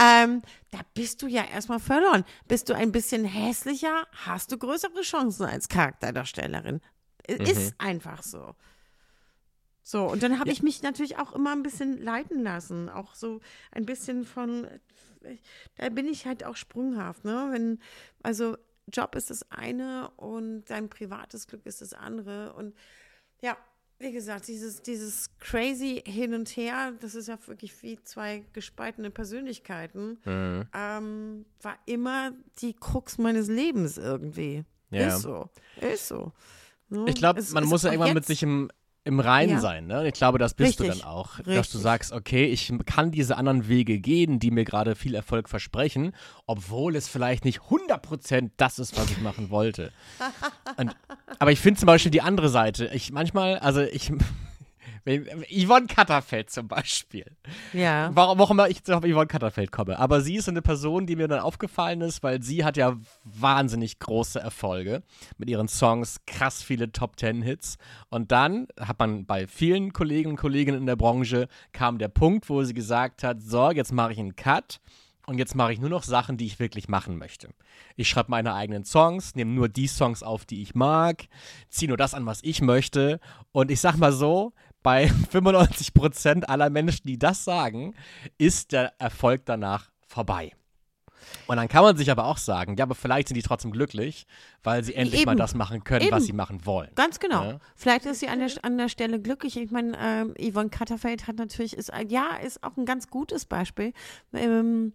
Ähm, 0.00 0.42
da 0.70 0.80
bist 0.94 1.22
du 1.22 1.26
ja 1.26 1.44
erstmal 1.44 1.80
verloren. 1.80 2.24
Bist 2.48 2.68
du 2.68 2.74
ein 2.74 2.92
bisschen 2.92 3.24
hässlicher, 3.24 4.06
hast 4.24 4.52
du 4.52 4.58
größere 4.58 5.02
Chancen 5.02 5.44
als 5.44 5.68
Charakterdarstellerin. 5.68 6.80
Mhm. 7.28 7.40
Ist 7.40 7.74
einfach 7.78 8.22
so. 8.22 8.54
So, 9.84 10.06
und 10.06 10.22
dann 10.22 10.38
habe 10.38 10.50
ich 10.50 10.62
mich 10.62 10.82
natürlich 10.82 11.18
auch 11.18 11.32
immer 11.32 11.52
ein 11.52 11.62
bisschen 11.62 12.00
leiten 12.00 12.42
lassen. 12.42 12.88
Auch 12.88 13.14
so 13.14 13.40
ein 13.72 13.84
bisschen 13.84 14.24
von, 14.24 14.66
da 15.76 15.88
bin 15.88 16.06
ich 16.06 16.26
halt 16.26 16.44
auch 16.44 16.56
sprunghaft, 16.56 17.24
ne? 17.24 17.48
Wenn, 17.50 17.80
also 18.22 18.56
Job 18.86 19.14
ist 19.16 19.30
das 19.30 19.50
eine 19.50 20.10
und 20.16 20.64
dein 20.66 20.88
privates 20.88 21.46
Glück 21.46 21.66
ist 21.66 21.82
das 21.82 21.94
andere. 21.94 22.52
Und 22.54 22.74
ja, 23.40 23.56
wie 24.02 24.12
gesagt, 24.12 24.48
dieses, 24.48 24.82
dieses 24.82 25.30
crazy 25.38 26.02
Hin 26.06 26.34
und 26.34 26.48
Her, 26.56 26.92
das 27.00 27.14
ist 27.14 27.28
ja 27.28 27.38
wirklich 27.46 27.80
wie 27.82 27.98
zwei 28.02 28.44
gespaltene 28.52 29.10
Persönlichkeiten, 29.10 30.18
Mhm. 30.24 30.66
ähm, 30.74 31.44
war 31.62 31.76
immer 31.86 32.32
die 32.58 32.74
Krux 32.74 33.18
meines 33.18 33.48
Lebens 33.48 33.96
irgendwie. 33.98 34.64
Ja. 34.90 35.08
Ist 35.16 35.22
so. 35.22 35.48
Ist 35.80 36.08
so. 36.08 36.32
Ne? 36.90 37.06
Ich 37.08 37.14
glaube, 37.14 37.40
Es 37.40 37.52
man 37.52 37.64
ist 37.64 37.70
muss 37.70 37.82
ja 37.84 37.92
irgendwann 37.92 38.12
mit 38.14 38.26
sich 38.26 38.42
im, 38.42 38.70
im 39.04 39.18
Reinen 39.20 39.54
Ja. 39.54 39.60
sein. 39.60 39.86
Ne? 39.86 40.00
Und 40.00 40.06
ich 40.06 40.14
glaube, 40.14 40.38
das 40.38 40.54
bist 40.54 40.78
du 40.78 40.84
Richtig. 40.84 41.02
dann 41.02 41.10
auch. 41.10 41.36
Dass 41.38 41.44
du 41.44 41.50
Richtig. 41.50 41.80
sagst, 41.80 42.12
okay, 42.12 42.44
ich 42.46 42.72
kann 42.86 43.10
diese 43.10 43.36
anderen 43.36 43.66
Wege 43.68 43.98
gehen, 43.98 44.38
die 44.38 44.50
mir 44.50 44.64
gerade 44.64 44.94
viel 44.94 45.14
Erfolg 45.14 45.48
versprechen, 45.48 46.12
obwohl 46.46 46.94
es 46.94 47.08
vielleicht 47.08 47.44
nicht 47.44 47.60
100% 47.62 48.50
das 48.56 48.78
ist, 48.78 48.96
was 48.96 49.10
ich 49.10 49.20
machen 49.20 49.50
wollte. 49.50 49.92
Und, 50.76 50.94
aber 51.38 51.50
ich 51.52 51.58
finde 51.60 51.80
zum 51.80 51.86
Beispiel 51.86 52.10
die 52.12 52.22
andere 52.22 52.48
Seite. 52.48 52.90
Ich 52.94 53.12
manchmal, 53.12 53.58
also 53.58 53.80
ich. 53.80 54.12
Yvonne 55.04 55.86
Katterfeld 55.86 56.50
zum 56.50 56.68
Beispiel. 56.68 57.26
Ja. 57.72 58.10
Warum 58.14 58.40
auch 58.40 58.50
immer 58.50 58.68
ich 58.68 58.80
auf 58.92 59.02
Yvonne 59.02 59.26
Katterfeld 59.26 59.72
komme. 59.72 59.98
Aber 59.98 60.20
sie 60.20 60.36
ist 60.36 60.48
eine 60.48 60.62
Person, 60.62 61.06
die 61.06 61.16
mir 61.16 61.28
dann 61.28 61.40
aufgefallen 61.40 62.00
ist, 62.02 62.22
weil 62.22 62.42
sie 62.42 62.64
hat 62.64 62.76
ja 62.76 62.96
wahnsinnig 63.24 63.98
große 63.98 64.38
Erfolge 64.38 65.02
mit 65.38 65.50
ihren 65.50 65.68
Songs, 65.68 66.20
krass 66.26 66.62
viele 66.62 66.92
Top 66.92 67.16
Ten 67.16 67.42
Hits. 67.42 67.78
Und 68.10 68.30
dann 68.30 68.68
hat 68.78 68.98
man 68.98 69.26
bei 69.26 69.46
vielen 69.46 69.92
Kollegen 69.92 70.30
und 70.30 70.36
Kolleginnen 70.36 70.78
in 70.78 70.86
der 70.86 70.96
Branche 70.96 71.48
kam 71.72 71.98
der 71.98 72.08
Punkt, 72.08 72.48
wo 72.48 72.62
sie 72.62 72.74
gesagt 72.74 73.24
hat, 73.24 73.42
so, 73.42 73.70
jetzt 73.70 73.92
mache 73.92 74.12
ich 74.12 74.18
einen 74.18 74.36
Cut. 74.36 74.80
Und 75.24 75.38
jetzt 75.38 75.54
mache 75.54 75.72
ich 75.72 75.78
nur 75.78 75.88
noch 75.88 76.02
Sachen, 76.02 76.36
die 76.36 76.46
ich 76.46 76.58
wirklich 76.58 76.88
machen 76.88 77.16
möchte. 77.16 77.50
Ich 77.94 78.08
schreibe 78.08 78.32
meine 78.32 78.54
eigenen 78.54 78.84
Songs, 78.84 79.36
nehme 79.36 79.52
nur 79.52 79.68
die 79.68 79.86
Songs 79.86 80.24
auf, 80.24 80.44
die 80.44 80.62
ich 80.62 80.74
mag, 80.74 81.26
ziehe 81.68 81.88
nur 81.88 81.96
das 81.96 82.12
an, 82.12 82.26
was 82.26 82.40
ich 82.42 82.60
möchte. 82.60 83.20
Und 83.52 83.70
ich 83.70 83.80
sag 83.80 83.96
mal 83.96 84.12
so, 84.12 84.52
bei 84.82 85.06
95% 85.32 86.44
aller 86.44 86.70
Menschen, 86.70 87.06
die 87.06 87.18
das 87.18 87.44
sagen, 87.44 87.94
ist 88.38 88.72
der 88.72 88.92
Erfolg 89.00 89.42
danach 89.46 89.90
vorbei. 90.06 90.52
Und 91.46 91.56
dann 91.56 91.68
kann 91.68 91.84
man 91.84 91.96
sich 91.96 92.10
aber 92.10 92.26
auch 92.26 92.36
sagen, 92.36 92.76
ja, 92.76 92.84
aber 92.84 92.96
vielleicht 92.96 93.28
sind 93.28 93.36
die 93.36 93.42
trotzdem 93.42 93.70
glücklich, 93.70 94.26
weil 94.64 94.82
sie 94.82 94.94
endlich 94.94 95.24
mal 95.24 95.32
Eben. 95.32 95.38
das 95.38 95.54
machen 95.54 95.84
können, 95.84 96.02
Eben. 96.06 96.10
was 96.10 96.24
sie 96.24 96.32
machen 96.32 96.66
wollen. 96.66 96.90
Ganz 96.96 97.20
genau. 97.20 97.44
Ja. 97.44 97.58
Vielleicht 97.76 98.06
ist 98.06 98.18
sie 98.20 98.28
an 98.28 98.40
der, 98.40 98.50
an 98.62 98.76
der 98.76 98.88
Stelle 98.88 99.20
glücklich. 99.20 99.56
Ich 99.56 99.70
meine, 99.70 99.96
ähm, 100.00 100.34
Yvonne 100.36 100.68
Katterfeld 100.70 101.28
hat 101.28 101.36
natürlich, 101.36 101.76
ist, 101.76 101.92
ein- 101.92 102.08
ja, 102.08 102.36
ist 102.42 102.64
auch 102.64 102.76
ein 102.76 102.84
ganz 102.86 103.06
gutes 103.08 103.44
Beispiel. 103.46 103.92
Ähm, 104.32 104.94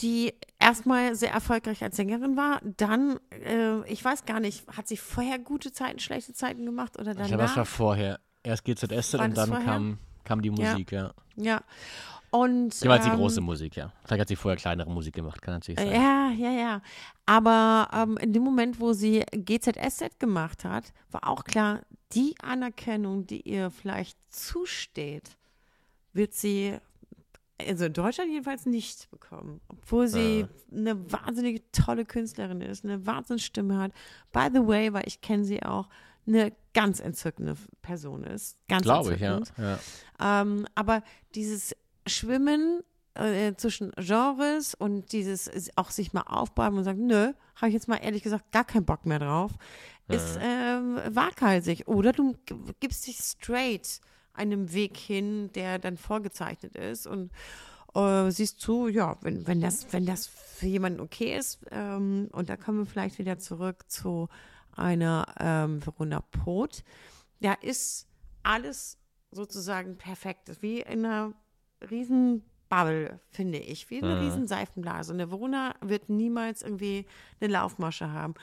die 0.00 0.34
erstmal 0.58 1.14
sehr 1.14 1.32
erfolgreich 1.32 1.82
als 1.82 1.96
Sängerin 1.96 2.36
war, 2.36 2.60
dann, 2.76 3.18
äh, 3.30 3.86
ich 3.90 4.04
weiß 4.04 4.24
gar 4.26 4.40
nicht, 4.40 4.66
hat 4.76 4.88
sie 4.88 4.96
vorher 4.98 5.38
gute 5.38 5.72
Zeiten, 5.72 5.98
schlechte 6.00 6.34
Zeiten 6.34 6.66
gemacht 6.66 6.98
oder 6.98 7.12
Ich 7.12 7.16
glaube, 7.16 7.36
das 7.36 7.50
war 7.50 7.54
danach? 7.56 7.66
vorher. 7.66 8.20
Erst 8.46 8.64
GZS 8.64 9.14
War 9.14 9.24
und 9.24 9.36
dann 9.36 9.48
vorher? 9.48 9.64
kam, 9.66 9.98
kam 10.24 10.40
die 10.40 10.50
Ja. 10.50 10.70
Musik, 10.72 10.92
ja. 10.92 11.12
Ja. 11.36 11.62
Und, 12.30 12.80
Jeweils 12.80 13.04
die 13.04 13.10
ähm, 13.10 13.16
große 13.16 13.40
Musik, 13.40 13.76
ja. 13.76 13.92
Vielleicht 14.04 14.20
hat 14.20 14.28
sie 14.28 14.36
vorher 14.36 14.56
kleinere 14.56 14.90
Musik 14.90 15.14
gemacht, 15.14 15.42
kann 15.42 15.54
natürlich 15.54 15.80
sein. 15.80 15.90
Ja, 15.92 16.30
ja, 16.30 16.50
ja. 16.50 16.82
Aber 17.24 17.88
ähm, 17.92 18.16
in 18.18 18.32
dem 18.32 18.42
Moment, 18.42 18.78
wo 18.80 18.92
sie 18.92 19.24
GZSZ 19.32 20.18
gemacht 20.20 20.64
hat, 20.64 20.92
war 21.10 21.26
auch 21.26 21.44
klar, 21.44 21.80
die 22.12 22.34
Anerkennung, 22.40 23.26
die 23.26 23.40
ihr 23.40 23.70
vielleicht 23.70 24.16
zusteht, 24.32 25.36
wird 26.12 26.34
sie, 26.34 26.78
also 27.66 27.86
in 27.86 27.92
Deutschland 27.92 28.30
jedenfalls 28.30 28.66
nicht 28.66 29.10
bekommen. 29.10 29.60
Obwohl 29.68 30.06
sie 30.06 30.46
eine 30.70 31.10
wahnsinnige 31.10 31.62
tolle 31.72 32.04
Künstlerin 32.04 32.60
ist, 32.60 32.84
eine 32.84 33.06
Wahnsinnsstimme 33.06 33.78
hat. 33.78 33.92
By 34.32 34.48
the 34.52 34.66
way, 34.66 34.92
weil 34.92 35.04
ich 35.06 35.20
kenne 35.20 35.44
sie 35.44 35.62
auch, 35.62 35.88
eine 36.26 36.52
ganz 36.74 37.00
entzückende 37.00 37.56
Person 37.82 38.24
ist. 38.24 38.56
Ganz 38.68 38.82
Glaube 38.82 39.14
ich, 39.14 39.20
ja. 39.20 39.38
entzückend. 39.38 39.78
ja. 40.20 40.42
Ähm, 40.42 40.66
aber 40.74 41.02
dieses 41.34 41.74
Schwimmen 42.06 42.82
äh, 43.14 43.54
zwischen 43.56 43.92
Genres 43.96 44.74
und 44.74 45.12
dieses 45.12 45.50
auch 45.76 45.90
sich 45.90 46.12
mal 46.12 46.22
aufbäumen 46.22 46.78
und 46.78 46.84
sagen, 46.84 47.06
nö, 47.06 47.32
habe 47.56 47.68
ich 47.68 47.74
jetzt 47.74 47.88
mal 47.88 47.96
ehrlich 47.96 48.22
gesagt 48.22 48.52
gar 48.52 48.64
keinen 48.64 48.84
Bock 48.84 49.06
mehr 49.06 49.18
drauf, 49.18 49.52
ist 50.08 50.38
ähm, 50.40 51.00
waghalsig. 51.08 51.88
Oder 51.88 52.12
du 52.12 52.36
gibst 52.80 53.06
dich 53.06 53.18
straight 53.18 54.00
einem 54.34 54.72
Weg 54.72 54.96
hin, 54.96 55.50
der 55.54 55.78
dann 55.78 55.96
vorgezeichnet 55.96 56.76
ist 56.76 57.06
und 57.06 57.30
äh, 57.94 58.30
siehst 58.30 58.60
zu, 58.60 58.88
ja, 58.88 59.16
wenn, 59.22 59.46
wenn, 59.46 59.60
das, 59.60 59.92
wenn 59.92 60.06
das 60.06 60.26
für 60.26 60.66
jemanden 60.66 61.00
okay 61.00 61.36
ist, 61.36 61.60
ähm, 61.70 62.28
und 62.32 62.48
da 62.48 62.56
kommen 62.56 62.78
wir 62.78 62.86
vielleicht 62.86 63.18
wieder 63.18 63.38
zurück 63.38 63.84
zu 63.88 64.28
einer 64.76 65.26
ähm, 65.40 65.84
Verona 65.84 66.20
Pot, 66.20 66.82
da 67.40 67.52
ist 67.54 68.06
alles 68.42 68.98
sozusagen 69.30 69.96
perfekt. 69.98 70.50
Wie 70.62 70.80
in 70.80 71.04
einer 71.04 71.32
riesen 71.90 72.44
Bubble, 72.68 73.20
finde 73.30 73.58
ich. 73.58 73.90
Wie 73.90 74.02
eine 74.02 74.20
riesen 74.20 74.46
Seifenblase. 74.48 75.12
Und 75.12 75.18
der 75.18 75.30
Verona 75.30 75.74
wird 75.80 76.08
niemals 76.08 76.62
irgendwie 76.62 77.06
eine 77.40 77.52
Laufmasche 77.52 78.10
haben. 78.10 78.34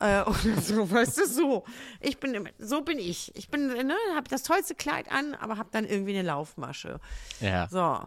Äh, 0.00 0.22
oder 0.26 0.60
so, 0.60 0.90
weißt 0.90 1.18
du, 1.18 1.26
so. 1.26 1.64
Ich 2.00 2.18
bin, 2.18 2.34
immer- 2.34 2.50
so 2.58 2.82
bin 2.82 2.98
ich. 2.98 3.34
Ich 3.36 3.48
bin, 3.50 3.68
ne, 3.68 3.94
habe 4.14 4.28
das 4.28 4.42
tollste 4.42 4.74
Kleid 4.74 5.10
an, 5.12 5.34
aber 5.34 5.56
habe 5.58 5.68
dann 5.72 5.84
irgendwie 5.86 6.18
eine 6.18 6.26
Laufmasche. 6.26 6.98
ja. 7.40 7.68
So. 7.68 7.98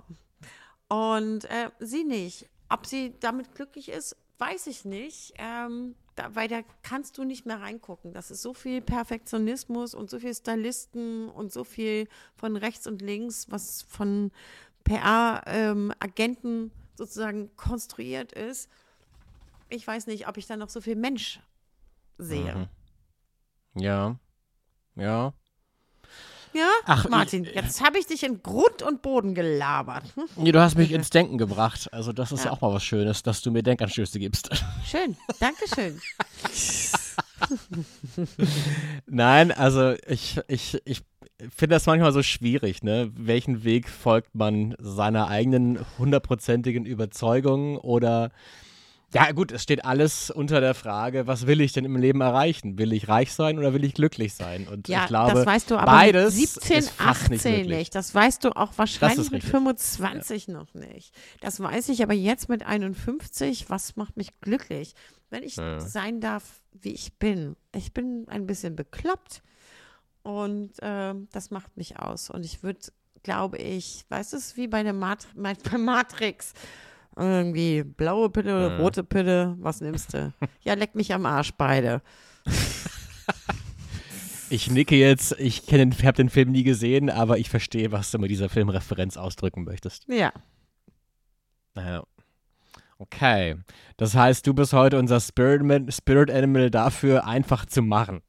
Und 0.88 1.46
äh, 1.46 1.72
sie 1.80 2.04
nicht. 2.04 2.48
Ob 2.70 2.86
sie 2.86 3.16
damit 3.20 3.56
glücklich 3.56 3.90
ist, 3.90 4.16
weiß 4.38 4.68
ich 4.68 4.86
nicht. 4.86 5.34
Ähm, 5.38 5.96
da, 6.16 6.34
weil 6.36 6.48
da 6.48 6.62
kannst 6.82 7.18
du 7.18 7.24
nicht 7.24 7.46
mehr 7.46 7.62
reingucken. 7.62 8.14
Das 8.14 8.32
ist 8.32 8.42
so 8.42 8.54
viel 8.54 8.82
Perfektionismus 8.82 9.94
und 9.94 10.10
so 10.10 10.20
viel 10.20 10.34
Stylisten 10.34 11.30
und 11.30 11.52
so 11.52 11.64
viel 11.64 12.08
von 12.36 12.56
rechts 12.56 12.88
und 12.88 13.02
links, 13.02 13.52
was 13.52 13.82
von 13.84 14.32
PR-Agenten 14.86 16.72
sozusagen 16.96 17.56
konstruiert 17.56 18.32
ist. 18.32 18.70
Ich 19.70 19.86
weiß 19.86 20.08
nicht, 20.08 20.28
ob 20.28 20.38
ich 20.38 20.48
da 20.48 20.56
noch 20.56 20.70
so 20.70 20.80
viel 20.80 20.96
Mensch 20.96 21.42
sehe. 22.18 22.70
Ja. 23.76 24.18
Ja. 24.96 25.34
Ja, 26.56 26.70
Ach, 26.86 27.10
Martin, 27.10 27.44
ich- 27.44 27.54
jetzt 27.54 27.84
habe 27.84 27.98
ich 28.00 28.08
dich 28.08 28.24
in 28.24 28.42
Grund 28.42 28.82
und 28.82 29.02
Boden 29.02 29.36
gelabert. 29.36 30.04
Hm? 30.16 30.24
Nee, 30.38 30.52
du 30.54 30.62
hast 30.62 30.78
mich 30.78 30.92
ins 30.92 31.10
Denken 31.10 31.38
gebracht. 31.38 31.90
Also, 31.92 32.14
das 32.14 32.32
ist 32.32 32.40
ja. 32.42 32.46
Ja. 32.46 32.52
auch 32.54 32.62
mal 32.62 32.74
was 32.74 32.84
Schönes, 32.84 33.24
dass 33.24 33.42
du 33.42 33.52
mir 33.52 33.62
Denkanstöße 33.64 34.20
gibst. 34.20 34.50
Schön, 34.86 35.18
Dankeschön. 35.40 36.00
Nein, 39.08 39.52
also 39.52 39.96
ich, 40.08 40.40
ich, 40.48 40.82
ich 40.86 41.02
finde 41.56 41.76
das 41.76 41.86
manchmal 41.86 42.14
so 42.14 42.24
schwierig, 42.24 42.84
ne? 42.84 43.12
Welchen 43.16 43.64
Weg 43.64 43.90
folgt 43.90 44.34
man 44.36 44.76
seiner 44.80 45.28
eigenen 45.28 45.80
hundertprozentigen 45.98 46.86
Überzeugung 46.86 47.78
oder 47.78 48.32
ja 49.16 49.32
gut, 49.32 49.54
es 49.54 49.64
steht 49.64 49.86
alles 49.86 50.30
unter 50.30 50.60
der 50.60 50.74
Frage, 50.76 51.26
was 51.26 51.48
will 51.48 51.62
ich 51.62 51.72
denn 51.72 51.86
im 51.86 51.96
Leben 51.96 52.20
erreichen? 52.20 52.78
Will 52.78 52.92
ich 52.92 53.08
reich 53.08 53.34
sein 53.34 53.58
oder 53.58 53.74
will 53.74 53.86
ich 53.86 53.94
glücklich 53.94 54.34
sein? 54.34 54.68
Und 54.68 54.90
Ja, 54.90 55.04
ich 55.04 55.08
glaube, 55.08 55.34
das 55.34 55.46
weißt 55.46 55.72
du 55.72 55.78
aber 55.78 55.86
beides 55.86 56.36
mit 56.36 56.50
17, 56.50 56.78
ist 56.78 56.90
fast 56.90 57.32
18 57.32 57.54
nicht 57.54 57.70
nicht. 57.70 57.96
Das 57.96 58.14
weißt 58.14 58.44
du 58.44 58.50
auch 58.58 58.74
wahrscheinlich 58.76 59.32
mit 59.32 59.44
richtig. 59.44 59.52
25 59.52 60.48
noch 60.50 60.74
nicht. 60.74 61.16
Das 61.40 61.62
weiß 61.62 61.88
ich 61.90 62.04
aber 62.04 62.14
jetzt 62.14 62.50
mit 62.50 62.66
51. 62.66 63.70
Was 63.70 63.96
macht 63.96 64.18
mich 64.18 64.38
glücklich? 64.42 64.96
Wenn 65.30 65.44
ich 65.44 65.56
sein 65.56 66.20
darf, 66.20 66.44
wie 66.74 66.92
ich 66.92 67.18
bin. 67.18 67.56
Ich 67.74 67.94
bin 67.94 68.28
ein 68.28 68.46
bisschen 68.46 68.76
bekloppt 68.76 69.42
und 70.24 70.72
ähm, 70.82 71.30
das 71.32 71.52
macht 71.52 71.78
mich 71.78 72.00
aus. 72.00 72.30
Und 72.30 72.46
ich 72.46 72.64
würde, 72.64 72.80
glaube 73.24 73.58
ich, 73.60 74.04
weißt 74.10 74.34
du, 74.34 74.38
es 74.38 74.58
wie 74.58 74.68
bei 74.68 74.84
der 74.84 74.94
Mat 74.94 75.28
bei 75.36 75.78
Matrix. 75.78 76.54
Irgendwie 77.18 77.84
blaue 77.84 78.30
Pille 78.30 78.56
oder 78.56 78.78
rote 78.78 79.04
Pille, 79.04 79.56
was 79.60 79.82
nimmst 79.82 80.14
du? 80.14 80.34
Ja, 80.62 80.74
leck 80.74 80.96
mich 80.96 81.14
am 81.14 81.26
Arsch 81.26 81.52
beide. 81.58 82.02
Ich 84.50 84.70
nicke 84.70 84.96
jetzt, 84.96 85.34
ich 85.40 85.64
habe 85.72 86.14
den 86.14 86.30
Film 86.30 86.52
nie 86.52 86.64
gesehen, 86.64 87.10
aber 87.10 87.40
ich 87.40 87.50
verstehe, 87.50 87.92
was 87.92 88.12
du 88.12 88.20
mit 88.20 88.30
dieser 88.30 88.48
Filmreferenz 88.48 89.18
ausdrücken 89.18 89.64
möchtest. 89.64 90.08
Ja. 90.08 90.32
Ja. 91.76 92.04
Okay. 92.98 93.58
Das 93.98 94.16
heißt, 94.16 94.46
du 94.46 94.54
bist 94.54 94.74
heute 94.74 95.00
unser 95.00 95.20
Spirit, 95.20 95.94
Spirit 95.94 96.32
Animal 96.32 96.70
dafür, 96.70 97.26
einfach 97.26 97.66
zu 97.66 97.82
machen. 97.82 98.22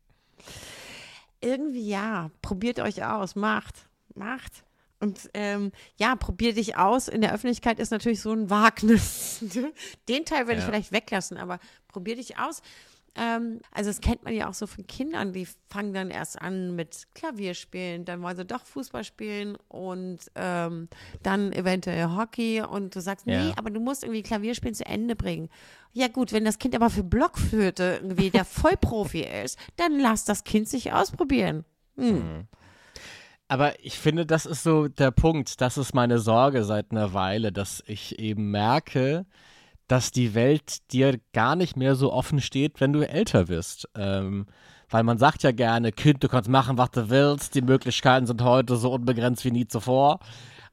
Irgendwie 1.40 1.88
ja, 1.88 2.30
probiert 2.42 2.80
euch 2.80 3.04
aus, 3.04 3.36
macht, 3.36 3.88
macht. 4.14 4.65
Und 5.06 5.30
ähm, 5.34 5.72
ja, 5.96 6.16
probier 6.16 6.52
dich 6.54 6.76
aus. 6.76 7.08
In 7.08 7.20
der 7.20 7.32
Öffentlichkeit 7.32 7.78
ist 7.78 7.90
natürlich 7.90 8.20
so 8.20 8.32
ein 8.32 8.50
Wagnis. 8.50 9.40
Den 10.08 10.24
Teil 10.24 10.46
werde 10.46 10.54
ich 10.54 10.66
Ja. 10.66 10.70
vielleicht 10.70 10.92
weglassen, 10.92 11.36
aber 11.36 11.58
probier 11.88 12.16
dich 12.16 12.38
aus. 12.38 12.60
ähm, 13.14 13.60
also 13.72 13.88
das 13.88 14.00
kennt 14.00 14.24
man 14.24 14.34
ja 14.34 14.48
auch 14.48 14.52
so 14.54 14.66
von 14.66 14.86
Kindern, 14.86 15.32
die 15.32 15.46
fangen 15.70 15.94
dann 15.94 16.10
erst 16.10 16.38
an 16.42 16.76
mit 16.76 17.06
Klavierspielen, 17.14 18.04
dann 18.04 18.20
wollen 18.22 18.36
sie 18.36 18.44
doch 18.44 18.66
Fußball 18.66 19.04
spielen 19.04 19.56
und 19.68 20.18
ähm, 20.34 20.88
dann 21.22 21.50
eventuell 21.52 22.08
Hockey 22.14 22.60
und 22.60 22.94
du 22.94 23.00
sagst, 23.00 23.26
Ja. 23.26 23.42
nee, 23.42 23.52
aber 23.56 23.70
du 23.70 23.80
musst 23.80 24.02
irgendwie 24.04 24.22
Klavierspielen 24.22 24.74
zu 24.74 24.84
Ende 24.84 25.16
bringen. 25.16 25.48
Ja 25.94 26.08
gut, 26.08 26.32
wenn 26.32 26.44
das 26.44 26.58
Kind 26.58 26.74
aber 26.74 26.90
für 26.90 27.04
Blockflöte 27.04 28.00
irgendwie 28.02 28.28
der 28.30 28.44
Vollprofi 28.44 29.20
ist, 29.44 29.58
dann 29.76 29.98
lass 29.98 30.24
das 30.26 30.44
Kind 30.44 30.68
sich 30.68 30.92
ausprobieren. 30.92 31.64
Hm. 31.96 32.48
Aber 33.48 33.84
ich 33.84 33.98
finde, 33.98 34.26
das 34.26 34.44
ist 34.46 34.62
so 34.62 34.88
der 34.88 35.10
Punkt. 35.10 35.60
Das 35.60 35.78
ist 35.78 35.94
meine 35.94 36.18
Sorge 36.18 36.64
seit 36.64 36.90
einer 36.90 37.12
Weile, 37.12 37.52
dass 37.52 37.82
ich 37.86 38.18
eben 38.18 38.50
merke, 38.50 39.24
dass 39.86 40.10
die 40.10 40.34
Welt 40.34 40.92
dir 40.92 41.20
gar 41.32 41.54
nicht 41.54 41.76
mehr 41.76 41.94
so 41.94 42.12
offen 42.12 42.40
steht, 42.40 42.80
wenn 42.80 42.92
du 42.92 43.08
älter 43.08 43.48
wirst. 43.48 43.88
Ähm, 43.94 44.46
weil 44.90 45.04
man 45.04 45.18
sagt 45.18 45.42
ja 45.42 45.52
gerne, 45.52 45.92
Kind, 45.92 46.22
du 46.22 46.28
kannst 46.28 46.48
machen, 46.48 46.78
was 46.78 46.90
du 46.90 47.08
willst. 47.08 47.54
Die 47.54 47.62
Möglichkeiten 47.62 48.26
sind 48.26 48.42
heute 48.42 48.76
so 48.76 48.92
unbegrenzt 48.92 49.44
wie 49.44 49.50
nie 49.50 49.66
zuvor. 49.66 50.20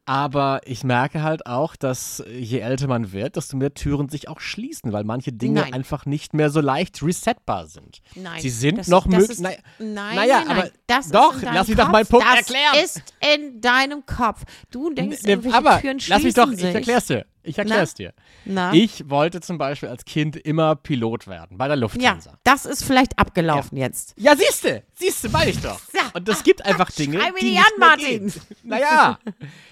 Aber 0.06 0.60
ich 0.66 0.84
merke 0.84 1.22
halt 1.24 1.46
auch, 1.46 1.78
dass 1.78 2.20
äh, 2.20 2.38
je 2.38 2.60
älter 2.60 2.88
man 2.88 3.14
wird, 3.14 3.38
desto 3.38 3.56
mehr 3.56 3.74
Türen 3.74 4.10
sich 4.10 4.28
auch 4.28 4.42
schließen, 4.42 4.92
weil 4.92 5.06
manche 5.06 5.32
Dinge 5.32 5.62
Nein. 5.62 5.74
einfach 5.74 6.06
nicht 6.06 6.34
mehr 6.34 6.50
so 6.50 6.60
leicht 6.60 7.02
resetbar 7.02 7.68
sind. 7.68 8.02
Nein. 8.16 8.42
Sie 8.42 8.50
sind 8.50 8.80
das, 8.80 8.88
noch 8.90 9.08
das 9.08 9.16
möglich. 9.18 9.40
Naja, 9.40 9.58
Nein, 9.80 10.16
naja, 10.16 10.38
nein, 10.40 10.48
nein. 10.48 10.58
aber 10.58 10.70
das 10.88 11.10
doch, 11.10 11.36
ist 11.36 11.44
lass 11.44 11.68
mich 11.70 11.78
doch 11.78 11.84
Kopf. 11.86 11.92
meinen 11.94 12.08
Punkt 12.08 12.26
das 12.28 12.36
erklären. 12.38 12.84
ist 12.84 13.02
in 13.34 13.62
deinem 13.62 14.06
Kopf. 14.06 14.44
Du 14.72 14.90
denkst, 14.94 15.24
Ne, 15.24 15.30
irgendwelche 15.30 15.58
aber 15.58 15.80
Türen 15.80 16.00
lass 16.08 16.24
mich 16.24 16.34
doch, 16.34 16.48
schließen 16.48 16.68
ich 16.70 16.76
erklär's 16.76 17.06
dir. 17.08 17.26
Ich 17.44 17.58
erklär's 17.58 17.94
dir. 17.94 18.14
Na? 18.46 18.74
Ich 18.74 19.10
wollte 19.10 19.42
zum 19.42 19.58
Beispiel 19.58 19.90
als 19.90 20.06
Kind 20.06 20.36
immer 20.38 20.76
Pilot 20.76 21.28
werden, 21.28 21.58
bei 21.58 21.68
der 21.68 21.76
ja, 21.76 21.82
Lufthansa. 21.82 22.38
das 22.44 22.66
ist 22.66 22.84
vielleicht 22.86 23.20
abgelaufen 23.20 23.78
jetzt. 23.78 24.14
Ja, 24.18 24.36
siehste, 24.36 24.84
siehste, 24.96 25.30
meine 25.30 25.52
ich 25.52 25.60
doch. 25.60 25.80
Ja. 25.94 26.10
Und 26.14 26.28
es 26.30 26.44
gibt 26.44 26.66
einfach 26.66 26.90
Dinge, 26.92 27.20
die 27.40 27.52
nicht 27.52 27.58
an, 27.60 27.64
mehr 27.80 27.88
Martin. 27.90 28.28
gehen. 28.28 28.34
Naja, 28.64 29.20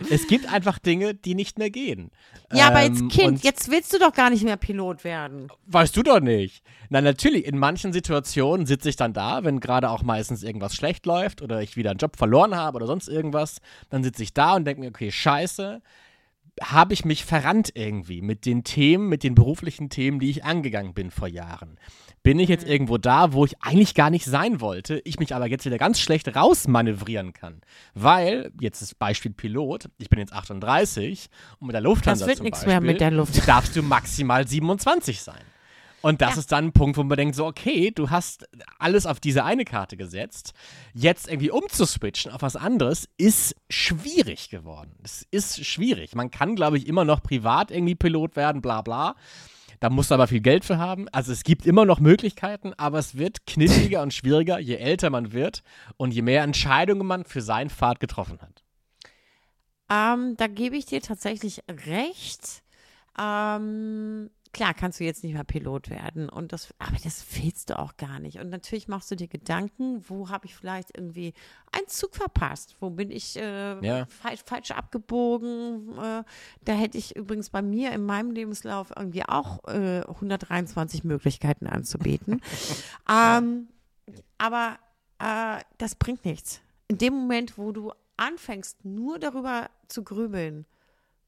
es 0.09 0.27
gibt 0.27 0.51
einfach 0.51 0.79
Dinge, 0.79 1.13
die 1.15 1.33
nicht 1.35 1.57
mehr 1.57 1.69
gehen. 1.69 2.11
Ja, 2.51 2.67
aber 2.67 2.81
Ähm, 2.81 2.93
jetzt 2.93 3.09
Kind, 3.17 3.43
jetzt 3.43 3.71
willst 3.71 3.93
du 3.93 3.99
doch 3.99 4.13
gar 4.13 4.29
nicht 4.29 4.43
mehr 4.43 4.57
Pilot 4.57 5.03
werden. 5.05 5.47
Weißt 5.67 5.95
du 5.95 6.03
doch 6.03 6.19
nicht. 6.19 6.63
Na, 6.89 6.99
natürlich, 6.99 7.45
in 7.45 7.57
manchen 7.57 7.93
Situationen 7.93 8.65
sitze 8.65 8.89
ich 8.89 8.97
dann 8.97 9.13
da, 9.13 9.45
wenn 9.45 9.61
gerade 9.61 9.89
auch 9.89 10.03
meistens 10.03 10.43
irgendwas 10.43 10.75
schlecht 10.75 11.05
läuft 11.05 11.41
oder 11.41 11.61
ich 11.61 11.77
wieder 11.77 11.91
einen 11.91 11.99
Job 11.99 12.17
verloren 12.17 12.53
habe 12.55 12.75
oder 12.75 12.87
sonst 12.87 13.07
irgendwas, 13.07 13.61
dann 13.89 14.03
sitze 14.03 14.23
ich 14.23 14.33
da 14.33 14.55
und 14.55 14.65
denke 14.65 14.81
mir, 14.81 14.89
okay, 14.89 15.09
scheiße, 15.11 15.81
habe 16.61 16.93
ich 16.93 17.05
mich 17.05 17.25
verrannt 17.25 17.71
irgendwie 17.75 18.21
mit 18.21 18.45
den 18.45 18.63
Themen, 18.63 19.09
mit 19.09 19.23
den 19.23 19.35
beruflichen 19.35 19.89
Themen, 19.89 20.19
die 20.19 20.29
ich 20.29 20.43
angegangen 20.43 20.93
bin 20.93 21.11
vor 21.11 21.27
Jahren. 21.27 21.77
Bin 22.23 22.39
ich 22.39 22.49
jetzt 22.49 22.67
irgendwo 22.67 22.99
da, 22.99 23.33
wo 23.33 23.45
ich 23.45 23.55
eigentlich 23.61 23.95
gar 23.95 24.11
nicht 24.11 24.25
sein 24.25 24.61
wollte, 24.61 25.01
ich 25.05 25.17
mich 25.17 25.33
aber 25.33 25.47
jetzt 25.47 25.65
wieder 25.65 25.79
ganz 25.79 25.99
schlecht 25.99 26.35
rausmanövrieren 26.35 27.33
kann. 27.33 27.61
Weil, 27.95 28.51
jetzt 28.59 28.81
ist 28.81 28.99
Beispiel 28.99 29.31
Pilot, 29.31 29.89
ich 29.97 30.09
bin 30.09 30.19
jetzt 30.19 30.31
38 30.31 31.29
und 31.59 31.67
mit 31.67 31.73
der 31.73 31.81
Lufthansa 31.81 32.25
Das 32.25 32.35
wird 32.35 32.43
nichts 32.43 32.65
mehr 32.67 32.79
mit 32.79 33.01
der 33.01 33.11
Luft. 33.11 33.47
darfst 33.47 33.75
du 33.75 33.81
maximal 33.81 34.47
27 34.47 35.21
sein. 35.21 35.41
Und 36.01 36.21
das 36.21 36.31
Ja. 36.35 36.39
ist 36.39 36.51
dann 36.51 36.65
ein 36.65 36.71
Punkt, 36.73 36.97
wo 36.97 37.03
man 37.03 37.17
denkt, 37.17 37.35
so, 37.35 37.45
okay, 37.45 37.91
du 37.91 38.09
hast 38.09 38.47
alles 38.79 39.05
auf 39.05 39.19
diese 39.19 39.43
eine 39.43 39.65
Karte 39.65 39.97
gesetzt. 39.97 40.53
Jetzt 40.93 41.27
irgendwie 41.27 41.51
umzuswitchen 41.51 42.31
auf 42.31 42.41
was 42.41 42.55
anderes 42.55 43.07
ist 43.17 43.55
schwierig 43.69 44.49
geworden. 44.49 44.95
Es 45.03 45.27
ist 45.31 45.63
schwierig. 45.65 46.15
Man 46.15 46.31
kann, 46.31 46.55
glaube 46.55 46.77
ich, 46.77 46.87
immer 46.87 47.05
noch 47.05 47.21
privat 47.21 47.71
irgendwie 47.71 47.95
Pilot 47.95 48.35
werden, 48.35 48.61
bla 48.61 48.81
bla. 48.81 49.15
Da 49.79 49.89
musst 49.89 50.11
du 50.11 50.15
aber 50.15 50.27
viel 50.27 50.41
Geld 50.41 50.63
für 50.63 50.77
haben. 50.77 51.07
Also 51.11 51.31
es 51.31 51.43
gibt 51.43 51.65
immer 51.65 51.85
noch 51.85 51.99
Möglichkeiten, 51.99 52.73
aber 52.77 52.99
es 52.99 53.17
wird 53.17 53.47
kniffliger 53.47 54.01
und 54.03 54.13
schwieriger, 54.13 54.59
je 54.59 54.75
älter 54.75 55.09
man 55.09 55.33
wird 55.33 55.63
und 55.97 56.13
je 56.13 56.21
mehr 56.21 56.43
Entscheidungen 56.43 57.05
man 57.07 57.25
für 57.25 57.41
seinen 57.41 57.71
Pfad 57.71 57.99
getroffen 57.99 58.39
hat. 58.41 58.63
Ähm, 59.89 60.35
da 60.37 60.47
gebe 60.47 60.77
ich 60.77 60.85
dir 60.85 61.01
tatsächlich 61.01 61.61
recht. 61.85 62.63
Ähm, 63.19 64.29
klar 64.53 64.73
kannst 64.73 64.99
du 64.99 65.03
jetzt 65.03 65.23
nicht 65.23 65.33
mehr 65.33 65.43
Pilot 65.43 65.89
werden 65.89 66.29
und 66.29 66.51
das, 66.51 66.73
aber 66.77 66.97
das 67.03 67.25
willst 67.41 67.69
du 67.69 67.79
auch 67.79 67.95
gar 67.97 68.19
nicht. 68.19 68.39
Und 68.39 68.49
natürlich 68.49 68.87
machst 68.87 69.09
du 69.11 69.15
dir 69.15 69.27
Gedanken, 69.27 70.03
wo 70.09 70.29
habe 70.29 70.45
ich 70.45 70.55
vielleicht 70.55 70.95
irgendwie 70.95 71.33
einen 71.71 71.87
Zug 71.87 72.15
verpasst? 72.15 72.75
Wo 72.79 72.89
bin 72.89 73.11
ich 73.11 73.37
äh, 73.37 73.79
Ja. 73.85 74.05
falsch, 74.07 74.41
falsch 74.45 74.71
abgebogen? 74.71 75.97
Äh, 75.97 76.23
da 76.65 76.73
hätte 76.73 76.97
ich 76.97 77.15
übrigens 77.15 77.49
bei 77.49 77.61
mir 77.61 77.91
in 77.93 78.03
meinem 78.05 78.31
Lebenslauf 78.31 78.91
irgendwie 78.95 79.23
auch 79.23 79.63
äh, 79.67 80.01
123 80.01 81.03
Möglichkeiten 81.03 81.67
anzubieten. 81.67 82.41
ähm, 83.09 83.69
aber 84.37 84.77
äh, 85.19 85.61
das 85.77 85.95
bringt 85.95 86.25
nichts. 86.25 86.61
In 86.87 86.97
dem 86.97 87.13
Moment, 87.13 87.57
wo 87.57 87.71
du 87.71 87.93
anfängst, 88.17 88.83
nur 88.83 89.17
darüber 89.17 89.69
zu 89.87 90.03
grübeln, 90.03 90.65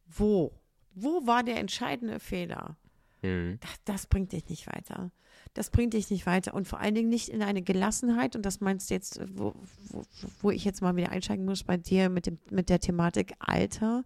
wo, 0.07 0.51
wo 0.93 1.25
war 1.25 1.43
der 1.43 1.57
entscheidende 1.57 2.19
Fehler, 2.19 2.75
das, 3.23 3.71
das 3.85 4.07
bringt 4.07 4.33
dich 4.33 4.49
nicht 4.49 4.67
weiter. 4.67 5.11
Das 5.53 5.69
bringt 5.69 5.93
dich 5.93 6.09
nicht 6.09 6.25
weiter 6.25 6.53
und 6.53 6.67
vor 6.67 6.79
allen 6.79 6.95
Dingen 6.95 7.09
nicht 7.09 7.29
in 7.29 7.41
eine 7.41 7.61
Gelassenheit 7.61 8.35
und 8.35 8.45
das 8.45 8.59
meinst 8.59 8.89
du 8.89 8.95
jetzt, 8.95 9.21
wo, 9.35 9.53
wo, 9.89 10.03
wo 10.41 10.51
ich 10.51 10.65
jetzt 10.65 10.81
mal 10.81 10.95
wieder 10.95 11.11
einsteigen 11.11 11.45
muss 11.45 11.63
bei 11.63 11.77
dir 11.77 12.09
mit, 12.09 12.25
dem, 12.25 12.39
mit 12.49 12.69
der 12.69 12.79
Thematik 12.79 13.33
Alter. 13.39 14.03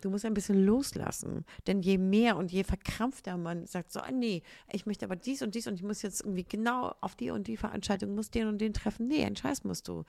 Du 0.00 0.10
musst 0.10 0.24
ein 0.24 0.34
bisschen 0.34 0.64
loslassen, 0.64 1.44
denn 1.68 1.80
je 1.80 1.96
mehr 1.96 2.36
und 2.36 2.50
je 2.50 2.64
verkrampfter 2.64 3.36
man 3.36 3.66
sagt, 3.66 3.92
so, 3.92 4.00
ah, 4.00 4.10
nee, 4.10 4.42
ich 4.72 4.84
möchte 4.84 5.04
aber 5.04 5.14
dies 5.14 5.42
und 5.42 5.54
dies 5.54 5.68
und 5.68 5.74
ich 5.74 5.84
muss 5.84 6.02
jetzt 6.02 6.22
irgendwie 6.22 6.44
genau 6.44 6.92
auf 7.00 7.14
die 7.14 7.30
und 7.30 7.46
die 7.46 7.56
Veranstaltung, 7.56 8.16
muss 8.16 8.30
den 8.30 8.48
und 8.48 8.58
den 8.58 8.74
treffen. 8.74 9.06
Nee, 9.06 9.24
einen 9.24 9.36
Scheiß 9.36 9.62
musst 9.62 9.86
du. 9.86 10.04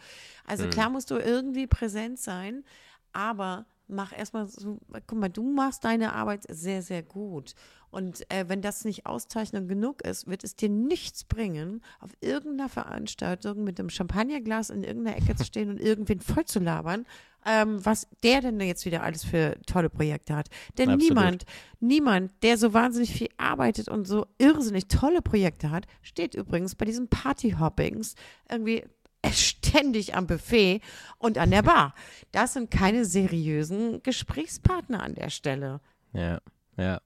Also 0.47 0.67
klar 0.69 0.89
musst 0.89 1.11
du 1.11 1.17
irgendwie 1.17 1.67
präsent 1.67 2.17
sein, 2.17 2.63
aber 3.11 3.67
mach 3.87 4.17
erstmal 4.17 4.47
so, 4.47 4.79
guck 5.07 5.19
mal, 5.19 5.29
du 5.29 5.43
machst 5.43 5.83
deine 5.83 6.13
Arbeit 6.13 6.43
sehr, 6.49 6.81
sehr 6.81 7.03
gut. 7.03 7.55
Und 7.91 8.29
äh, 8.31 8.45
wenn 8.47 8.61
das 8.61 8.85
nicht 8.85 9.05
Auszeichnung 9.05 9.67
genug 9.67 10.01
ist, 10.01 10.27
wird 10.27 10.43
es 10.43 10.55
dir 10.55 10.69
nichts 10.69 11.23
bringen, 11.23 11.83
auf 11.99 12.11
irgendeiner 12.21 12.67
Veranstaltung 12.67 13.63
mit 13.63 13.79
einem 13.79 13.91
Champagnerglas 13.91 14.71
in 14.71 14.83
irgendeiner 14.83 15.17
Ecke 15.17 15.35
zu 15.35 15.45
stehen 15.45 15.69
und 15.69 15.79
irgendwen 15.79 16.19
voll 16.19 16.45
zu 16.45 16.59
labern, 16.59 17.05
ähm, 17.45 17.85
was 17.85 18.07
der 18.23 18.41
denn 18.41 18.59
jetzt 18.61 18.85
wieder 18.85 19.03
alles 19.03 19.23
für 19.23 19.57
tolle 19.67 19.89
Projekte 19.89 20.35
hat. 20.35 20.49
Denn 20.77 20.89
Absolut. 20.89 21.09
niemand, 21.09 21.45
niemand, 21.81 22.31
der 22.41 22.57
so 22.57 22.73
wahnsinnig 22.73 23.13
viel 23.13 23.29
arbeitet 23.37 23.89
und 23.89 24.07
so 24.07 24.25
irrsinnig 24.39 24.87
tolle 24.87 25.21
Projekte 25.21 25.69
hat, 25.69 25.85
steht 26.01 26.33
übrigens 26.33 26.73
bei 26.73 26.85
diesen 26.85 27.09
Partyhoppings 27.09 28.15
irgendwie 28.49 28.85
ständig 29.31 30.15
am 30.15 30.27
Buffet 30.27 30.81
und 31.17 31.37
an 31.37 31.51
der 31.51 31.63
Bar. 31.63 31.95
Das 32.31 32.53
sind 32.53 32.71
keine 32.71 33.05
seriösen 33.05 34.03
Gesprächspartner 34.03 35.01
an 35.01 35.15
der 35.15 35.29
Stelle. 35.29 35.81
Ja, 36.13 36.39
ja. 36.77 37.01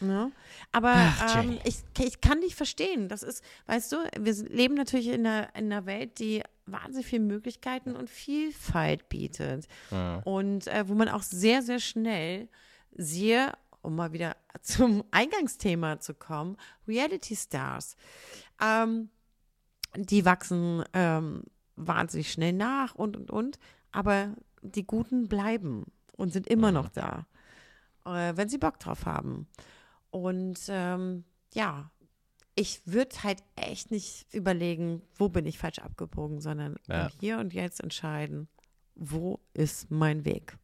Ne? 0.00 0.30
Aber 0.72 0.92
Ach, 0.94 1.42
ähm, 1.42 1.58
ich, 1.64 1.76
ich 1.98 2.20
kann 2.20 2.40
nicht 2.40 2.54
verstehen. 2.54 3.08
Das 3.08 3.22
ist, 3.22 3.42
weißt 3.66 3.92
du, 3.92 3.96
wir 4.18 4.34
leben 4.48 4.74
natürlich 4.74 5.08
in 5.08 5.26
einer, 5.26 5.54
in 5.56 5.72
einer 5.72 5.86
Welt, 5.86 6.18
die 6.18 6.42
wahnsinnig 6.66 7.06
viele 7.06 7.22
Möglichkeiten 7.22 7.96
und 7.96 8.10
Vielfalt 8.10 9.08
bietet. 9.08 9.66
Und 10.24 10.66
äh, 10.66 10.88
wo 10.88 10.94
man 10.94 11.08
auch 11.08 11.22
sehr, 11.22 11.62
sehr 11.62 11.78
schnell 11.78 12.48
sehr, 12.92 13.56
um 13.82 13.96
mal 13.96 14.12
wieder 14.12 14.36
zum 14.62 15.04
Eingangsthema 15.10 16.00
zu 16.00 16.14
kommen, 16.14 16.56
Reality 16.86 17.36
Stars. 17.36 17.96
Ähm, 18.60 19.10
die 19.98 20.24
wachsen 20.24 20.84
ähm, 20.92 21.42
wahnsinnig 21.76 22.30
schnell 22.32 22.52
nach 22.52 22.94
und 22.94 23.16
und 23.16 23.30
und, 23.30 23.58
aber 23.92 24.34
die 24.62 24.86
Guten 24.86 25.28
bleiben 25.28 25.84
und 26.16 26.32
sind 26.32 26.46
immer 26.46 26.72
noch 26.72 26.88
da, 26.88 27.26
äh, 28.04 28.36
wenn 28.36 28.48
sie 28.48 28.58
Bock 28.58 28.78
drauf 28.80 29.06
haben. 29.06 29.46
Und 30.10 30.60
ähm, 30.68 31.24
ja, 31.54 31.90
ich 32.54 32.80
würde 32.86 33.22
halt 33.22 33.42
echt 33.54 33.90
nicht 33.90 34.26
überlegen, 34.32 35.02
wo 35.16 35.28
bin 35.28 35.44
ich 35.46 35.58
falsch 35.58 35.78
abgebogen, 35.78 36.40
sondern 36.40 36.76
Ja. 36.88 37.10
hier 37.20 37.38
und 37.38 37.52
jetzt 37.52 37.80
entscheiden, 37.80 38.48
wo 38.94 39.40
ist 39.52 39.90
mein 39.90 40.24
Weg. 40.24 40.56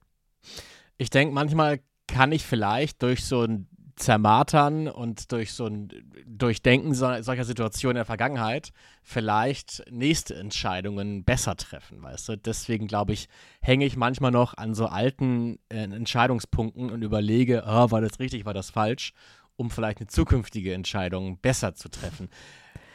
Ich 0.97 1.11
denke, 1.11 1.35
manchmal 1.35 1.81
kann 2.07 2.33
ich 2.33 2.45
vielleicht 2.47 3.03
durch 3.03 3.25
so 3.25 3.43
ein 3.43 3.69
Zermartern 4.03 4.89
und 4.89 5.31
durch 5.31 5.53
so 5.53 5.67
ein 5.67 5.89
Durchdenken 6.27 6.93
so, 6.93 7.23
solcher 7.23 7.45
Situationen 7.45 7.97
in 7.97 8.01
der 8.01 8.05
Vergangenheit 8.05 8.73
vielleicht 9.05 9.85
nächste 9.91 10.35
Entscheidungen 10.35 11.23
besser 11.25 11.57
treffen, 11.57 12.03
weißt 12.03 12.29
du? 12.29 12.37
Deswegen 12.37 12.89
glaube 12.89 13.13
ich, 13.13 13.29
hänge 13.61 13.85
ich 13.85 13.97
manchmal 13.97 14.33
noch 14.33 14.57
an 14.57 14.75
so 14.75 14.87
alten 14.87 15.61
äh, 15.69 15.85
Entscheidungspunkten 15.85 16.91
und 16.91 17.03
überlege, 17.03 17.63
oh, 17.65 17.91
war 17.93 18.01
das 18.01 18.19
richtig, 18.19 18.45
war 18.45 18.55
das 18.55 18.71
falsch, 18.71 19.13
um 19.57 19.71
vielleicht 19.71 19.99
eine 19.99 20.09
zukünftige 20.09 20.75
Entscheidung 20.75 21.39
besser 21.39 21.75
zu 21.75 21.89
treffen. 21.89 22.29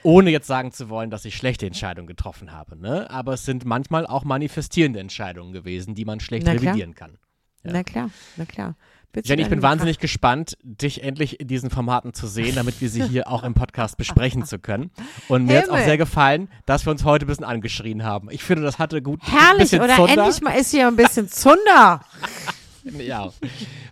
Ohne 0.04 0.30
jetzt 0.30 0.48
sagen 0.48 0.72
zu 0.74 0.90
wollen, 0.90 1.10
dass 1.10 1.26
ich 1.26 1.36
schlechte 1.36 1.66
Entscheidungen 1.66 2.08
getroffen 2.08 2.52
habe, 2.52 2.78
ne? 2.78 3.10
Aber 3.10 3.34
es 3.34 3.46
sind 3.46 3.66
manchmal 3.66 4.06
auch 4.06 4.26
manifestierende 4.26 5.00
Entscheidungen 5.00 5.54
gewesen, 5.54 5.96
die 5.96 6.06
man 6.06 6.20
schlecht 6.20 6.48
revidieren 6.48 6.96
kann. 6.96 7.18
Na 7.64 7.84
klar, 7.84 8.10
na 8.38 8.46
klar. 8.46 8.76
Du 9.14 9.22
Jenny, 9.24 9.42
ich 9.42 9.50
bin 9.50 9.62
wahnsinnig 9.64 9.98
gespannt, 10.00 10.58
dich 10.62 11.02
endlich 11.02 11.40
in 11.40 11.48
diesen 11.48 11.70
Formaten 11.72 12.14
zu 12.14 12.28
sehen, 12.28 12.56
damit 12.56 12.82
wir 12.82 12.90
sie 12.90 13.04
hier 13.08 13.28
auch 13.30 13.44
im 13.44 13.56
Podcast 13.56 13.98
besprechen 13.98 14.46
zu 14.46 14.60
können. 14.60 14.92
Und 15.28 15.46
mir 15.46 15.58
hat 15.58 15.64
es 15.66 15.70
auch 15.70 15.80
sehr 15.80 15.98
gefallen, 15.98 16.50
dass 16.66 16.86
wir 16.86 16.92
uns 16.92 17.04
heute 17.04 17.26
ein 17.26 17.28
bisschen 17.28 17.46
angeschrien 17.46 18.04
haben. 18.04 18.30
Ich 18.30 18.44
finde, 18.44 18.62
das 18.64 18.78
hatte 18.78 19.02
gut. 19.02 19.22
Herrlich, 19.24 19.74
oder? 19.74 19.96
Zunder. 19.96 20.24
Endlich 20.24 20.42
mal 20.42 20.52
ist 20.52 20.72
hier 20.72 20.88
ein 20.88 20.96
bisschen 20.96 21.28
Zunder. 21.30 22.02
Ja. 22.98 23.34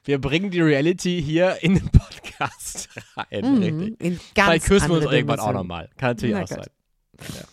Wir 0.06 0.22
bringen 0.22 0.52
die 0.52 0.62
Reality 0.62 1.22
hier 1.22 1.58
in 1.62 1.76
den 1.76 1.90
Podcast 1.90 2.88
rein. 3.18 3.44
Richtig. 3.44 3.74
Mhm, 3.74 3.96
in 4.00 4.20
ganz 4.34 4.48
Vielleicht 4.48 4.66
küssen 4.68 4.90
wir 4.90 4.96
uns 4.96 5.06
irgendwann 5.12 5.40
auch 5.42 5.48
Dimensionen. 5.48 5.56
nochmal. 5.56 5.90
Kann 5.98 6.12
natürlich 6.12 6.34
Na 6.36 6.44
auch 6.44 6.48
Gott. 6.48 6.70
sein. 7.20 7.36
Ja. 7.36 7.44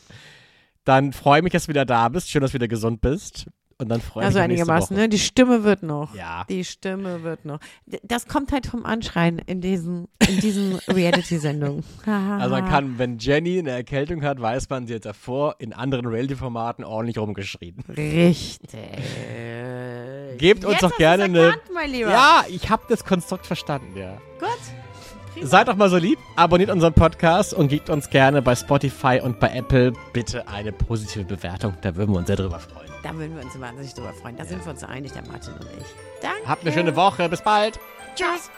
Dann 0.84 1.12
freue 1.12 1.38
ich 1.40 1.42
mich, 1.42 1.52
dass 1.52 1.64
du 1.64 1.70
wieder 1.70 1.84
da 1.84 2.08
bist. 2.10 2.30
Schön, 2.30 2.42
dass 2.42 2.52
du 2.52 2.54
wieder 2.54 2.68
gesund 2.68 3.00
bist. 3.00 3.46
Und 3.82 3.88
dann 3.88 4.00
freue 4.00 4.22
ich 4.22 4.26
Also 4.26 4.38
mich 4.38 4.48
nächste 4.48 4.62
einigermaßen, 4.72 4.96
ne? 4.96 5.08
Die 5.08 5.18
Stimme 5.18 5.64
wird 5.64 5.82
noch. 5.82 6.14
Ja. 6.14 6.44
Die 6.48 6.64
Stimme 6.64 7.22
wird 7.22 7.44
noch. 7.44 7.58
Das 8.02 8.26
kommt 8.26 8.52
halt 8.52 8.66
vom 8.66 8.86
Anschreien 8.86 9.38
in 9.38 9.60
diesen, 9.60 10.08
in 10.28 10.40
diesen 10.40 10.76
Reality-Sendungen. 10.88 11.84
Also 12.06 12.54
man 12.54 12.68
kann, 12.68 12.98
wenn 12.98 13.18
Jenny 13.18 13.58
eine 13.58 13.70
Erkältung 13.70 14.22
hat, 14.22 14.40
weiß 14.40 14.68
man, 14.70 14.86
sie 14.86 14.94
hat 14.94 15.04
davor 15.04 15.56
in 15.58 15.72
anderen 15.72 16.06
Reality-Formaten 16.06 16.84
ordentlich 16.84 17.18
rumgeschrien. 17.18 17.76
Richtig. 17.88 18.80
Gebt 20.38 20.64
uns 20.64 20.74
Jetzt 20.74 20.82
doch 20.82 20.96
gerne 20.96 21.24
eine. 21.24 21.38
erkannt, 21.40 21.62
mein 21.74 21.90
Lieber. 21.90 22.10
Ja, 22.10 22.44
ich 22.48 22.70
habe 22.70 22.84
das 22.88 23.04
Konstrukt 23.04 23.46
verstanden, 23.46 23.96
ja. 23.96 24.16
Gut. 24.38 24.48
Seid 25.40 25.68
doch 25.68 25.76
mal 25.76 25.88
so 25.88 25.96
lieb, 25.96 26.18
abonniert 26.36 26.70
unseren 26.70 26.92
Podcast 26.92 27.54
und 27.54 27.68
gebt 27.68 27.88
uns 27.90 28.10
gerne 28.10 28.42
bei 28.42 28.54
Spotify 28.54 29.20
und 29.22 29.40
bei 29.40 29.48
Apple 29.48 29.92
bitte 30.12 30.46
eine 30.46 30.72
positive 30.72 31.24
Bewertung. 31.24 31.74
Da 31.80 31.96
würden 31.96 32.12
wir 32.12 32.18
uns 32.18 32.26
sehr 32.26 32.36
drüber 32.36 32.58
freuen. 32.58 32.90
Da 33.02 33.14
würden 33.14 33.34
wir 33.36 33.42
uns 33.42 33.58
wahnsinnig 33.58 33.94
drüber 33.94 34.12
freuen. 34.12 34.36
Da 34.36 34.44
sind 34.44 34.64
wir 34.64 34.70
uns 34.70 34.84
einig, 34.84 35.12
der 35.12 35.26
Martin 35.26 35.54
und 35.54 35.66
ich. 35.78 35.86
Danke. 36.20 36.46
Habt 36.46 36.62
eine 36.62 36.72
schöne 36.72 36.94
Woche. 36.94 37.28
Bis 37.28 37.42
bald. 37.42 37.78
Tschüss. 38.14 38.50